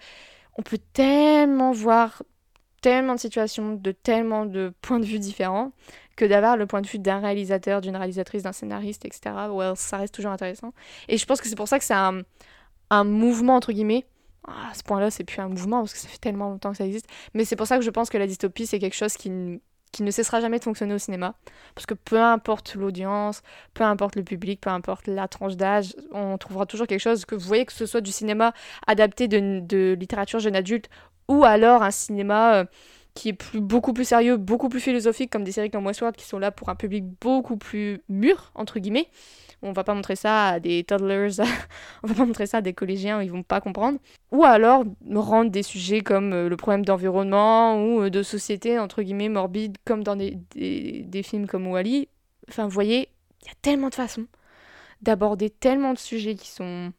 on 0.58 0.62
peut 0.62 0.80
tellement 0.94 1.72
voir 1.72 2.24
tellement 2.82 3.16
de 3.16 3.20
situations, 3.20 3.76
de 3.76 3.92
tellement 3.92 4.46
de 4.46 4.74
points 4.82 5.00
de 5.00 5.06
vue 5.06 5.20
différents, 5.20 5.72
que 6.22 6.26
d'avoir 6.28 6.55
le 6.55 6.67
point 6.67 6.82
de 6.82 6.88
vue 6.88 6.99
d'un 6.99 7.19
réalisateur, 7.19 7.82
d'une 7.82 7.95
réalisatrice, 7.95 8.43
d'un 8.43 8.51
scénariste, 8.51 9.05
etc. 9.05 9.34
Ça 9.76 9.97
reste 9.97 10.13
toujours 10.13 10.32
intéressant. 10.32 10.72
Et 11.07 11.17
je 11.17 11.26
pense 11.26 11.41
que 11.41 11.49
c'est 11.49 11.55
pour 11.55 11.67
ça 11.67 11.80
que 11.80 11.84
c'est 11.84 11.95
un, 11.95 13.03
mouvement, 13.03 13.55
entre 13.55 13.72
guillemets, 13.72 14.05
ah, 14.47 14.69
à 14.69 14.74
ce 14.76 14.84
point-là, 14.84 15.09
c'est 15.09 15.24
plus 15.24 15.41
un 15.41 15.47
mouvement 15.47 15.80
parce 15.80 15.93
que 15.93 15.99
ça 15.99 16.07
fait 16.07 16.19
tellement 16.19 16.49
longtemps 16.49 16.69
que 16.69 16.78
ça 16.78 16.86
existe. 16.86 17.07
Mais 17.34 17.43
c'est 17.43 17.55
pour 17.55 17.65
ça 17.65 17.80
que 17.80 17.84
je 17.84 17.89
pense 17.89 18.11
que 18.11 18.19
la 18.19 18.28
dystopie, 18.28 18.67
c'est 18.67 18.78
quelque 18.78 18.95
chose 18.95 19.13
qui, 19.13 19.32
qui 19.91 20.03
ne 20.03 20.11
cessera 20.11 20.41
jamais 20.41 20.59
de 20.59 20.63
fonctionner 20.63 20.93
au 20.93 20.99
cinéma. 20.99 21.34
Parce 21.74 21.88
que 21.88 21.95
peu 21.95 22.22
importe 22.22 22.76
l'audience, 22.76 23.41
peu 23.74 23.84
importe 23.84 24.15
le 24.15 24.24
public, 24.24 24.61
peu 24.61 24.69
importe 24.69 25.07
la 25.07 25.28
tranche 25.28 25.55
d'âge, 25.55 25.95
on 26.11 26.38
trouvera 26.38 26.67
toujours 26.67 26.86
quelque 26.86 27.01
chose 27.01 27.26
que 27.26 27.34
vous 27.34 27.47
voyez 27.47 27.65
que 27.65 27.74
ce 27.74 27.88
soit 27.88 28.01
du 28.01 28.11
cinéma 28.11 28.53
adapté 28.86 29.28
de, 29.28 29.59
de 29.59 29.97
littérature 29.99 30.39
jeune 30.39 30.55
adulte 30.55 30.88
ou 31.28 31.45
alors 31.45 31.82
un 31.82 31.91
cinéma 31.91 32.57
euh, 32.57 32.65
qui 33.14 33.30
est 33.30 33.55
beaucoup 33.55 33.93
plus 33.93 34.05
sérieux, 34.05 34.38
beaucoup 34.38 34.70
plus 34.70 34.80
philosophique, 34.80 35.30
comme 35.30 35.43
des 35.43 35.51
séries 35.51 35.70
comme 35.70 35.86
Westworld 35.86 36.16
qui 36.16 36.26
sont 36.26 36.39
là 36.39 36.51
pour 36.51 36.70
un 36.70 36.76
public 36.76 37.03
beaucoup 37.20 37.57
plus 37.57 38.01
mûr, 38.09 38.51
entre 38.55 38.80
guillemets. 38.80 39.07
On 39.64 39.74
va 39.74 39.84
pas 39.84 39.93
montrer 39.93 40.16
ça 40.16 40.47
à 40.47 40.59
des 40.59 40.84
toddlers, 40.84 41.39
on 42.03 42.07
va 42.07 42.16
pas 42.16 42.26
montrer 42.26 42.47
ça 42.47 42.57
à 42.57 42.62
des 42.62 42.74
collégiens, 42.74 43.22
ils 43.22 43.32
vont 43.32 43.43
pas 43.43 43.62
comprendre. 43.62 43.99
Ou 44.32 44.43
alors 44.43 44.86
rendre 45.14 45.51
des 45.51 45.64
sujets 45.64 46.01
comme 46.01 46.34
euh, 46.34 46.49
le 46.49 46.57
problème 46.57 46.84
d'environnement 46.86 47.84
ou 47.84 48.03
euh, 48.03 48.09
de 48.09 48.24
société, 48.24 48.80
entre 48.80 49.03
guillemets, 49.03 49.30
morbide, 49.30 49.78
comme 49.86 50.03
dans 50.03 50.16
des, 50.16 50.38
des 50.55 51.24
films 51.24 51.47
comme 51.47 51.68
Wally. 51.68 52.07
Enfin, 52.49 52.64
vous 52.64 52.72
voyez, 52.72 53.09
il 53.43 53.47
y 53.47 53.51
a 53.51 53.55
tellement 53.62 53.89
de 53.89 53.95
façons 53.95 54.26
d'aborder 55.01 55.49
tellement 55.49 55.93
de 55.93 55.97
sujets 55.99 56.36
qui 56.36 56.49
sont 56.49 56.93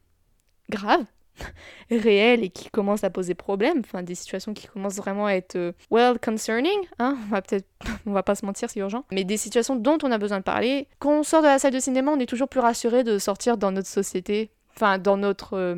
graves 0.70 1.04
réelles 1.90 2.44
et 2.44 2.48
qui 2.48 2.70
commencent 2.70 3.04
à 3.04 3.10
poser 3.10 3.34
problème, 3.34 3.80
enfin 3.80 4.02
des 4.02 4.14
situations 4.14 4.54
qui 4.54 4.66
commencent 4.66 4.96
vraiment 4.96 5.26
à 5.26 5.32
être 5.32 5.56
euh, 5.56 5.72
well 5.90 6.18
concerning, 6.18 6.78
hein, 6.98 7.16
on 7.26 7.30
va 7.30 7.42
peut-être, 7.42 7.66
on 8.06 8.12
va 8.12 8.22
pas 8.22 8.34
se 8.34 8.44
mentir, 8.44 8.70
c'est 8.70 8.80
urgent, 8.80 9.04
mais 9.12 9.24
des 9.24 9.36
situations 9.36 9.76
dont 9.76 9.98
on 10.02 10.10
a 10.10 10.18
besoin 10.18 10.38
de 10.38 10.44
parler. 10.44 10.88
Quand 10.98 11.20
on 11.20 11.22
sort 11.22 11.42
de 11.42 11.46
la 11.46 11.58
salle 11.58 11.72
de 11.72 11.80
cinéma, 11.80 12.12
on 12.12 12.18
est 12.18 12.26
toujours 12.26 12.48
plus 12.48 12.60
rassuré 12.60 13.04
de 13.04 13.18
sortir 13.18 13.56
dans 13.56 13.72
notre 13.72 13.88
société, 13.88 14.50
enfin 14.74 14.98
dans 14.98 15.16
notre 15.16 15.54
euh, 15.54 15.76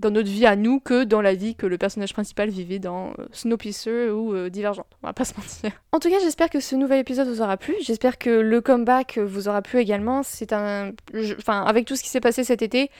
dans 0.00 0.10
notre 0.10 0.28
vie 0.28 0.46
à 0.46 0.56
nous 0.56 0.80
que 0.80 1.04
dans 1.04 1.20
la 1.20 1.34
vie 1.34 1.54
que 1.54 1.66
le 1.66 1.76
personnage 1.76 2.14
principal 2.14 2.48
vivait 2.48 2.78
dans 2.78 3.10
euh, 3.10 3.26
Snowpiercer 3.32 4.08
ou 4.08 4.34
euh, 4.34 4.48
Divergente. 4.48 4.86
On 5.02 5.06
va 5.06 5.12
pas 5.12 5.24
se 5.24 5.34
mentir. 5.36 5.72
En 5.92 5.98
tout 5.98 6.08
cas, 6.08 6.18
j'espère 6.20 6.48
que 6.48 6.58
ce 6.58 6.74
nouvel 6.74 7.00
épisode 7.00 7.28
vous 7.28 7.42
aura 7.42 7.56
plu. 7.56 7.74
J'espère 7.82 8.18
que 8.18 8.30
le 8.30 8.60
comeback 8.60 9.18
vous 9.18 9.48
aura 9.48 9.62
plu 9.62 9.78
également. 9.78 10.22
C'est 10.22 10.52
un, 10.52 10.92
enfin, 11.38 11.62
avec 11.64 11.86
tout 11.86 11.96
ce 11.96 12.02
qui 12.02 12.08
s'est 12.08 12.20
passé 12.20 12.44
cet 12.44 12.62
été, 12.62 12.90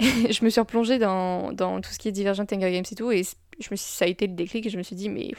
je 0.00 0.44
me 0.44 0.50
suis 0.50 0.60
replongée 0.60 0.98
dans, 0.98 1.52
dans, 1.52 1.80
tout 1.80 1.90
ce 1.90 1.98
qui 1.98 2.08
est 2.08 2.12
Divergent, 2.12 2.44
Hunger 2.50 2.72
Games 2.72 2.84
et 2.90 2.94
tout, 2.94 3.10
et 3.10 3.22
je 3.58 3.68
me 3.70 3.76
ça 3.76 4.04
a 4.04 4.08
été 4.08 4.26
le 4.26 4.34
déclic 4.34 4.66
et 4.66 4.70
je 4.70 4.78
me 4.78 4.82
suis 4.82 4.96
dit, 4.96 5.08
mais 5.08 5.32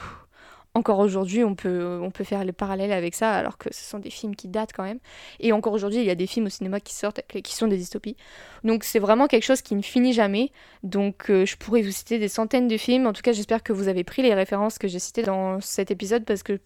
encore 0.75 0.99
aujourd'hui, 0.99 1.43
on 1.43 1.53
peut, 1.53 1.99
on 2.01 2.09
peut 2.09 2.23
faire 2.23 2.43
les 2.43 2.51
parallèles 2.51 2.91
avec 2.91 3.13
ça, 3.13 3.31
alors 3.31 3.57
que 3.57 3.71
ce 3.71 3.83
sont 3.83 3.99
des 3.99 4.09
films 4.09 4.35
qui 4.35 4.47
datent 4.47 4.73
quand 4.73 4.83
même. 4.83 4.99
Et 5.39 5.51
encore 5.51 5.73
aujourd'hui, 5.73 5.99
il 5.99 6.05
y 6.05 6.09
a 6.09 6.15
des 6.15 6.25
films 6.25 6.47
au 6.47 6.49
cinéma 6.49 6.79
qui 6.79 6.95
sortent, 6.95 7.21
qui 7.27 7.53
sont 7.53 7.67
des 7.67 7.77
dystopies. 7.77 8.15
Donc 8.63 8.83
c'est 8.83 8.99
vraiment 8.99 9.27
quelque 9.27 9.43
chose 9.43 9.61
qui 9.61 9.75
ne 9.75 9.83
finit 9.83 10.13
jamais. 10.13 10.51
Donc 10.81 11.29
euh, 11.29 11.45
je 11.45 11.57
pourrais 11.57 11.83
vous 11.83 11.91
citer 11.91 12.17
des 12.17 12.27
centaines 12.27 12.67
de 12.67 12.77
films. 12.77 13.05
En 13.05 13.13
tout 13.13 13.21
cas, 13.21 13.33
j'espère 13.33 13.61
que 13.61 13.71
vous 13.71 13.87
avez 13.87 14.03
pris 14.03 14.23
les 14.23 14.33
références 14.33 14.79
que 14.79 14.87
j'ai 14.87 14.99
citées 14.99 15.21
dans 15.21 15.61
cet 15.61 15.91
épisode, 15.91 16.25
parce 16.25 16.41
que 16.41 16.59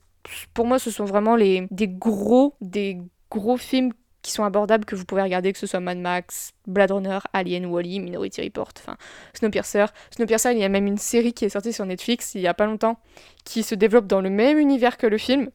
pour 0.54 0.66
moi, 0.66 0.80
ce 0.80 0.90
sont 0.90 1.06
vraiment 1.06 1.36
les, 1.36 1.68
des 1.72 1.90
gros, 1.90 2.56
des 2.62 3.00
gros 3.30 3.58
films 3.58 3.92
qui 4.28 4.34
sont 4.34 4.43
abordables 4.43 4.84
que 4.84 4.95
vous 4.95 5.05
pouvez 5.05 5.21
regarder, 5.21 5.53
que 5.53 5.57
ce 5.57 5.67
soit 5.67 5.80
Mad 5.80 5.97
Max, 5.97 6.51
Blade 6.67 6.91
Runner, 6.91 7.19
Alien, 7.32 7.65
Wally, 7.67 8.01
Minority 8.01 8.41
Report, 8.41 8.73
enfin 8.78 8.97
Snowpiercer. 9.34 9.86
Snowpiercer, 10.11 10.51
il 10.51 10.57
y 10.57 10.65
a 10.65 10.69
même 10.69 10.86
une 10.86 10.97
série 10.97 11.32
qui 11.32 11.45
est 11.45 11.49
sortie 11.49 11.71
sur 11.71 11.86
Netflix 11.86 12.36
il 12.36 12.41
y 12.41 12.47
a 12.47 12.53
pas 12.53 12.65
longtemps 12.65 12.99
qui 13.45 13.63
se 13.63 13.73
développe 13.73 14.05
dans 14.05 14.19
le 14.19 14.30
même 14.30 14.59
univers 14.59 14.97
que 14.97 15.07
le 15.07 15.17
film. 15.17 15.49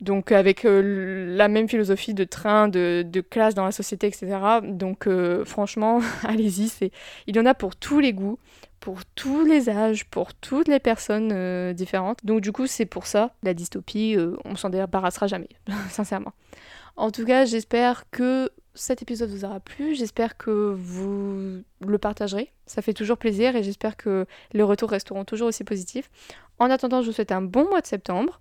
Donc 0.00 0.30
avec 0.30 0.64
euh, 0.64 1.36
la 1.36 1.48
même 1.48 1.68
philosophie 1.68 2.14
de 2.14 2.22
train, 2.22 2.68
de, 2.68 3.04
de, 3.04 3.20
classe 3.20 3.54
dans 3.54 3.64
la 3.64 3.72
société, 3.72 4.06
etc. 4.06 4.36
Donc 4.62 5.06
euh, 5.08 5.44
franchement, 5.44 6.00
allez-y, 6.22 6.72
il 7.26 7.36
y 7.36 7.40
en 7.40 7.46
a 7.46 7.54
pour 7.54 7.74
tous 7.74 7.98
les 7.98 8.12
goûts, 8.12 8.38
pour 8.78 9.04
tous 9.16 9.44
les 9.44 9.68
âges, 9.68 10.04
pour 10.06 10.34
toutes 10.34 10.68
les 10.68 10.80
personnes 10.80 11.30
euh, 11.32 11.72
différentes. 11.72 12.18
Donc 12.24 12.40
du 12.40 12.52
coup, 12.52 12.68
c'est 12.68 12.86
pour 12.86 13.06
ça, 13.06 13.34
la 13.42 13.54
dystopie, 13.54 14.16
on 14.44 14.54
s'en 14.54 14.70
débarrassera 14.70 15.26
jamais, 15.26 15.48
sincèrement. 15.90 16.32
En 16.96 17.10
tout 17.10 17.24
cas, 17.24 17.44
j'espère 17.44 18.04
que 18.10 18.50
cet 18.74 19.02
épisode 19.02 19.30
vous 19.30 19.44
aura 19.44 19.60
plu, 19.60 19.94
j'espère 19.94 20.36
que 20.36 20.74
vous 20.76 21.62
le 21.80 21.98
partagerez, 21.98 22.52
ça 22.66 22.82
fait 22.82 22.94
toujours 22.94 23.18
plaisir 23.18 23.54
et 23.56 23.62
j'espère 23.62 23.96
que 23.96 24.26
les 24.52 24.62
retours 24.62 24.90
resteront 24.90 25.24
toujours 25.24 25.48
aussi 25.48 25.64
positifs. 25.64 26.10
En 26.58 26.70
attendant, 26.70 27.02
je 27.02 27.06
vous 27.06 27.12
souhaite 27.12 27.32
un 27.32 27.42
bon 27.42 27.68
mois 27.68 27.80
de 27.80 27.86
septembre. 27.86 28.40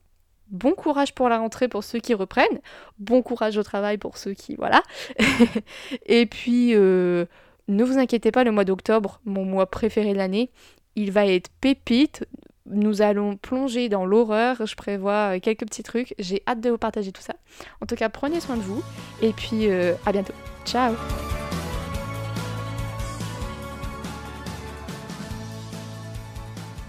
Bon 0.50 0.74
courage 0.74 1.16
pour 1.16 1.30
la 1.30 1.38
rentrée 1.38 1.68
pour 1.68 1.84
ceux 1.84 2.00
qui 2.00 2.14
reprennent. 2.14 2.60
Bon 3.00 3.22
courage 3.22 3.58
au 3.58 3.64
travail 3.64 3.98
pour 3.98 4.18
ceux 4.18 4.34
qui... 4.34 4.56
Voilà. 4.56 4.84
et 6.06 6.26
puis, 6.26 6.76
euh, 6.76 7.26
ne 7.68 7.84
vous 7.84 7.98
inquiétez 7.98 8.32
pas, 8.32 8.44
le 8.44 8.52
mois 8.52 8.66
d'octobre, 8.66 9.22
mon 9.26 9.46
mois 9.46 9.70
préféré 9.70 10.12
de 10.12 10.18
l'année, 10.18 10.52
il 10.96 11.12
va 11.12 11.26
être 11.26 11.50
pépite 11.62 12.26
nous 12.66 13.02
allons 13.02 13.38
plonger 13.38 13.90
dans 13.90 14.06
l'horreur. 14.06 14.66
Je 14.66 14.76
prévois 14.76 15.36
euh, 15.36 15.40
quelques 15.40 15.66
petits 15.66 15.84
trucs. 15.84 16.14
J'ai 16.20 16.42
hâte 16.48 16.62
de 16.62 16.70
vous 16.70 16.78
partager 16.78 17.12
tout 17.12 17.22
ça. 17.22 17.34
En 17.82 17.86
tout 17.86 17.96
cas, 17.96 18.10
prenez 18.10 18.40
soin 18.40 18.58
de 18.58 18.62
vous. 18.62 18.84
Et 19.22 19.34
puis, 19.34 19.70
euh, 19.70 19.94
à 20.06 20.12
bientôt. 20.12 20.34
Ciao 20.66 20.94